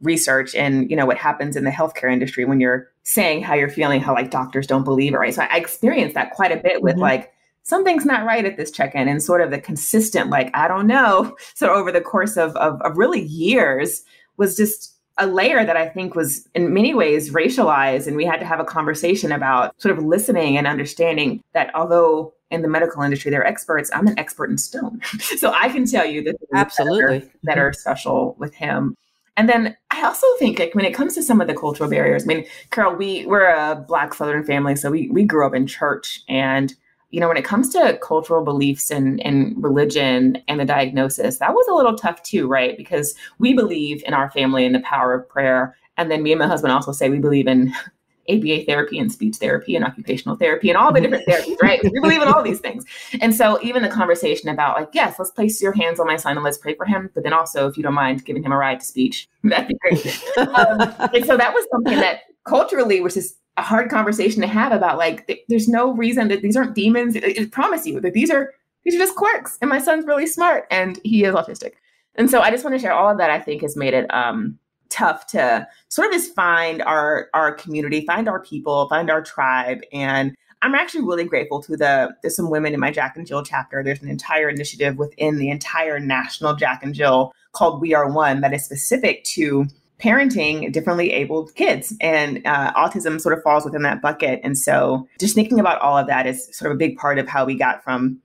research 0.01 0.55
and 0.55 0.89
you 0.89 0.95
know 0.95 1.05
what 1.05 1.17
happens 1.17 1.55
in 1.55 1.63
the 1.63 1.69
healthcare 1.69 2.11
industry 2.11 2.43
when 2.43 2.59
you're 2.59 2.89
saying 3.03 3.43
how 3.43 3.53
you're 3.53 3.69
feeling, 3.69 4.01
how 4.01 4.13
like 4.13 4.31
doctors 4.31 4.67
don't 4.67 4.83
believe 4.83 5.13
it, 5.13 5.17
right? 5.17 5.33
So 5.33 5.43
I, 5.43 5.57
experienced 5.57 6.15
that 6.15 6.31
quite 6.31 6.51
a 6.51 6.57
bit 6.57 6.81
with 6.81 6.93
mm-hmm. 6.93 7.01
like 7.01 7.33
something's 7.63 8.05
not 8.05 8.25
right 8.25 8.45
at 8.45 8.57
this 8.57 8.71
check-in 8.71 9.07
and 9.07 9.21
sort 9.21 9.41
of 9.41 9.51
the 9.51 9.59
consistent 9.59 10.29
like 10.29 10.49
i 10.55 10.67
don't 10.67 10.87
know 10.87 11.35
so 11.53 11.73
over 11.73 11.91
the 11.91 12.01
course 12.01 12.37
of, 12.37 12.55
of, 12.55 12.81
of 12.81 12.97
really 12.97 13.21
years 13.21 14.03
was 14.37 14.55
just 14.55 14.95
a 15.17 15.27
layer 15.27 15.65
that 15.65 15.77
i 15.77 15.87
think 15.87 16.15
was 16.15 16.47
in 16.55 16.73
many 16.73 16.93
ways 16.93 17.31
racialized 17.31 18.07
and 18.07 18.15
we 18.15 18.25
had 18.25 18.39
to 18.39 18.45
have 18.45 18.59
a 18.59 18.65
conversation 18.65 19.31
about 19.31 19.79
sort 19.81 19.97
of 19.97 20.03
listening 20.03 20.57
and 20.57 20.67
understanding 20.67 21.43
that 21.53 21.73
although 21.75 22.33
in 22.49 22.61
the 22.61 22.67
medical 22.67 23.01
industry 23.01 23.29
they're 23.29 23.45
experts 23.45 23.91
i'm 23.93 24.07
an 24.07 24.17
expert 24.17 24.49
in 24.49 24.57
stone. 24.57 25.01
So 25.19 25.51
i 25.53 25.69
can 25.69 25.85
tell 25.85 26.05
you 26.05 26.23
that 26.23 26.35
absolutely 26.53 27.19
that 27.19 27.27
are, 27.27 27.31
that 27.43 27.57
are 27.57 27.73
special 27.73 28.35
with 28.39 28.53
him. 28.53 28.95
And 29.37 29.47
then 29.47 29.75
I 29.89 30.03
also 30.03 30.27
think 30.39 30.59
like 30.59 30.75
when 30.75 30.85
it 30.85 30.93
comes 30.93 31.15
to 31.15 31.23
some 31.23 31.41
of 31.41 31.47
the 31.47 31.53
cultural 31.53 31.89
barriers, 31.89 32.23
I 32.23 32.25
mean, 32.27 32.45
Carol, 32.69 32.95
we 32.95 33.25
we're 33.25 33.49
a 33.49 33.75
black 33.87 34.13
Southern 34.13 34.43
family, 34.43 34.75
so 34.75 34.91
we 34.91 35.09
we 35.09 35.23
grew 35.23 35.47
up 35.47 35.55
in 35.55 35.67
church 35.67 36.21
and 36.27 36.75
you 37.11 37.19
know, 37.19 37.27
when 37.27 37.37
it 37.37 37.45
comes 37.45 37.69
to 37.69 37.99
cultural 38.01 38.43
beliefs 38.43 38.89
and, 38.89 39.21
and 39.21 39.61
religion 39.61 40.41
and 40.47 40.59
the 40.59 40.65
diagnosis, 40.65 41.37
that 41.37 41.53
was 41.53 41.67
a 41.67 41.75
little 41.75 41.95
tough 41.95 42.23
too, 42.23 42.47
right? 42.47 42.77
Because 42.77 43.13
we 43.37 43.53
believe 43.53 44.01
in 44.05 44.13
our 44.13 44.31
family 44.31 44.65
and 44.65 44.73
the 44.73 44.79
power 44.79 45.13
of 45.13 45.27
prayer. 45.29 45.75
And 45.97 46.09
then 46.09 46.23
me 46.23 46.31
and 46.31 46.39
my 46.39 46.47
husband 46.47 46.71
also 46.71 46.93
say 46.93 47.09
we 47.09 47.19
believe 47.19 47.47
in 47.47 47.73
ABA 48.29 48.63
therapy 48.65 48.97
and 48.97 49.11
speech 49.11 49.37
therapy 49.37 49.75
and 49.75 49.83
occupational 49.83 50.37
therapy 50.37 50.69
and 50.69 50.77
all 50.77 50.93
the 50.93 51.01
different 51.01 51.27
therapies, 51.27 51.61
right? 51.61 51.83
We 51.83 51.99
believe 51.99 52.21
in 52.21 52.29
all 52.29 52.43
these 52.43 52.59
things. 52.59 52.85
And 53.19 53.35
so 53.35 53.59
even 53.61 53.83
the 53.83 53.89
conversation 53.89 54.47
about 54.47 54.79
like, 54.79 54.89
yes, 54.93 55.19
let's 55.19 55.31
place 55.31 55.61
your 55.61 55.73
hands 55.73 55.99
on 55.99 56.07
my 56.07 56.15
son 56.15 56.37
and 56.37 56.43
let's 56.43 56.57
pray 56.57 56.75
for 56.75 56.85
him. 56.85 57.09
But 57.13 57.23
then 57.23 57.33
also, 57.33 57.67
if 57.67 57.75
you 57.75 57.83
don't 57.83 57.93
mind 57.93 58.23
giving 58.23 58.43
him 58.43 58.53
a 58.53 58.57
ride 58.57 58.79
to 58.79 58.85
speech, 58.85 59.27
that'd 59.43 59.67
be 59.67 59.75
great. 59.81 60.23
um, 60.37 60.79
and 61.13 61.25
so 61.25 61.35
that 61.35 61.53
was 61.53 61.65
something 61.71 61.97
that 61.97 62.21
culturally 62.45 63.01
was 63.01 63.15
just 63.15 63.37
a 63.57 63.61
hard 63.61 63.89
conversation 63.89 64.41
to 64.41 64.47
have 64.47 64.71
about 64.71 64.97
like, 64.97 65.27
th- 65.27 65.43
there's 65.49 65.67
no 65.67 65.93
reason 65.93 66.27
that 66.29 66.41
these 66.41 66.55
aren't 66.55 66.75
demons. 66.75 67.15
I, 67.17 67.35
I 67.39 67.45
promise 67.51 67.85
you 67.85 67.99
that 67.99 68.13
these 68.13 68.31
are, 68.31 68.53
these 68.83 68.95
are 68.95 68.99
just 68.99 69.15
quirks. 69.15 69.57
And 69.61 69.69
my 69.69 69.79
son's 69.79 70.05
really 70.05 70.27
smart 70.27 70.65
and 70.71 70.99
he 71.03 71.23
is 71.23 71.35
autistic. 71.35 71.73
And 72.15 72.29
so 72.29 72.41
I 72.41 72.51
just 72.51 72.63
want 72.63 72.75
to 72.75 72.79
share 72.79 72.93
all 72.93 73.11
of 73.11 73.17
that. 73.17 73.29
I 73.29 73.39
think 73.39 73.61
has 73.61 73.75
made 73.75 73.93
it 73.93 74.11
um, 74.13 74.57
tough 74.89 75.27
to 75.27 75.67
sort 75.87 76.07
of 76.07 76.13
just 76.13 76.35
find 76.35 76.81
our 76.81 77.29
our 77.33 77.53
community, 77.53 78.05
find 78.05 78.27
our 78.27 78.41
people, 78.41 78.87
find 78.89 79.09
our 79.09 79.23
tribe. 79.23 79.81
And 79.93 80.35
I'm 80.61 80.75
actually 80.75 81.05
really 81.05 81.23
grateful 81.23 81.61
to 81.63 81.77
the 81.77 82.13
there's 82.21 82.35
some 82.35 82.49
women 82.49 82.73
in 82.73 82.79
my 82.79 82.91
Jack 82.91 83.15
and 83.15 83.25
Jill 83.25 83.43
chapter. 83.43 83.81
There's 83.83 84.01
an 84.01 84.09
entire 84.09 84.49
initiative 84.49 84.97
within 84.97 85.37
the 85.37 85.49
entire 85.49 85.99
national 85.99 86.55
Jack 86.55 86.83
and 86.83 86.93
Jill 86.93 87.33
called 87.53 87.81
We 87.81 87.93
Are 87.93 88.11
One 88.11 88.41
that 88.41 88.53
is 88.53 88.65
specific 88.65 89.23
to 89.25 89.65
parenting 90.01 90.71
differently 90.71 91.11
abled 91.11 91.53
kids 91.55 91.95
and 92.01 92.41
uh, 92.45 92.73
autism 92.73 93.21
sort 93.21 93.37
of 93.37 93.43
falls 93.43 93.63
within 93.63 93.83
that 93.83 94.01
bucket 94.01 94.39
and 94.43 94.57
so 94.57 95.07
just 95.19 95.35
thinking 95.35 95.59
about 95.59 95.79
all 95.79 95.97
of 95.97 96.07
that 96.07 96.25
is 96.25 96.49
sort 96.55 96.71
of 96.71 96.75
a 96.75 96.77
big 96.77 96.97
part 96.97 97.19
of 97.19 97.27
how 97.27 97.45
we 97.45 97.55
got 97.55 97.83
from 97.83 98.19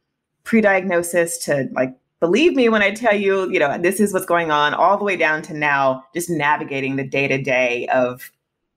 pre-diagnosis 0.44 1.36
to 1.38 1.68
like 1.72 1.94
believe 2.20 2.54
me 2.54 2.68
when 2.68 2.82
I 2.82 2.92
tell 2.92 3.14
you, 3.14 3.50
you 3.50 3.58
know, 3.58 3.76
this 3.78 4.00
is 4.00 4.12
what's 4.12 4.26
going 4.26 4.50
on, 4.50 4.74
all 4.74 4.96
the 4.96 5.04
way 5.04 5.16
down 5.16 5.42
to 5.42 5.54
now 5.54 6.04
just 6.14 6.30
navigating 6.30 6.96
the 6.96 7.06
day 7.06 7.28
to 7.28 7.40
day 7.40 7.86
of, 7.88 8.30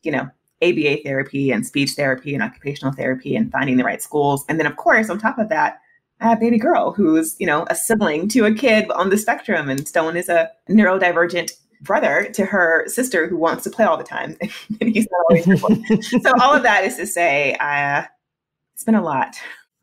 you 0.03 0.11
know, 0.11 0.29
ABA 0.61 0.97
therapy 1.03 1.51
and 1.51 1.65
speech 1.65 1.91
therapy 1.91 2.33
and 2.33 2.43
occupational 2.43 2.93
therapy 2.93 3.35
and 3.35 3.51
finding 3.51 3.77
the 3.77 3.83
right 3.83 4.01
schools. 4.01 4.43
And 4.49 4.59
then, 4.59 4.67
of 4.67 4.75
course, 4.75 5.09
on 5.09 5.19
top 5.19 5.39
of 5.39 5.47
that, 5.49 5.79
I 6.19 6.27
have 6.27 6.41
baby 6.41 6.57
girl 6.57 6.91
who's, 6.91 7.37
you 7.39 7.47
know, 7.47 7.65
a 7.69 7.75
sibling 7.75 8.27
to 8.29 8.45
a 8.45 8.53
kid 8.53 8.91
on 8.91 9.09
the 9.09 9.17
spectrum. 9.17 9.69
And 9.69 9.87
Stone 9.87 10.17
is 10.17 10.27
a 10.27 10.51
neurodivergent 10.69 11.53
brother 11.81 12.29
to 12.33 12.45
her 12.45 12.87
sister 12.87 13.27
who 13.27 13.37
wants 13.37 13.63
to 13.63 13.69
play 13.69 13.85
all 13.85 13.97
the 13.97 14.03
time. 14.03 14.37
and 14.81 14.89
he's 14.93 15.07
not 15.11 15.21
always 15.29 15.61
so 16.21 16.33
all 16.41 16.53
of 16.53 16.63
that 16.63 16.83
is 16.83 16.97
to 16.97 17.07
say, 17.07 17.55
uh, 17.55 18.03
it's 18.73 18.83
been 18.83 18.95
a 18.95 19.03
lot. 19.03 19.35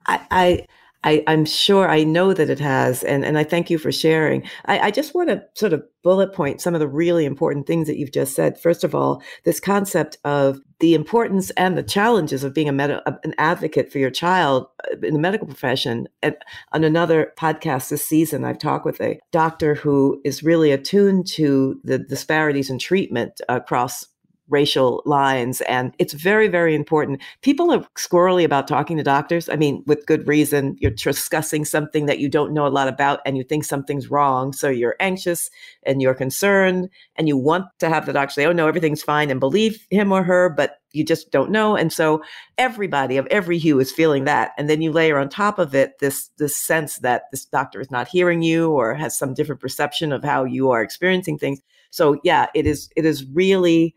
I, 0.07 0.27
I 0.31 0.67
I, 1.07 1.23
am 1.29 1.45
sure 1.45 1.89
I 1.89 2.03
know 2.03 2.35
that 2.35 2.51
it 2.51 2.59
has, 2.59 3.05
and, 3.05 3.25
and 3.25 3.39
I 3.39 3.45
thank 3.45 3.71
you 3.71 3.79
for 3.79 3.93
sharing. 3.93 4.43
I, 4.65 4.79
I, 4.81 4.91
just 4.91 5.15
want 5.15 5.29
to 5.29 5.43
sort 5.55 5.73
of 5.73 5.85
bullet 6.03 6.33
point 6.33 6.61
some 6.61 6.75
of 6.75 6.81
the 6.81 6.89
really 6.89 7.25
important 7.25 7.67
things 7.67 7.87
that 7.87 7.97
you've 7.97 8.11
just 8.11 8.35
said. 8.35 8.59
First 8.59 8.83
of 8.83 8.93
all, 8.93 9.23
this 9.45 9.61
concept 9.61 10.19
of 10.25 10.61
the 10.81 10.95
importance 10.95 11.51
and 11.51 11.79
the 11.79 11.83
challenges 11.85 12.43
of 12.43 12.53
being 12.53 12.69
a 12.69 12.73
med- 12.73 13.01
an 13.07 13.35
advocate 13.39 13.93
for 13.93 13.99
your 13.99 14.11
child 14.11 14.67
uh, 14.91 14.97
in 15.01 15.15
the 15.15 15.21
medical 15.21 15.47
profession. 15.47 16.09
And 16.23 16.37
on 16.73 16.83
another 16.83 17.33
podcast 17.39 17.89
this 17.89 18.05
season, 18.05 18.45
I've 18.45 18.59
talked 18.59 18.85
with 18.85 19.01
a 19.01 19.21
doctor 19.31 19.77
who 19.77 20.21
is 20.25 20.43
really 20.43 20.73
attuned 20.73 21.29
to 21.35 21.81
the 21.85 21.99
disparities 21.99 22.69
in 22.69 22.81
treatment 22.81 23.41
across 23.49 24.07
racial 24.49 25.03
lines. 25.05 25.61
And 25.63 25.93
it's 25.99 26.13
very, 26.13 26.49
very 26.49 26.75
important. 26.75 27.21
People 27.43 27.73
are 27.73 27.87
squirrely 27.97 28.45
about 28.45 28.69
talking 28.69 28.97
to 28.97 29.03
doctors. 29.03 29.49
I 29.49 29.57
mean, 29.57 29.83
with 29.87 30.07
good 30.07 30.27
reason. 30.29 30.77
You're 30.79 30.93
discussing 30.93 31.65
something 31.65 32.07
that 32.07 32.19
you 32.19 32.29
don't 32.29 32.53
know 32.53 32.67
a 32.67 32.69
lot 32.69 32.89
about 32.89 33.21
and 33.27 33.37
you 33.37 33.43
think 33.43 33.65
something's 33.65 34.11
wrong. 34.11 34.53
So 34.53 34.69
you're 34.69 34.97
anxious 35.01 35.51
and 35.83 36.01
you're 36.01 36.15
concerned 36.15 36.89
and 37.17 37.29
you 37.29 37.37
want 37.37 37.67
to 37.81 37.89
have 37.89 38.07
the 38.07 38.13
doctor 38.13 38.33
say, 38.33 38.47
oh, 38.47 38.53
no, 38.53 38.69
everything's 38.69 39.03
fine 39.03 39.31
and 39.31 39.41
believe 39.41 39.87
him 39.91 40.13
or 40.13 40.23
her, 40.23 40.49
but 40.49 40.79
you 40.93 41.05
just 41.05 41.31
don't 41.31 41.51
know. 41.51 41.77
And 41.77 41.93
so 41.93 42.23
everybody 42.57 43.17
of 43.17 43.27
every 43.27 43.59
hue 43.59 43.81
is 43.81 43.93
feeling 43.93 44.25
that. 44.25 44.53
And 44.57 44.71
then 44.71 44.81
you 44.81 44.93
layer 44.93 45.19
on 45.19 45.29
top 45.29 45.59
of 45.59 45.75
it 45.75 45.99
this, 45.99 46.31
this 46.39 46.57
sense 46.57 46.99
that 46.99 47.25
this 47.33 47.45
doctor 47.45 47.81
is 47.81 47.91
not 47.91 48.09
hearing 48.09 48.43
you 48.43 48.71
or 48.71 48.95
has 48.95 49.19
some 49.19 49.35
different 49.35 49.61
perception 49.61 50.13
of 50.13 50.25
how 50.25 50.45
you 50.45 50.71
are 50.71 50.83
experiencing 50.83 51.37
things. 51.37 51.61
So 51.91 52.19
yeah, 52.25 52.47
it 52.55 52.67
is, 52.67 52.89
it 52.97 53.05
is 53.05 53.27
really, 53.27 53.95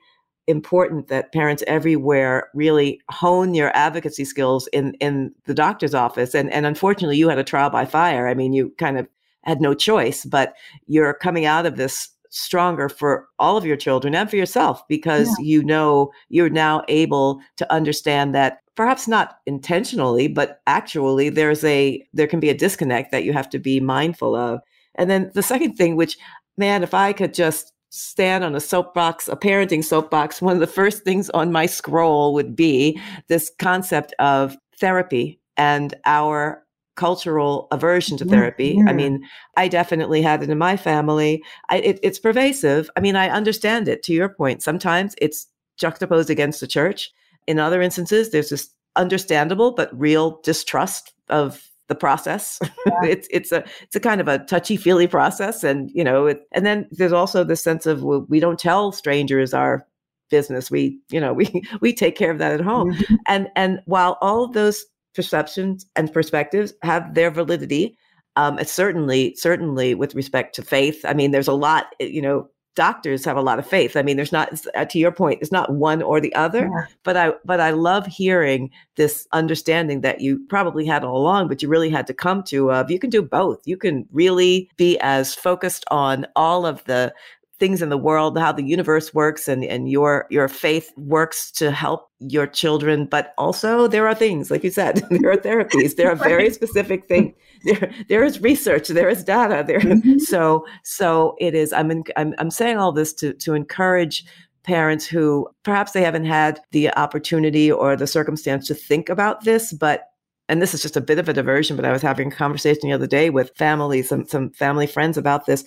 important 0.50 1.08
that 1.10 1.32
parents 1.32 1.64
everywhere 1.68 2.50
really 2.56 3.00
hone 3.12 3.54
your 3.54 3.72
advocacy 3.78 4.26
skills 4.26 4.68
in 4.74 4.96
in 4.96 5.32
the 5.46 5.54
doctor's 5.54 5.94
office. 5.94 6.34
And 6.34 6.52
and 6.52 6.66
unfortunately 6.66 7.18
you 7.18 7.30
had 7.30 7.38
a 7.38 7.44
trial 7.44 7.70
by 7.70 7.86
fire. 7.86 8.28
I 8.28 8.34
mean 8.34 8.52
you 8.52 8.74
kind 8.78 8.98
of 8.98 9.08
had 9.44 9.62
no 9.62 9.74
choice 9.74 10.26
but 10.26 10.54
you're 10.88 11.14
coming 11.14 11.46
out 11.46 11.66
of 11.66 11.78
this 11.78 12.10
stronger 12.32 12.90
for 12.90 13.28
all 13.40 13.58
of 13.58 13.66
your 13.66 13.78
children 13.78 14.14
and 14.14 14.30
for 14.30 14.36
yourself 14.36 14.88
because 14.88 15.28
yeah. 15.40 15.46
you 15.46 15.64
know 15.64 16.12
you're 16.30 16.50
now 16.50 16.84
able 16.88 17.40
to 17.56 17.72
understand 17.72 18.36
that 18.36 18.60
perhaps 18.76 19.08
not 19.08 19.38
intentionally 19.46 20.28
but 20.28 20.62
actually 20.68 21.30
there's 21.30 21.64
a 21.64 22.04
there 22.14 22.28
can 22.28 22.40
be 22.40 22.50
a 22.50 22.58
disconnect 22.58 23.12
that 23.12 23.24
you 23.24 23.34
have 23.34 23.50
to 23.50 23.60
be 23.60 23.80
mindful 23.80 24.36
of. 24.36 24.60
And 24.96 25.10
then 25.10 25.32
the 25.36 25.44
second 25.44 25.76
thing 25.76 25.96
which 25.96 26.18
man 26.58 26.82
if 26.84 26.94
i 26.94 27.14
could 27.14 27.34
just 27.34 27.72
stand 27.90 28.44
on 28.44 28.56
a 28.56 28.60
soapbox, 28.60 29.28
a 29.28 29.36
parenting 29.36 29.84
soapbox, 29.84 30.42
one 30.42 30.54
of 30.54 30.60
the 30.60 30.68
first 30.68 31.04
things 31.04 31.30
on 31.32 31.52
my 31.52 31.66
scroll 31.66 32.34
would 32.34 32.56
be 32.56 33.00
this 33.28 33.52
concept 33.60 34.14
of 34.20 34.56
therapy 34.78 35.40
and 35.58 35.94
our 36.06 36.64
cultural 36.96 37.68
aversion 37.72 38.18
to 38.18 38.26
mm, 38.26 38.30
therapy. 38.30 38.76
Yeah. 38.78 38.90
I 38.90 38.94
mean, 38.94 39.26
I 39.56 39.70
definitely 39.70 40.22
had 40.22 40.44
it 40.44 40.50
in 40.50 40.58
my 40.58 40.76
family. 40.76 41.44
I, 41.70 41.78
it, 41.78 42.00
it's 42.04 42.20
pervasive. 42.20 42.90
I 42.96 43.00
mean, 43.00 43.16
I 43.16 43.30
understand 43.30 43.88
it 43.88 44.04
to 44.04 44.14
your 44.14 44.30
point. 44.30 44.62
Sometimes 44.62 45.16
it's 45.18 45.48
juxtaposed 45.78 46.30
against 46.30 46.60
the 46.60 46.68
church. 46.68 47.12
In 47.48 47.58
other 47.58 47.82
instances, 47.82 48.32
there's 48.32 48.50
this 48.50 48.70
understandable 48.96 49.72
but 49.72 49.98
real 49.98 50.42
distrust 50.44 51.14
of 51.30 51.69
the 51.90 51.96
process. 51.96 52.60
Yeah. 52.86 53.10
it's 53.10 53.28
it's 53.30 53.52
a 53.52 53.64
it's 53.82 53.96
a 53.96 54.00
kind 54.00 54.22
of 54.22 54.30
a 54.30 54.40
touchy 54.40 54.78
feely 54.78 55.06
process, 55.06 55.66
and 55.66 55.92
you 55.94 56.04
know, 56.04 56.28
it, 56.28 56.48
and 56.54 56.66
then 56.66 56.88
there's 56.92 57.12
also 57.12 57.44
the 57.44 57.58
sense 57.58 57.86
of 57.86 58.04
well, 58.04 58.26
we 58.30 58.40
don't 58.40 58.58
tell 58.58 58.94
strangers 58.94 59.54
our 59.54 59.86
business. 60.30 60.72
We 60.72 60.98
you 61.10 61.20
know 61.20 61.34
we 61.40 61.62
we 61.82 61.94
take 61.94 62.16
care 62.16 62.32
of 62.32 62.38
that 62.38 62.54
at 62.54 62.62
home, 62.62 62.94
mm-hmm. 62.94 63.16
and 63.28 63.50
and 63.56 63.82
while 63.86 64.18
all 64.22 64.46
of 64.46 64.54
those 64.54 64.86
perceptions 65.14 65.86
and 65.98 66.12
perspectives 66.12 66.74
have 66.84 67.14
their 67.16 67.32
validity. 67.32 67.98
Um, 68.38 68.64
certainly, 68.64 69.36
certainly 69.36 69.96
with 69.96 70.16
respect 70.16 70.56
to 70.56 70.62
faith. 70.62 71.04
I 71.04 71.14
mean, 71.14 71.32
there's 71.32 71.50
a 71.50 71.54
lot, 71.54 71.88
you 72.00 72.22
know, 72.22 72.48
doctors 72.80 73.26
have 73.26 73.36
a 73.36 73.42
lot 73.42 73.60
of 73.60 73.68
faith. 73.68 73.98
I 73.98 74.04
mean, 74.04 74.16
there's 74.16 74.32
not 74.32 74.54
uh, 74.74 74.86
to 74.86 74.98
your 74.98 75.12
point, 75.12 75.40
it's 75.42 75.52
not 75.52 75.74
one 75.74 76.02
or 76.02 76.22
the 76.22 76.34
other. 76.34 76.70
Yeah. 76.74 76.86
But 77.04 77.18
I 77.18 77.34
but 77.44 77.60
I 77.60 77.72
love 77.72 78.06
hearing 78.06 78.72
this 78.96 79.28
understanding 79.34 80.00
that 80.00 80.22
you 80.22 80.40
probably 80.48 80.86
had 80.86 81.04
all 81.04 81.18
along, 81.18 81.50
but 81.50 81.62
you 81.62 81.68
really 81.68 81.90
had 81.90 82.08
to 82.08 82.14
come 82.14 82.42
to 82.44 82.72
of 82.72 82.90
you 82.90 82.98
can 82.98 83.10
do 83.10 83.22
both. 83.22 83.60
You 83.66 83.76
can 83.76 84.08
really 84.14 84.70
be 84.78 84.98
as 85.00 85.36
focused 85.36 85.84
on 85.92 86.26
all 86.38 86.66
of 86.66 86.82
the 86.86 87.14
things 87.60 87.82
in 87.82 87.90
the 87.90 87.98
world, 87.98 88.38
how 88.38 88.52
the 88.52 88.64
universe 88.64 89.14
works 89.14 89.48
and, 89.48 89.64
and 89.64 89.90
your 89.90 90.26
your 90.30 90.48
faith 90.48 90.92
works 90.98 91.52
to 91.52 91.72
help 91.72 92.10
your 92.20 92.48
children. 92.48 93.06
But 93.06 93.34
also 93.38 93.88
there 93.88 94.08
are 94.08 94.16
things, 94.16 94.50
like 94.50 94.64
you 94.64 94.72
said, 94.72 94.98
there 95.10 95.32
are 95.32 95.38
therapies. 95.38 95.96
There 95.96 96.10
are 96.10 96.16
very 96.32 96.50
specific 96.52 97.08
things. 97.08 97.34
There, 97.66 97.94
there 98.08 98.24
is 98.24 98.42
research, 98.42 98.88
there 98.88 99.10
is 99.10 99.24
data 99.24 99.64
there. 99.66 99.80
Mm-hmm. 99.80 100.18
So 100.20 100.66
so 100.84 101.36
it 101.40 101.56
is, 101.56 101.74
I'm, 101.74 101.92
in, 101.92 102.04
I'm 102.16 102.34
I'm 102.38 102.52
saying 102.52 102.78
all 102.78 102.92
this 102.92 103.14
to 103.16 103.34
to 103.34 103.54
encourage 103.54 104.26
parents 104.64 105.06
who 105.06 105.48
perhaps 105.64 105.92
they 105.92 106.04
haven't 106.04 106.26
had 106.26 106.60
the 106.72 106.94
opportunity 106.96 107.72
or 107.72 107.96
the 107.96 108.08
circumstance 108.08 108.68
to 108.68 108.76
think 108.76 109.10
about 109.10 109.44
this, 109.44 109.74
but 109.74 110.06
and 110.48 110.62
this 110.62 110.74
is 110.74 110.82
just 110.82 110.98
a 110.98 111.02
bit 111.02 111.20
of 111.20 111.30
a 111.30 111.34
diversion, 111.34 111.76
but 111.76 111.86
I 111.86 111.92
was 111.92 112.02
having 112.02 112.32
a 112.32 112.36
conversation 112.36 112.90
the 112.90 112.94
other 112.94 113.08
day 113.08 113.30
with 113.30 113.56
families, 113.56 114.10
some 114.10 114.26
some 114.28 114.52
family 114.52 114.88
friends 114.88 115.18
about 115.18 115.46
this 115.46 115.64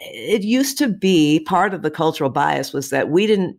it 0.00 0.42
used 0.42 0.78
to 0.78 0.88
be 0.88 1.40
part 1.40 1.74
of 1.74 1.82
the 1.82 1.90
cultural 1.90 2.30
bias 2.30 2.72
was 2.72 2.90
that 2.90 3.08
we 3.08 3.26
didn't 3.26 3.58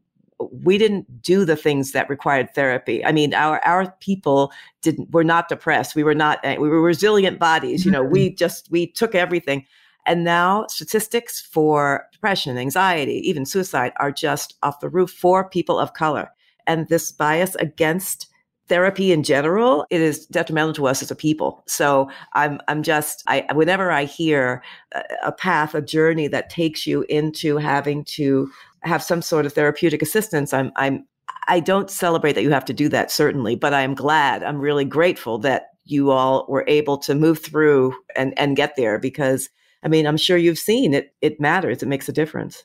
we 0.52 0.78
didn't 0.78 1.22
do 1.22 1.46
the 1.46 1.56
things 1.56 1.92
that 1.92 2.10
required 2.10 2.54
therapy. 2.54 3.04
I 3.06 3.12
mean, 3.12 3.34
our 3.34 3.64
our 3.66 3.92
people 4.00 4.52
didn't 4.82 5.12
were 5.12 5.24
not 5.24 5.50
depressed. 5.50 5.96
We 5.96 6.04
were 6.04 6.16
not 6.16 6.40
eh, 6.44 6.58
we 6.58 6.70
were 6.70 6.82
resilient 6.82 7.40
bodies. 7.40 7.86
You 7.86 7.92
know, 7.92 8.04
we 8.04 8.28
mm-hmm. 8.28 8.36
just 8.36 8.70
we 8.72 8.88
took 8.88 9.16
everything. 9.16 9.66
And 10.06 10.26
now 10.26 10.66
statistics 10.68 11.40
for 11.40 12.08
depression, 12.12 12.58
anxiety, 12.58 13.22
even 13.28 13.46
suicide 13.46 13.94
are 13.98 14.12
just 14.12 14.56
off 14.62 14.82
the 14.82 14.90
roof 14.90 15.12
for 15.12 15.50
people 15.50 15.80
of 15.80 15.94
color. 15.94 16.30
And 16.68 16.90
this 16.90 17.12
bias 17.12 17.56
against 17.56 18.28
therapy 18.68 19.12
in 19.12 19.24
general, 19.24 19.86
it 19.90 20.02
is 20.02 20.26
detrimental 20.28 20.74
to 20.74 20.88
us 20.88 21.02
as 21.02 21.12
a 21.12 21.16
people. 21.16 21.64
So 21.68 22.10
I'm 22.34 22.60
I'm 22.68 22.84
just 22.84 23.24
I 23.28 23.46
whenever 23.54 23.92
I 23.92 24.06
hear 24.06 24.64
a, 25.24 25.32
path, 25.32 25.76
a 25.76 25.82
journey 25.82 26.28
that 26.30 26.50
takes 26.50 26.88
you 26.88 27.04
into 27.10 27.58
having 27.58 28.04
to 28.06 28.50
have 28.82 29.04
some 29.04 29.22
sort 29.22 29.46
of 29.46 29.54
therapeutic 29.54 30.02
assistance, 30.02 30.54
I'm 30.54 30.72
I'm 30.76 31.06
I 31.48 31.60
don't 31.60 31.90
celebrate 31.90 32.34
that 32.34 32.44
you 32.44 32.52
have 32.52 32.66
to 32.66 32.74
do 32.74 32.90
that 32.90 33.12
certainly, 33.12 33.56
but 33.56 33.74
I 33.74 33.82
am 33.82 33.96
glad, 33.96 34.44
I'm 34.44 34.60
really 34.60 34.86
grateful 34.86 35.38
that 35.40 35.70
you 35.86 36.12
all 36.12 36.46
were 36.48 36.64
able 36.68 36.98
to 37.00 37.16
move 37.16 37.40
through 37.40 37.94
and 38.16 38.38
and 38.40 38.56
get 38.56 38.76
there 38.76 38.98
because 38.98 39.50
I 39.84 39.90
mean, 39.90 40.08
I'm 40.08 40.18
sure 40.18 40.38
you've 40.38 40.60
seen 40.60 40.94
it 40.94 41.14
it 41.22 41.40
matters, 41.40 41.84
it 41.84 41.88
makes 41.88 42.08
a 42.08 42.14
difference. 42.14 42.64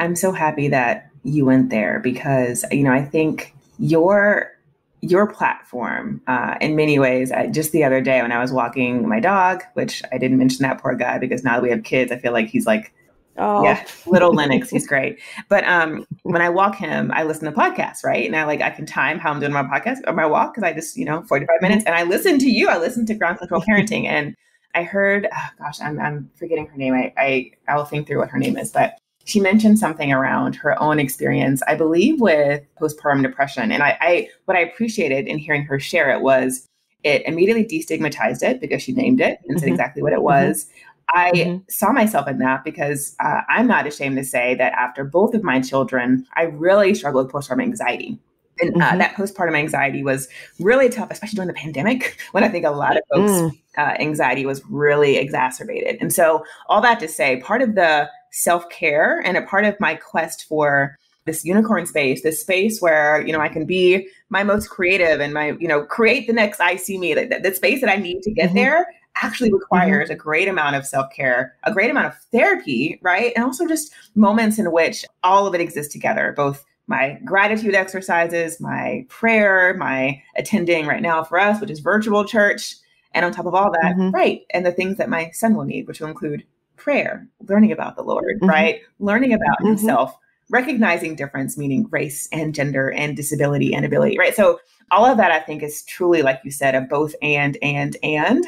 I'm 0.00 0.16
so 0.16 0.32
happy 0.32 0.68
that 0.68 1.08
you 1.24 1.44
went 1.44 1.70
there 1.70 2.00
because 2.00 2.64
you 2.72 2.82
know 2.82 2.92
I 2.92 3.04
think 3.04 3.54
your 3.78 4.57
your 5.00 5.26
platform 5.26 6.20
uh, 6.26 6.56
in 6.60 6.76
many 6.76 6.98
ways. 6.98 7.30
I, 7.30 7.46
just 7.46 7.72
the 7.72 7.84
other 7.84 8.00
day 8.00 8.20
when 8.22 8.32
I 8.32 8.40
was 8.40 8.52
walking 8.52 9.08
my 9.08 9.20
dog, 9.20 9.62
which 9.74 10.02
I 10.12 10.18
didn't 10.18 10.38
mention 10.38 10.62
that 10.62 10.80
poor 10.80 10.94
guy 10.94 11.18
because 11.18 11.44
now 11.44 11.54
that 11.54 11.62
we 11.62 11.70
have 11.70 11.84
kids, 11.84 12.10
I 12.10 12.18
feel 12.18 12.32
like 12.32 12.48
he's 12.48 12.66
like 12.66 12.92
Oh. 13.38 13.62
Yeah, 13.62 13.84
little 14.06 14.32
Lennox, 14.34 14.68
he's 14.68 14.86
great. 14.86 15.20
But 15.48 15.64
um, 15.64 16.04
when 16.24 16.42
I 16.42 16.48
walk 16.48 16.74
him, 16.74 17.12
I 17.14 17.22
listen 17.22 17.44
to 17.44 17.52
podcasts, 17.52 18.04
right? 18.04 18.26
And 18.26 18.34
I 18.34 18.44
like 18.44 18.60
I 18.60 18.70
can 18.70 18.84
time 18.84 19.18
how 19.18 19.30
I'm 19.30 19.38
doing 19.38 19.52
my 19.52 19.62
podcast 19.62 19.98
or 20.06 20.12
my 20.12 20.26
walk 20.26 20.54
because 20.54 20.68
I 20.68 20.72
just 20.72 20.96
you 20.96 21.04
know 21.04 21.22
45 21.22 21.62
minutes, 21.62 21.84
and 21.84 21.94
I 21.94 22.02
listen 22.02 22.38
to 22.40 22.50
you. 22.50 22.68
I 22.68 22.78
listen 22.78 23.06
to 23.06 23.14
Ground 23.14 23.38
Control 23.38 23.62
Parenting, 23.62 24.06
and 24.06 24.34
I 24.74 24.82
heard, 24.82 25.28
oh, 25.32 25.48
gosh, 25.58 25.80
I'm 25.80 26.00
I'm 26.00 26.30
forgetting 26.34 26.66
her 26.66 26.76
name. 26.76 26.94
I, 26.94 27.12
I 27.16 27.52
I 27.68 27.76
will 27.76 27.84
think 27.84 28.06
through 28.06 28.18
what 28.18 28.30
her 28.30 28.38
name 28.38 28.56
is, 28.56 28.72
but 28.72 28.98
she 29.28 29.40
mentioned 29.40 29.78
something 29.78 30.10
around 30.10 30.56
her 30.56 30.80
own 30.82 30.98
experience, 30.98 31.62
I 31.68 31.74
believe, 31.74 32.18
with 32.18 32.62
postpartum 32.80 33.22
depression. 33.22 33.70
And 33.70 33.82
I, 33.82 33.98
I 34.00 34.28
what 34.46 34.56
I 34.56 34.60
appreciated 34.60 35.26
in 35.26 35.36
hearing 35.36 35.64
her 35.66 35.78
share 35.78 36.10
it 36.10 36.22
was 36.22 36.66
it 37.04 37.22
immediately 37.26 37.64
destigmatized 37.64 38.42
it 38.42 38.58
because 38.58 38.82
she 38.82 38.92
named 38.92 39.20
it 39.20 39.38
and 39.44 39.50
mm-hmm. 39.50 39.58
said 39.58 39.68
exactly 39.68 40.02
what 40.02 40.14
it 40.14 40.20
mm-hmm. 40.20 40.46
was. 40.46 40.66
I 41.14 41.32
mm-hmm. 41.32 41.58
saw 41.68 41.92
myself 41.92 42.26
in 42.26 42.38
that 42.38 42.64
because 42.64 43.14
uh, 43.20 43.42
I'm 43.50 43.66
not 43.66 43.86
ashamed 43.86 44.16
to 44.16 44.24
say 44.24 44.54
that 44.54 44.72
after 44.72 45.04
both 45.04 45.34
of 45.34 45.42
my 45.42 45.60
children, 45.60 46.26
I 46.34 46.44
really 46.44 46.94
struggled 46.94 47.26
with 47.26 47.34
postpartum 47.34 47.62
anxiety. 47.62 48.18
And 48.60 48.82
uh, 48.82 48.86
mm-hmm. 48.86 48.98
that 48.98 49.14
postpartum 49.14 49.56
anxiety 49.56 50.02
was 50.02 50.28
really 50.58 50.88
tough, 50.88 51.10
especially 51.10 51.36
during 51.36 51.48
the 51.48 51.54
pandemic, 51.54 52.18
when 52.32 52.44
I 52.44 52.48
think 52.48 52.64
a 52.64 52.70
lot 52.70 52.96
of 52.96 53.02
folks' 53.14 53.32
mm. 53.32 53.58
uh, 53.76 53.94
anxiety 54.00 54.46
was 54.46 54.62
really 54.70 55.16
exacerbated. 55.16 55.98
And 56.00 56.12
so, 56.12 56.44
all 56.68 56.80
that 56.80 56.98
to 57.00 57.08
say, 57.08 57.40
part 57.40 57.62
of 57.62 57.74
the 57.74 58.08
self 58.32 58.68
care 58.70 59.20
and 59.24 59.36
a 59.36 59.42
part 59.42 59.64
of 59.64 59.78
my 59.80 59.94
quest 59.94 60.44
for 60.44 60.96
this 61.24 61.44
unicorn 61.44 61.86
space, 61.86 62.22
this 62.22 62.40
space 62.40 62.80
where 62.80 63.24
you 63.26 63.32
know 63.32 63.40
I 63.40 63.48
can 63.48 63.66
be 63.66 64.08
my 64.30 64.42
most 64.42 64.68
creative 64.68 65.20
and 65.20 65.32
my 65.32 65.52
you 65.60 65.68
know 65.68 65.84
create 65.84 66.26
the 66.26 66.32
next 66.32 66.58
iSeeMe, 66.58 67.14
the, 67.14 67.40
the 67.40 67.54
space 67.54 67.80
that 67.80 67.90
I 67.90 67.96
need 67.96 68.22
to 68.22 68.30
get 68.30 68.46
mm-hmm. 68.46 68.56
there 68.56 68.86
actually 69.22 69.52
requires 69.52 70.08
mm-hmm. 70.08 70.14
a 70.14 70.22
great 70.22 70.48
amount 70.48 70.76
of 70.76 70.86
self 70.86 71.12
care, 71.12 71.56
a 71.64 71.72
great 71.72 71.90
amount 71.90 72.06
of 72.06 72.14
therapy, 72.32 72.98
right? 73.02 73.32
And 73.36 73.44
also 73.44 73.66
just 73.66 73.92
moments 74.14 74.58
in 74.58 74.70
which 74.72 75.04
all 75.22 75.46
of 75.46 75.54
it 75.54 75.60
exists 75.60 75.92
together, 75.92 76.32
both 76.36 76.64
my 76.86 77.20
gratitude 77.24 77.74
exercises, 77.74 78.60
my 78.60 79.04
prayer, 79.08 79.74
my 79.74 80.22
attending 80.36 80.86
right 80.86 81.02
now 81.02 81.22
for 81.22 81.38
us, 81.38 81.60
which 81.60 81.70
is 81.70 81.80
virtual 81.80 82.24
church. 82.24 82.76
And 83.12 83.24
on 83.24 83.32
top 83.32 83.46
of 83.46 83.54
all 83.54 83.70
that, 83.72 83.96
mm-hmm. 83.96 84.10
right. 84.10 84.42
And 84.50 84.64
the 84.64 84.72
things 84.72 84.96
that 84.98 85.08
my 85.08 85.30
son 85.30 85.54
will 85.54 85.64
need, 85.64 85.86
which 85.86 86.00
will 86.00 86.08
include 86.08 86.44
prayer, 86.78 87.28
learning 87.48 87.72
about 87.72 87.96
the 87.96 88.02
Lord, 88.02 88.36
mm-hmm. 88.36 88.48
right? 88.48 88.80
Learning 88.98 89.32
about 89.32 89.58
mm-hmm. 89.58 89.68
himself, 89.68 90.16
recognizing 90.50 91.16
difference, 91.16 91.58
meaning 91.58 91.86
race 91.90 92.28
and 92.32 92.54
gender 92.54 92.90
and 92.92 93.16
disability 93.16 93.74
and 93.74 93.84
ability, 93.84 94.18
right? 94.18 94.34
So 94.34 94.60
all 94.90 95.04
of 95.04 95.18
that 95.18 95.30
I 95.30 95.40
think 95.40 95.62
is 95.62 95.82
truly, 95.84 96.22
like 96.22 96.40
you 96.44 96.50
said, 96.50 96.74
a 96.74 96.80
both 96.80 97.14
and, 97.22 97.58
and, 97.62 97.96
and. 98.02 98.46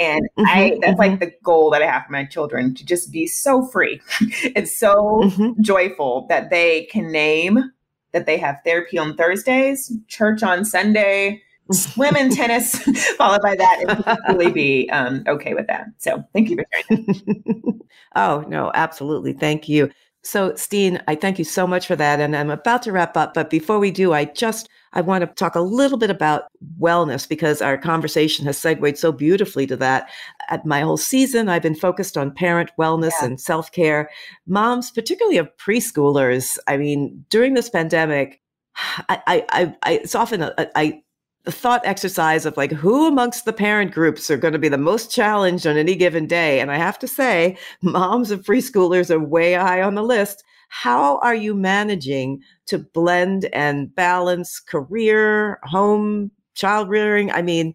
And 0.00 0.24
mm-hmm, 0.38 0.46
I 0.46 0.78
that's 0.80 0.92
mm-hmm. 0.92 0.98
like 0.98 1.20
the 1.20 1.32
goal 1.44 1.70
that 1.70 1.82
I 1.82 1.86
have 1.86 2.06
for 2.06 2.12
my 2.12 2.24
children 2.24 2.74
to 2.74 2.84
just 2.84 3.12
be 3.12 3.26
so 3.26 3.66
free 3.66 4.00
and 4.56 4.66
so 4.66 5.20
mm-hmm. 5.24 5.62
joyful 5.62 6.26
that 6.28 6.50
they 6.50 6.86
can 6.86 7.12
name 7.12 7.72
that 8.12 8.26
they 8.26 8.38
have 8.38 8.60
therapy 8.64 8.98
on 8.98 9.16
Thursdays, 9.16 9.92
church 10.06 10.42
on 10.42 10.64
Sunday, 10.64 11.42
swim 11.74 12.30
tennis, 12.30 12.76
followed 13.16 13.42
by 13.42 13.56
that, 13.56 13.84
and 14.26 14.38
really 14.38 14.52
be 14.52 14.90
um, 14.90 15.24
okay 15.26 15.54
with 15.54 15.66
that. 15.66 15.86
So 15.98 16.24
thank 16.32 16.50
you 16.50 16.56
for 16.56 16.64
sharing 16.72 17.06
that. 17.06 17.80
oh, 18.16 18.44
no, 18.48 18.70
absolutely. 18.74 19.32
Thank 19.32 19.68
you. 19.68 19.90
So, 20.24 20.54
Steen, 20.54 21.02
I 21.08 21.16
thank 21.16 21.38
you 21.38 21.44
so 21.44 21.66
much 21.66 21.86
for 21.86 21.96
that. 21.96 22.20
And 22.20 22.36
I'm 22.36 22.50
about 22.50 22.82
to 22.82 22.92
wrap 22.92 23.16
up. 23.16 23.34
But 23.34 23.50
before 23.50 23.78
we 23.78 23.90
do, 23.90 24.12
I 24.12 24.26
just 24.26 24.68
I 24.92 25.00
want 25.00 25.22
to 25.22 25.26
talk 25.26 25.54
a 25.54 25.60
little 25.60 25.98
bit 25.98 26.10
about 26.10 26.44
wellness 26.78 27.28
because 27.28 27.62
our 27.62 27.78
conversation 27.78 28.44
has 28.46 28.58
segued 28.58 28.98
so 28.98 29.10
beautifully 29.10 29.66
to 29.66 29.76
that. 29.78 30.10
At 30.48 30.66
my 30.66 30.80
whole 30.82 30.96
season, 30.96 31.48
I've 31.48 31.62
been 31.62 31.74
focused 31.74 32.18
on 32.18 32.30
parent 32.30 32.70
wellness 32.78 33.12
yeah. 33.20 33.26
and 33.26 33.40
self 33.40 33.72
care. 33.72 34.10
Moms, 34.46 34.90
particularly 34.90 35.38
of 35.38 35.48
preschoolers, 35.56 36.58
I 36.68 36.76
mean, 36.76 37.24
during 37.30 37.54
this 37.54 37.70
pandemic, 37.70 38.40
I, 38.76 39.22
I, 39.26 39.44
I, 39.48 39.76
I 39.82 39.92
it's 39.94 40.14
often 40.14 40.42
a, 40.42 40.54
I, 40.76 41.02
the 41.44 41.52
thought 41.52 41.82
exercise 41.84 42.46
of 42.46 42.56
like 42.56 42.70
who 42.70 43.06
amongst 43.08 43.44
the 43.44 43.52
parent 43.52 43.92
groups 43.92 44.30
are 44.30 44.36
going 44.36 44.52
to 44.52 44.58
be 44.58 44.68
the 44.68 44.78
most 44.78 45.10
challenged 45.10 45.66
on 45.66 45.76
any 45.76 45.96
given 45.96 46.26
day. 46.26 46.60
And 46.60 46.70
I 46.70 46.76
have 46.76 46.98
to 47.00 47.08
say, 47.08 47.56
moms 47.82 48.30
of 48.30 48.42
preschoolers 48.42 49.10
are 49.10 49.18
way 49.18 49.54
high 49.54 49.82
on 49.82 49.94
the 49.94 50.04
list. 50.04 50.44
How 50.68 51.18
are 51.18 51.34
you 51.34 51.54
managing 51.54 52.40
to 52.66 52.78
blend 52.78 53.46
and 53.52 53.94
balance 53.94 54.60
career, 54.60 55.58
home, 55.64 56.30
child 56.54 56.88
rearing? 56.88 57.30
I 57.30 57.42
mean, 57.42 57.74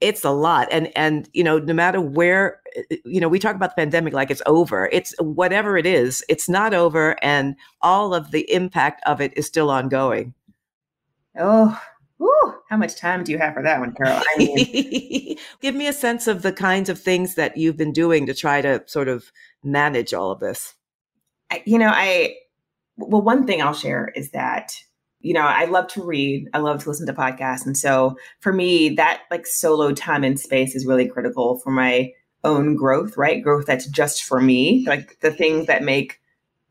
it's 0.00 0.24
a 0.24 0.30
lot. 0.30 0.68
And 0.70 0.90
and 0.96 1.28
you 1.32 1.44
know, 1.44 1.58
no 1.58 1.74
matter 1.74 2.00
where 2.00 2.60
you 3.04 3.20
know, 3.20 3.28
we 3.28 3.38
talk 3.38 3.54
about 3.54 3.76
the 3.76 3.82
pandemic 3.82 4.14
like 4.14 4.30
it's 4.30 4.42
over. 4.46 4.88
It's 4.92 5.14
whatever 5.20 5.76
it 5.76 5.86
is, 5.86 6.24
it's 6.28 6.48
not 6.48 6.72
over 6.72 7.16
and 7.22 7.54
all 7.82 8.14
of 8.14 8.30
the 8.30 8.50
impact 8.52 9.02
of 9.06 9.20
it 9.20 9.32
is 9.36 9.46
still 9.46 9.70
ongoing. 9.70 10.34
Oh, 11.38 11.80
Whew, 12.22 12.54
how 12.68 12.76
much 12.76 12.96
time 12.96 13.24
do 13.24 13.32
you 13.32 13.38
have 13.38 13.54
for 13.54 13.62
that 13.62 13.80
one, 13.80 13.94
Carol? 13.94 14.22
I 14.22 14.38
mean, 14.38 15.36
give 15.60 15.74
me 15.74 15.86
a 15.88 15.92
sense 15.92 16.26
of 16.26 16.42
the 16.42 16.52
kinds 16.52 16.88
of 16.88 17.00
things 17.00 17.34
that 17.34 17.56
you've 17.56 17.76
been 17.76 17.92
doing 17.92 18.26
to 18.26 18.34
try 18.34 18.60
to 18.60 18.82
sort 18.86 19.08
of 19.08 19.32
manage 19.64 20.14
all 20.14 20.30
of 20.30 20.40
this 20.40 20.74
you 21.64 21.78
know, 21.78 21.90
I, 21.92 22.36
well, 22.96 23.22
one 23.22 23.46
thing 23.46 23.62
I'll 23.62 23.74
share 23.74 24.12
is 24.14 24.30
that, 24.30 24.74
you 25.20 25.34
know, 25.34 25.42
I 25.42 25.66
love 25.66 25.88
to 25.88 26.02
read, 26.02 26.48
I 26.52 26.58
love 26.58 26.82
to 26.82 26.88
listen 26.88 27.06
to 27.06 27.12
podcasts. 27.12 27.66
And 27.66 27.76
so 27.76 28.16
for 28.40 28.52
me, 28.52 28.90
that 28.90 29.22
like 29.30 29.46
solo 29.46 29.92
time 29.92 30.24
and 30.24 30.38
space 30.38 30.74
is 30.74 30.86
really 30.86 31.08
critical 31.08 31.58
for 31.58 31.70
my 31.70 32.12
own 32.44 32.74
growth, 32.74 33.16
right? 33.16 33.42
Growth 33.42 33.66
that's 33.66 33.86
just 33.86 34.24
for 34.24 34.40
me, 34.40 34.84
like 34.88 35.20
the 35.20 35.30
things 35.30 35.66
that 35.66 35.84
make, 35.84 36.20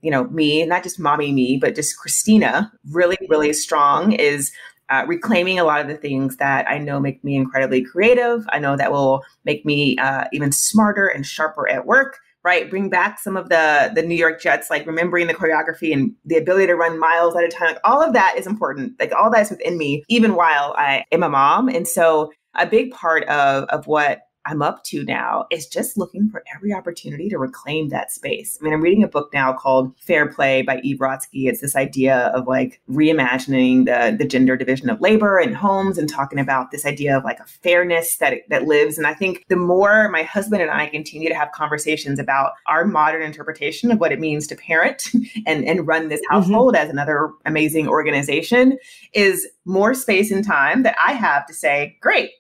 you 0.02 0.12
know, 0.12 0.26
me, 0.26 0.66
not 0.66 0.84
just 0.84 0.99
mommy 0.99 1.32
me, 1.32 1.58
but 1.58 1.76
just 1.76 1.97
Christina 1.97 2.72
really, 2.89 3.18
really 3.30 3.54
strong 3.54 4.12
is 4.12 4.52
uh, 4.92 5.06
reclaiming 5.08 5.58
a 5.58 5.64
lot 5.64 5.82
of 5.82 5.88
the 5.88 5.96
things 5.96 6.38
that 6.38 6.70
I 6.70 6.78
know 6.78 7.00
make 7.00 7.24
me 7.24 7.36
incredibly 7.36 7.84
creative. 7.84 8.46
I 8.50 8.60
know 8.60 8.76
that 8.76 8.92
will 8.92 9.24
make 9.46 9.66
me 9.66 9.98
uh, 9.98 10.26
even 10.32 10.52
smarter 10.52 11.08
and 11.08 11.26
sharper 11.26 11.68
at 11.70 11.86
work 11.86 12.20
right? 12.44 12.70
Bring 12.70 12.89
back 12.89 13.20
some 13.20 13.38
of 13.38 13.50
the 13.50 13.92
the 13.94 14.02
New 14.02 14.16
York 14.16 14.42
Jets, 14.42 14.70
like 14.70 14.88
remembering 14.88 15.28
the 15.28 15.34
choreography 15.34 15.94
and 15.94 16.14
the 16.26 16.38
ability 16.38 16.68
to 16.68 16.76
run 16.76 17.00
miles 17.00 17.36
at 17.36 17.44
a 17.44 17.50
time. 17.50 17.68
Like 17.68 17.82
all 17.84 18.02
of 18.02 18.14
that 18.14 18.36
is 18.38 18.48
important. 18.48 19.00
Like 19.00 19.14
all 19.14 19.30
that 19.32 19.42
is 19.42 19.52
within 19.52 19.78
me, 19.78 20.04
even 20.08 20.36
while 20.36 20.74
I 20.78 21.06
am 21.12 21.24
a 21.24 21.30
mom. 21.30 21.70
And 21.70 21.88
so 21.88 22.32
a 22.56 22.66
big 22.66 22.92
part 22.92 23.24
of 23.26 23.66
of 23.66 23.88
what 23.88 24.22
I'm 24.46 24.62
up 24.62 24.84
to 24.86 25.04
now 25.04 25.46
is 25.52 25.68
just 25.68 25.98
looking 25.98 26.30
for 26.30 26.44
every 26.56 26.74
opportunity 26.74 27.30
to 27.30 27.38
reclaim 27.38 27.89
that 27.89 28.12
space. 28.12 28.58
I 28.60 28.64
mean, 28.64 28.74
I'm 28.74 28.82
reading 28.82 29.04
a 29.04 29.08
book 29.08 29.32
now 29.34 29.54
called 29.54 29.94
Fair 30.00 30.28
Play 30.28 30.62
by 30.62 30.80
Eve 30.80 30.98
Rodsky. 30.98 31.48
It's 31.48 31.62
this 31.62 31.76
idea 31.76 32.32
of 32.36 32.48
like 32.48 32.82
reimagining 32.89 33.86
the, 33.86 34.16
the 34.18 34.28
gender 34.28 34.58
division 34.58 34.89
of 34.89 35.00
labor 35.02 35.38
and 35.38 35.56
homes 35.56 35.98
and 35.98 36.10
talking 36.10 36.39
about 36.39 36.72
this 36.72 36.86
idea 36.86 37.18
of 37.18 37.24
like 37.24 37.39
a 37.39 37.46
fairness 37.46 38.18
that, 38.18 38.39
that 38.50 38.64
lives. 38.64 38.98
And 38.98 39.06
I 39.06 39.14
think 39.14 39.46
the 39.48 39.56
more 39.56 40.10
my 40.10 40.24
husband 40.24 40.62
and 40.62 40.72
I 40.72 40.88
continue 40.88 41.30
to 41.30 41.36
have 41.36 41.52
conversations 41.52 42.20
about 42.20 42.54
our 42.68 42.86
modern 42.86 43.22
interpretation 43.22 43.92
of 43.92 44.00
what 44.00 44.12
it 44.12 44.20
means 44.20 44.48
to 44.48 44.56
parent 44.56 45.04
and, 45.46 45.66
and 45.66 45.88
run 45.88 46.10
this 46.10 46.22
mm-hmm. 46.22 46.36
household 46.36 46.74
mm-hmm. 46.74 46.84
as 46.84 46.89
another 46.89 47.32
amazing 47.46 47.88
organization 47.88 48.78
is 49.14 49.48
more 49.66 49.94
space 49.94 50.32
and 50.32 50.46
time 50.46 50.84
that 50.84 50.96
I 51.04 51.14
have 51.14 51.46
to 51.48 51.54
say, 51.54 51.98
great, 52.02 52.32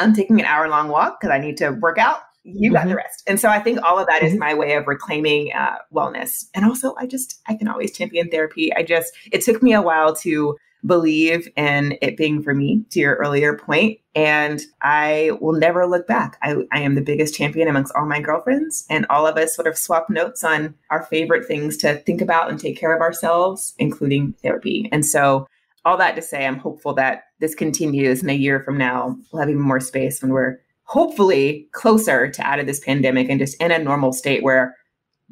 I'm 0.00 0.14
taking 0.14 0.40
an 0.40 0.46
hour 0.46 0.68
long 0.68 0.88
walk 0.88 1.20
because 1.20 1.32
I 1.32 1.38
need 1.38 1.56
to 1.58 1.70
work 1.70 1.98
out. 1.98 2.20
You 2.42 2.72
got 2.72 2.80
mm-hmm. 2.80 2.90
the 2.90 2.96
rest. 2.96 3.22
And 3.26 3.38
so 3.38 3.50
I 3.50 3.60
think 3.60 3.82
all 3.82 3.98
of 3.98 4.06
that 4.06 4.22
is 4.22 4.32
mm-hmm. 4.32 4.40
my 4.40 4.54
way 4.54 4.72
of 4.72 4.86
reclaiming 4.86 5.52
uh, 5.52 5.76
wellness. 5.94 6.46
And 6.54 6.64
also, 6.64 6.94
I 6.96 7.06
just, 7.06 7.40
I 7.46 7.54
can 7.54 7.68
always 7.68 7.96
champion 7.96 8.30
therapy. 8.30 8.74
I 8.74 8.82
just, 8.82 9.12
it 9.30 9.42
took 9.42 9.62
me 9.62 9.74
a 9.74 9.82
while 9.82 10.16
to 10.16 10.56
believe 10.86 11.48
in 11.56 11.98
it 12.00 12.16
being 12.16 12.42
for 12.42 12.54
me, 12.54 12.82
to 12.90 13.00
your 13.00 13.16
earlier 13.16 13.56
point, 13.56 14.00
And 14.14 14.62
I 14.82 15.32
will 15.40 15.52
never 15.52 15.86
look 15.86 16.06
back. 16.06 16.38
I, 16.42 16.56
I 16.72 16.80
am 16.80 16.94
the 16.94 17.02
biggest 17.02 17.34
champion 17.34 17.68
amongst 17.68 17.92
all 17.94 18.06
my 18.06 18.20
girlfriends. 18.20 18.86
And 18.88 19.06
all 19.10 19.26
of 19.26 19.36
us 19.36 19.54
sort 19.54 19.68
of 19.68 19.76
swap 19.76 20.08
notes 20.08 20.42
on 20.42 20.74
our 20.90 21.02
favorite 21.04 21.46
things 21.46 21.76
to 21.78 21.96
think 21.96 22.20
about 22.20 22.50
and 22.50 22.58
take 22.58 22.78
care 22.78 22.94
of 22.94 23.02
ourselves, 23.02 23.74
including 23.78 24.34
therapy. 24.42 24.88
And 24.90 25.04
so 25.04 25.46
all 25.84 25.96
that 25.96 26.14
to 26.16 26.22
say, 26.22 26.46
I'm 26.46 26.58
hopeful 26.58 26.94
that 26.94 27.24
this 27.38 27.54
continues 27.54 28.22
in 28.22 28.30
a 28.30 28.34
year 28.34 28.60
from 28.60 28.76
now. 28.76 29.16
We'll 29.32 29.40
have 29.40 29.50
even 29.50 29.62
more 29.62 29.80
space 29.80 30.20
when 30.20 30.32
we're 30.32 30.58
hopefully 30.84 31.68
closer 31.72 32.28
to 32.28 32.42
out 32.42 32.58
of 32.58 32.66
this 32.66 32.80
pandemic 32.80 33.28
and 33.28 33.38
just 33.38 33.60
in 33.60 33.70
a 33.70 33.78
normal 33.78 34.12
state 34.12 34.42
where 34.42 34.76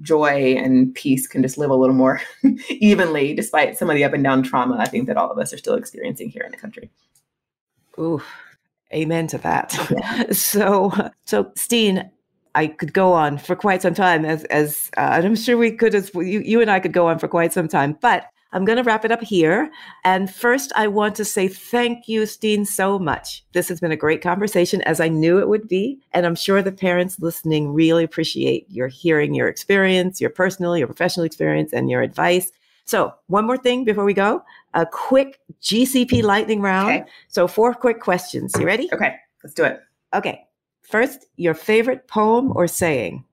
joy 0.00 0.54
and 0.56 0.94
peace 0.94 1.26
can 1.26 1.42
just 1.42 1.58
live 1.58 1.70
a 1.70 1.74
little 1.74 1.94
more 1.94 2.20
evenly, 2.70 3.34
despite 3.34 3.76
some 3.76 3.90
of 3.90 3.96
the 3.96 4.04
up 4.04 4.12
and 4.12 4.24
down 4.24 4.42
trauma 4.42 4.76
I 4.78 4.86
think 4.86 5.06
that 5.08 5.16
all 5.16 5.30
of 5.30 5.38
us 5.38 5.52
are 5.52 5.58
still 5.58 5.74
experiencing 5.74 6.30
here 6.30 6.42
in 6.42 6.52
the 6.52 6.56
country. 6.56 6.90
Ooh, 7.98 8.22
amen 8.94 9.26
to 9.28 9.38
that. 9.38 9.76
Yeah. 9.90 10.24
so, 10.30 10.92
so 11.26 11.50
Steen, 11.56 12.08
I 12.54 12.68
could 12.68 12.92
go 12.92 13.12
on 13.12 13.38
for 13.38 13.56
quite 13.56 13.82
some 13.82 13.94
time, 13.94 14.24
as 14.24 14.44
as 14.44 14.90
uh, 14.96 15.10
and 15.14 15.26
I'm 15.26 15.36
sure 15.36 15.56
we 15.56 15.72
could, 15.72 15.94
as 15.94 16.10
you, 16.14 16.40
you 16.40 16.60
and 16.60 16.70
I 16.70 16.80
could 16.80 16.92
go 16.92 17.08
on 17.08 17.18
for 17.18 17.28
quite 17.28 17.52
some 17.52 17.68
time. 17.68 17.98
But 18.00 18.26
I'm 18.52 18.64
going 18.64 18.78
to 18.78 18.82
wrap 18.82 19.04
it 19.04 19.12
up 19.12 19.22
here. 19.22 19.70
And 20.04 20.32
first, 20.32 20.72
I 20.74 20.88
want 20.88 21.14
to 21.16 21.24
say 21.24 21.48
thank 21.48 22.08
you, 22.08 22.24
Steen, 22.24 22.64
so 22.64 22.98
much. 22.98 23.44
This 23.52 23.68
has 23.68 23.80
been 23.80 23.92
a 23.92 23.96
great 23.96 24.22
conversation, 24.22 24.80
as 24.82 25.00
I 25.00 25.08
knew 25.08 25.38
it 25.38 25.48
would 25.48 25.68
be. 25.68 26.00
And 26.12 26.24
I'm 26.24 26.34
sure 26.34 26.62
the 26.62 26.72
parents 26.72 27.18
listening 27.20 27.72
really 27.74 28.04
appreciate 28.04 28.66
your 28.70 28.88
hearing 28.88 29.34
your 29.34 29.48
experience, 29.48 30.20
your 30.20 30.30
personal, 30.30 30.76
your 30.78 30.86
professional 30.86 31.26
experience, 31.26 31.72
and 31.72 31.90
your 31.90 32.00
advice. 32.00 32.50
So, 32.86 33.14
one 33.26 33.44
more 33.44 33.58
thing 33.58 33.84
before 33.84 34.04
we 34.04 34.14
go 34.14 34.42
a 34.72 34.86
quick 34.86 35.40
GCP 35.60 36.08
mm-hmm. 36.08 36.26
lightning 36.26 36.62
round. 36.62 37.02
Okay. 37.02 37.10
So, 37.28 37.46
four 37.46 37.74
quick 37.74 38.00
questions. 38.00 38.54
You 38.58 38.64
ready? 38.64 38.88
Okay, 38.92 39.14
let's 39.44 39.54
do 39.54 39.64
it. 39.64 39.80
Okay. 40.14 40.44
First, 40.82 41.26
your 41.36 41.52
favorite 41.52 42.08
poem 42.08 42.50
or 42.56 42.66
saying? 42.66 43.24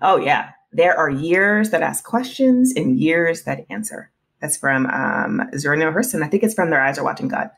Oh, 0.00 0.16
yeah. 0.16 0.50
There 0.72 0.96
are 0.96 1.10
years 1.10 1.70
that 1.70 1.82
ask 1.82 2.04
questions 2.04 2.72
and 2.76 3.00
years 3.00 3.42
that 3.42 3.66
answer. 3.68 4.12
That's 4.40 4.56
from 4.56 4.86
um, 4.86 5.42
Zora 5.56 5.76
Neale 5.76 5.92
Hurston. 5.92 6.22
I 6.22 6.28
think 6.28 6.42
it's 6.42 6.54
from 6.54 6.70
Their 6.70 6.82
Eyes 6.82 6.98
Are 6.98 7.04
Watching 7.04 7.28
God. 7.28 7.50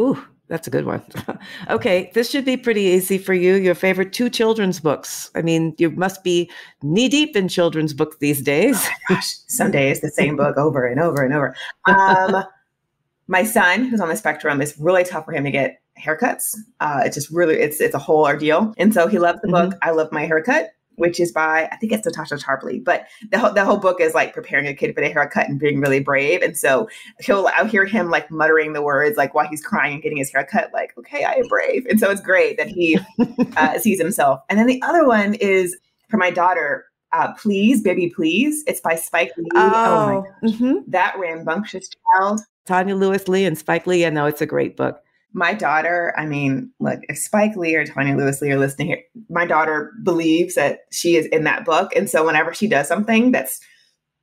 Ooh, 0.00 0.22
that's 0.48 0.66
a 0.66 0.70
good 0.70 0.86
one. 0.86 1.02
okay, 1.70 2.10
this 2.14 2.30
should 2.30 2.44
be 2.44 2.56
pretty 2.56 2.80
easy 2.82 3.18
for 3.18 3.34
you. 3.34 3.54
Your 3.54 3.74
favorite 3.74 4.12
two 4.12 4.30
children's 4.30 4.80
books. 4.80 5.30
I 5.34 5.42
mean, 5.42 5.74
you 5.78 5.90
must 5.90 6.24
be 6.24 6.50
knee 6.82 7.08
deep 7.08 7.36
in 7.36 7.48
children's 7.48 7.92
books 7.92 8.16
these 8.20 8.42
days. 8.42 8.84
Oh 8.84 9.14
gosh, 9.14 9.36
some 9.46 9.70
days 9.70 10.00
the 10.00 10.10
same 10.10 10.36
book 10.36 10.56
over 10.56 10.86
and 10.86 11.00
over 11.00 11.22
and 11.22 11.34
over. 11.34 11.54
Um, 11.86 12.44
my 13.28 13.44
son, 13.44 13.84
who's 13.84 14.00
on 14.00 14.08
the 14.08 14.16
spectrum, 14.16 14.60
is 14.60 14.76
really 14.78 15.04
tough 15.04 15.26
for 15.26 15.32
him 15.32 15.44
to 15.44 15.50
get 15.50 15.80
haircuts. 15.98 16.56
Uh, 16.80 17.02
it's 17.04 17.14
just 17.14 17.30
really, 17.30 17.56
it's 17.56 17.80
it's 17.80 17.94
a 17.94 17.98
whole 17.98 18.24
ordeal. 18.24 18.74
And 18.78 18.94
so 18.94 19.06
he 19.06 19.18
loves 19.18 19.40
the 19.42 19.48
mm-hmm. 19.48 19.70
book. 19.70 19.78
I 19.82 19.90
love 19.90 20.10
my 20.10 20.24
haircut 20.24 20.70
which 21.00 21.18
is 21.18 21.32
by 21.32 21.66
I 21.72 21.76
think 21.76 21.92
it's 21.92 22.04
Natasha 22.04 22.36
Tarpley. 22.36 22.82
But 22.84 23.06
the 23.30 23.38
whole, 23.38 23.52
the 23.52 23.64
whole 23.64 23.78
book 23.78 24.00
is 24.00 24.14
like 24.14 24.34
preparing 24.34 24.66
a 24.66 24.74
kid 24.74 24.94
for 24.94 25.00
the 25.00 25.08
haircut 25.08 25.48
and 25.48 25.58
being 25.58 25.80
really 25.80 26.00
brave. 26.00 26.42
And 26.42 26.56
so 26.56 26.88
he'll 27.20 27.48
I'll 27.54 27.66
hear 27.66 27.86
him 27.86 28.10
like 28.10 28.30
muttering 28.30 28.74
the 28.74 28.82
words 28.82 29.16
like 29.16 29.34
while 29.34 29.48
he's 29.48 29.62
crying 29.62 29.94
and 29.94 30.02
getting 30.02 30.18
his 30.18 30.30
haircut, 30.30 30.70
like 30.74 30.92
"Okay, 30.98 31.24
I 31.24 31.32
am 31.32 31.48
brave." 31.48 31.86
And 31.86 31.98
so 31.98 32.10
it's 32.10 32.20
great 32.20 32.58
that 32.58 32.68
he 32.68 32.98
uh, 33.56 33.78
sees 33.78 33.98
himself. 33.98 34.40
And 34.50 34.58
then 34.58 34.66
the 34.66 34.80
other 34.82 35.06
one 35.06 35.34
is 35.34 35.76
for 36.10 36.18
my 36.18 36.30
daughter. 36.30 36.84
Uh, 37.12 37.32
please, 37.34 37.82
baby, 37.82 38.12
please. 38.14 38.62
It's 38.68 38.80
by 38.80 38.94
Spike 38.94 39.32
Lee. 39.36 39.48
Oh, 39.54 40.24
oh 40.42 40.42
my 40.42 40.48
mm-hmm. 40.48 40.90
that 40.90 41.16
rambunctious 41.18 41.88
child. 41.88 42.42
Tonya 42.68 42.96
Lewis 42.96 43.26
Lee 43.26 43.46
and 43.46 43.58
Spike 43.58 43.86
Lee. 43.86 44.06
I 44.06 44.10
know 44.10 44.26
it's 44.26 44.42
a 44.42 44.46
great 44.46 44.76
book 44.76 45.02
my 45.32 45.54
daughter, 45.54 46.12
I 46.16 46.26
mean, 46.26 46.70
look, 46.80 47.00
if 47.08 47.18
Spike 47.18 47.56
Lee 47.56 47.74
or 47.74 47.84
Tonya 47.84 48.16
Lewis 48.16 48.40
Lee 48.42 48.50
are 48.50 48.58
listening 48.58 48.88
here, 48.88 49.02
my 49.28 49.46
daughter 49.46 49.92
believes 50.02 50.54
that 50.54 50.80
she 50.90 51.16
is 51.16 51.26
in 51.26 51.44
that 51.44 51.64
book. 51.64 51.94
And 51.94 52.10
so 52.10 52.24
whenever 52.24 52.52
she 52.52 52.66
does 52.66 52.88
something 52.88 53.32
that's, 53.32 53.60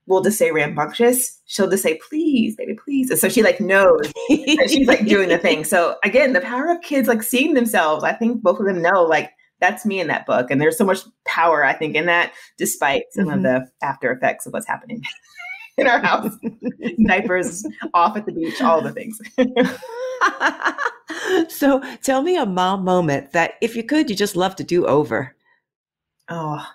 we'll 0.06 0.22
just 0.22 0.38
say 0.38 0.52
rambunctious, 0.52 1.42
she'll 1.46 1.70
just 1.70 1.84
say, 1.84 2.00
please, 2.10 2.56
baby, 2.56 2.78
please. 2.84 3.10
And 3.10 3.20
so 3.20 3.30
she 3.30 3.44
like 3.44 3.60
knows 3.60 4.12
that 4.30 4.70
she's 4.70 4.88
like 4.88 5.06
doing 5.06 5.30
the 5.30 5.38
thing. 5.38 5.64
So 5.64 5.96
again, 6.04 6.34
the 6.34 6.42
power 6.42 6.70
of 6.70 6.82
kids 6.82 7.08
like 7.08 7.24
seeing 7.24 7.54
themselves, 7.54 8.04
I 8.04 8.14
think 8.14 8.42
both 8.42 8.60
of 8.60 8.66
them 8.66 8.82
know 8.82 9.04
like 9.04 9.32
that's 9.60 9.86
me 9.86 10.00
in 10.00 10.08
that 10.08 10.26
book. 10.26 10.52
And 10.52 10.62
there's 10.62 10.78
so 10.78 10.86
much 10.86 11.00
power, 11.26 11.64
I 11.64 11.74
think, 11.74 11.96
in 11.96 12.06
that, 12.06 12.32
despite 12.58 13.04
some 13.12 13.26
mm-hmm. 13.26 13.38
of 13.38 13.44
the 13.44 13.68
after 13.82 14.12
effects 14.12 14.46
of 14.46 14.54
what's 14.54 14.68
happening 14.68 15.02
in 15.78 15.88
our 15.88 16.00
house. 16.00 16.36
Diapers 17.08 17.66
off 17.94 18.18
at 18.18 18.26
the 18.26 18.32
beach, 18.32 18.62
all 18.62 18.82
the 18.82 18.92
things. 18.92 19.20
so 21.50 21.82
tell 22.04 22.22
me 22.22 22.38
a 22.38 22.46
mom 22.46 22.84
moment 22.84 23.32
that 23.32 23.56
if 23.62 23.76
you 23.76 23.84
could, 23.84 24.10
you 24.10 24.16
just 24.16 24.36
love 24.36 24.56
to 24.58 24.64
do 24.64 24.86
over. 24.86 25.36
Oh, 26.30 26.66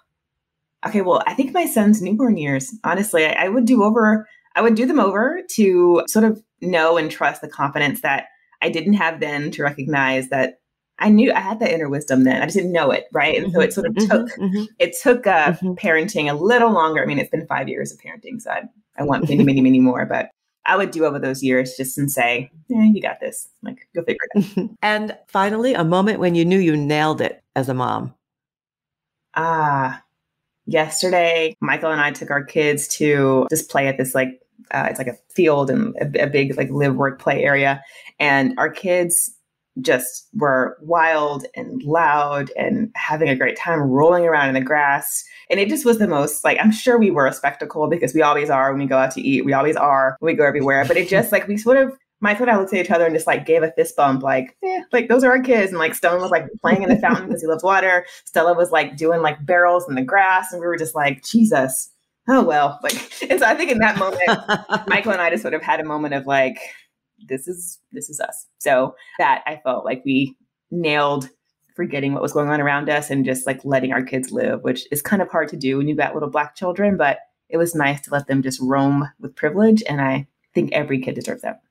okay. 0.87 1.03
Well, 1.03 1.23
I 1.27 1.35
think 1.35 1.53
my 1.53 1.67
son's 1.67 2.01
newborn 2.01 2.37
years, 2.37 2.75
honestly, 2.85 3.27
I, 3.27 3.47
I 3.47 3.49
would 3.49 3.65
do 3.65 3.83
over, 3.83 4.27
I 4.55 4.63
would 4.63 4.75
do 4.75 4.87
them 4.87 5.01
over 5.01 5.43
to 5.51 6.03
sort 6.07 6.25
of 6.25 6.43
know 6.61 6.97
and 6.97 7.11
trust 7.11 7.43
the 7.43 7.49
confidence 7.49 8.01
that 8.01 8.27
I 8.63 8.71
didn't 8.71 8.95
have 8.95 9.21
then 9.21 9.51
to 9.53 9.63
recognize 9.63 10.29
that 10.29 10.61
I 10.99 11.09
knew 11.09 11.33
I 11.33 11.41
had 11.41 11.59
that 11.61 11.73
inner 11.73 11.89
wisdom 11.89 12.25
then. 12.25 12.41
I 12.41 12.45
just 12.45 12.57
didn't 12.57 12.73
know 12.73 12.91
it, 12.91 13.07
right? 13.13 13.37
And 13.37 13.47
mm-hmm, 13.47 13.57
so 13.57 13.61
it 13.61 13.73
sort 13.73 13.87
of 13.87 13.95
mm-hmm, 13.95 14.11
took 14.11 14.29
mm-hmm. 14.39 14.65
it 14.79 14.97
took 15.03 15.27
uh, 15.27 15.53
mm-hmm. 15.53 15.73
parenting 15.73 16.31
a 16.31 16.35
little 16.35 16.71
longer. 16.71 17.03
I 17.03 17.07
mean, 17.07 17.19
it's 17.19 17.31
been 17.31 17.47
five 17.47 17.69
years 17.69 17.93
of 17.93 17.99
parenting, 17.99 18.41
so 18.41 18.53
I, 18.53 18.63
I 18.97 19.03
want 19.03 19.29
many, 19.29 19.43
many, 19.43 19.61
many 19.61 19.81
more. 19.81 20.07
But 20.07 20.31
I 20.67 20.77
would 20.77 20.91
do 20.91 21.05
over 21.05 21.19
those 21.19 21.43
years 21.43 21.75
just 21.77 21.99
and 21.99 22.11
say, 22.11 22.51
yeah, 22.69 22.85
you 22.85 23.03
got 23.03 23.21
this. 23.21 23.49
Like, 23.63 23.89
go 23.95 24.03
figure 24.03 24.19
it 24.35 24.59
out. 24.59 24.71
and 24.83 25.17
finally, 25.27 25.75
a 25.75 25.85
moment 25.85 26.21
when 26.21 26.35
you 26.35 26.45
knew 26.45 26.59
you 26.59 26.77
nailed 26.77 27.21
it 27.21 27.43
as 27.57 27.69
a 27.69 27.75
mom. 27.75 28.15
Ah, 29.35 30.03
yesterday, 30.67 31.57
Michael 31.61 31.91
and 31.91 32.01
I 32.01 32.13
took 32.13 32.31
our 32.31 32.45
kids 32.45 32.87
to 32.97 33.47
just 33.51 33.71
play 33.71 33.89
at 33.89 33.99
this 33.99 34.15
like, 34.15 34.41
uh, 34.71 34.87
it's 34.89 34.99
like 34.99 35.09
a 35.09 35.17
field 35.31 35.71
and 35.71 35.97
a, 35.97 36.25
a 36.25 36.27
big 36.29 36.57
like 36.57 36.71
live 36.71 36.95
work 36.95 37.21
play 37.21 37.43
area. 37.43 37.83
And 38.21 38.55
our 38.59 38.71
kids 38.71 39.35
just 39.81 40.29
were 40.35 40.77
wild 40.83 41.47
and 41.57 41.83
loud 41.83 42.51
and 42.57 42.91
having 42.95 43.29
a 43.29 43.37
great 43.37 43.57
time 43.57 43.81
rolling 43.81 44.25
around 44.25 44.49
in 44.49 44.55
the 44.55 44.61
grass. 44.61 45.25
And 45.51 45.59
it 45.59 45.69
just 45.69 45.85
was 45.85 45.99
the 45.99 46.07
most 46.07 46.45
like, 46.45 46.59
I'm 46.61 46.73
sure 46.73 46.99
we 46.99 47.11
were 47.11 47.27
a 47.27 47.33
spectacle 47.33 47.89
because 47.89 48.13
we 48.13 48.23
always 48.23 48.51
are 48.51 48.71
when 48.71 48.83
we 48.83 48.87
go 48.87 48.99
out 48.99 49.13
to 49.13 49.23
eat. 49.23 49.45
We 49.45 49.55
always 49.55 49.77
are 49.77 50.17
when 50.21 50.33
we 50.33 50.37
go 50.37 50.47
everywhere. 50.47 50.85
But 50.87 50.99
it 50.99 51.09
just 51.09 51.33
like, 51.33 51.49
we 51.49 51.57
sort 51.57 51.79
of, 51.79 51.97
Michael 52.21 52.45
and 52.45 52.53
I 52.53 52.59
looked 52.59 52.73
at 52.73 52.85
each 52.85 52.91
other 52.91 53.05
and 53.05 53.15
just 53.15 53.27
like 53.27 53.47
gave 53.47 53.63
a 53.63 53.73
fist 53.73 53.97
bump, 53.97 54.23
like, 54.23 54.57
eh, 54.63 54.83
like 54.93 55.09
those 55.09 55.25
are 55.25 55.31
our 55.31 55.43
kids. 55.43 55.71
And 55.71 55.79
like 55.79 55.95
Stone 55.95 56.21
was 56.21 56.31
like 56.31 56.47
playing 56.61 56.83
in 56.83 56.89
the 56.89 56.99
fountain 56.99 57.27
because 57.27 57.41
he 57.41 57.49
loves 57.49 57.65
water. 57.65 58.07
Stella 58.25 58.55
was 58.55 58.71
like 58.71 58.97
doing 58.97 59.23
like 59.23 59.45
barrels 59.45 59.89
in 59.89 59.95
the 59.95 60.03
grass. 60.03 60.53
And 60.53 60.61
we 60.61 60.67
were 60.67 60.77
just 60.77 60.95
like, 60.95 61.25
Jesus, 61.25 61.91
oh 62.29 62.45
well. 62.45 62.79
Like, 62.83 63.23
and 63.29 63.41
so 63.41 63.47
I 63.47 63.55
think 63.55 63.71
in 63.71 63.79
that 63.79 63.99
moment, 63.99 64.23
Michael 64.87 65.13
and 65.13 65.21
I 65.21 65.31
just 65.31 65.43
sort 65.43 65.55
of 65.55 65.63
had 65.63 65.81
a 65.81 65.85
moment 65.85 66.15
of 66.15 66.27
like, 66.27 66.59
this 67.29 67.49
is 67.49 67.79
this 67.93 68.09
is 68.11 68.21
us. 68.21 68.47
So 68.59 68.95
that 69.19 69.43
I 69.47 69.61
felt 69.65 69.85
like 69.85 70.03
we 70.05 70.37
nailed 70.71 71.29
forgetting 71.75 72.13
what 72.13 72.23
was 72.23 72.33
going 72.33 72.49
on 72.49 72.61
around 72.61 72.89
us 72.89 73.11
and 73.11 73.25
just 73.25 73.47
like 73.47 73.65
letting 73.65 73.93
our 73.93 74.03
kids 74.03 74.31
live, 74.31 74.63
which 74.63 74.87
is 74.91 75.03
kind 75.03 75.23
of 75.23 75.29
hard 75.29 75.49
to 75.49 75.57
do 75.57 75.79
when 75.79 75.89
you've 75.89 75.99
got 75.99 76.15
little 76.15 76.31
black 76.31 76.55
children, 76.55 76.97
but 76.97 77.19
it 77.49 77.57
was 77.57 77.75
nice 77.75 78.01
to 78.03 78.11
let 78.11 78.27
them 78.27 78.43
just 78.43 78.61
roam 78.61 79.09
with 79.21 79.35
privilege. 79.35 79.83
And 79.89 80.01
I 80.01 80.27
think 80.55 80.73
every 80.73 81.01
kid 81.01 81.15
deserves 81.15 81.43
that. 81.43 81.63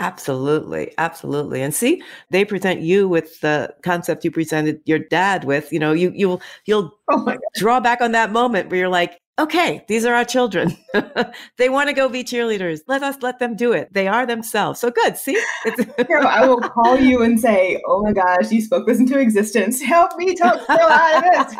Absolutely. 0.00 0.92
Absolutely. 0.98 1.62
And 1.62 1.74
see, 1.74 2.02
they 2.30 2.44
present 2.44 2.80
you 2.80 3.08
with 3.08 3.40
the 3.40 3.72
concept 3.82 4.24
you 4.24 4.30
presented 4.30 4.80
your 4.84 4.98
dad 4.98 5.44
with. 5.44 5.72
You 5.72 5.78
know, 5.78 5.92
you 5.92 6.12
you'll 6.14 6.40
you'll 6.64 6.98
oh 7.10 7.36
draw 7.54 7.78
back 7.78 8.00
on 8.00 8.12
that 8.12 8.32
moment 8.32 8.70
where 8.70 8.80
you're 8.80 8.88
like, 8.88 9.20
okay, 9.38 9.84
these 9.88 10.04
are 10.04 10.14
our 10.14 10.24
children. 10.24 10.76
they 11.58 11.68
want 11.68 11.88
to 11.88 11.94
go 11.94 12.08
be 12.08 12.24
cheerleaders. 12.24 12.80
Let 12.86 13.02
us 13.02 13.16
let 13.22 13.38
them 13.38 13.56
do 13.56 13.72
it. 13.72 13.92
They 13.92 14.06
are 14.08 14.26
themselves. 14.26 14.80
So 14.80 14.90
good. 14.90 15.16
See? 15.16 15.40
It's 15.64 16.10
I 16.10 16.46
will 16.46 16.60
call 16.60 16.98
you 16.98 17.22
and 17.22 17.40
say, 17.40 17.80
oh 17.86 18.02
my 18.02 18.12
gosh, 18.12 18.50
you 18.50 18.60
spoke 18.60 18.86
this 18.86 18.98
into 18.98 19.18
existence. 19.18 19.80
Help 19.80 20.16
me 20.16 20.34
talk 20.34 20.66
Phil 20.66 20.76
out 20.78 21.24
of 21.24 21.56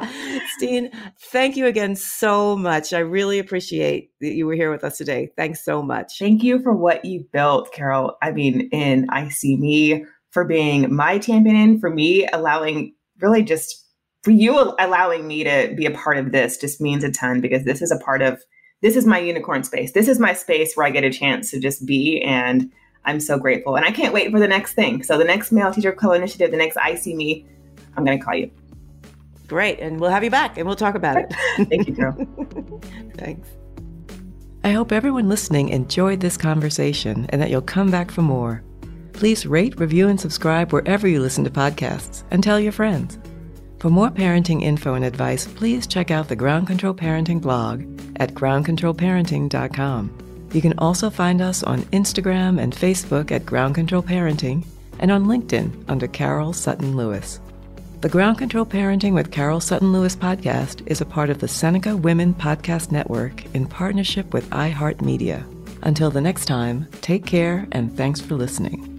this. 0.00 0.42
Steen, 0.56 0.90
thank 1.30 1.56
you 1.56 1.66
again 1.66 1.96
so 1.96 2.56
much. 2.56 2.92
I 2.92 3.00
really 3.00 3.38
appreciate 3.38 4.10
that 4.20 4.34
you 4.34 4.46
were 4.46 4.54
here 4.54 4.70
with 4.70 4.84
us 4.84 4.98
today. 4.98 5.30
Thanks 5.36 5.64
so 5.64 5.82
much. 5.82 6.18
Thank 6.18 6.42
you 6.42 6.62
for 6.62 6.74
what 6.74 7.04
you 7.04 7.26
built, 7.32 7.72
Carol. 7.72 8.16
I 8.22 8.30
mean, 8.30 8.68
in 8.70 9.06
iSeeMe, 9.08 10.04
for 10.30 10.44
being 10.44 10.92
my 10.92 11.18
champion, 11.18 11.78
for 11.78 11.90
me 11.90 12.26
allowing 12.32 12.92
really 13.20 13.42
just 13.42 13.83
for 14.24 14.30
you 14.30 14.74
allowing 14.78 15.28
me 15.28 15.44
to 15.44 15.74
be 15.76 15.84
a 15.84 15.90
part 15.90 16.16
of 16.16 16.32
this 16.32 16.56
just 16.56 16.80
means 16.80 17.04
a 17.04 17.12
ton 17.12 17.42
because 17.42 17.64
this 17.64 17.82
is 17.82 17.92
a 17.92 17.98
part 17.98 18.22
of 18.22 18.42
this 18.80 18.96
is 18.96 19.06
my 19.06 19.18
unicorn 19.18 19.64
space. 19.64 19.92
This 19.92 20.08
is 20.08 20.18
my 20.18 20.32
space 20.32 20.74
where 20.74 20.86
I 20.86 20.90
get 20.90 21.04
a 21.04 21.10
chance 21.10 21.50
to 21.50 21.60
just 21.60 21.84
be 21.84 22.22
and 22.22 22.72
I'm 23.04 23.20
so 23.20 23.38
grateful. 23.38 23.76
And 23.76 23.84
I 23.84 23.90
can't 23.90 24.14
wait 24.14 24.30
for 24.30 24.40
the 24.40 24.48
next 24.48 24.72
thing. 24.72 25.02
So 25.02 25.18
the 25.18 25.24
next 25.24 25.52
male 25.52 25.72
teacher 25.72 25.90
of 25.90 25.96
color 25.96 26.16
initiative, 26.16 26.50
the 26.50 26.56
next 26.56 26.76
iSeeMe, 26.76 27.46
I'm 27.96 28.04
going 28.04 28.18
to 28.18 28.24
call 28.24 28.34
you. 28.34 28.50
Great. 29.46 29.78
And 29.78 30.00
we'll 30.00 30.10
have 30.10 30.24
you 30.24 30.30
back 30.30 30.56
and 30.56 30.66
we'll 30.66 30.74
talk 30.74 30.94
about 30.94 31.18
it. 31.18 31.30
Thank 31.68 31.86
you, 31.86 31.94
Carol. 31.94 32.14
Thanks. 33.16 33.46
I 34.64 34.70
hope 34.70 34.90
everyone 34.90 35.28
listening 35.28 35.68
enjoyed 35.68 36.20
this 36.20 36.38
conversation 36.38 37.26
and 37.28 37.42
that 37.42 37.50
you'll 37.50 37.60
come 37.60 37.90
back 37.90 38.10
for 38.10 38.22
more. 38.22 38.62
Please 39.12 39.44
rate, 39.44 39.78
review, 39.78 40.08
and 40.08 40.18
subscribe 40.18 40.72
wherever 40.72 41.06
you 41.06 41.20
listen 41.20 41.44
to 41.44 41.50
podcasts 41.50 42.24
and 42.30 42.42
tell 42.42 42.58
your 42.58 42.72
friends. 42.72 43.18
For 43.84 43.90
more 43.90 44.08
parenting 44.08 44.62
info 44.62 44.94
and 44.94 45.04
advice, 45.04 45.46
please 45.46 45.86
check 45.86 46.10
out 46.10 46.26
the 46.26 46.34
Ground 46.34 46.66
Control 46.66 46.94
Parenting 46.94 47.38
blog 47.38 47.82
at 48.16 48.32
groundcontrolparenting.com. 48.32 50.48
You 50.54 50.62
can 50.62 50.78
also 50.78 51.10
find 51.10 51.42
us 51.42 51.62
on 51.62 51.82
Instagram 51.92 52.58
and 52.58 52.74
Facebook 52.74 53.30
at 53.30 53.44
Ground 53.44 53.74
Control 53.74 54.02
Parenting 54.02 54.64
and 55.00 55.10
on 55.10 55.26
LinkedIn 55.26 55.84
under 55.86 56.08
Carol 56.08 56.54
Sutton 56.54 56.96
Lewis. 56.96 57.40
The 58.00 58.08
Ground 58.08 58.38
Control 58.38 58.64
Parenting 58.64 59.12
with 59.12 59.30
Carol 59.30 59.60
Sutton 59.60 59.92
Lewis 59.92 60.16
podcast 60.16 60.82
is 60.86 61.02
a 61.02 61.04
part 61.04 61.28
of 61.28 61.40
the 61.40 61.48
Seneca 61.48 61.94
Women 61.94 62.32
Podcast 62.32 62.90
Network 62.90 63.44
in 63.54 63.66
partnership 63.66 64.32
with 64.32 64.48
iHeartMedia. 64.48 65.44
Until 65.82 66.10
the 66.10 66.22
next 66.22 66.46
time, 66.46 66.88
take 67.02 67.26
care 67.26 67.68
and 67.72 67.94
thanks 67.94 68.18
for 68.18 68.34
listening. 68.34 68.93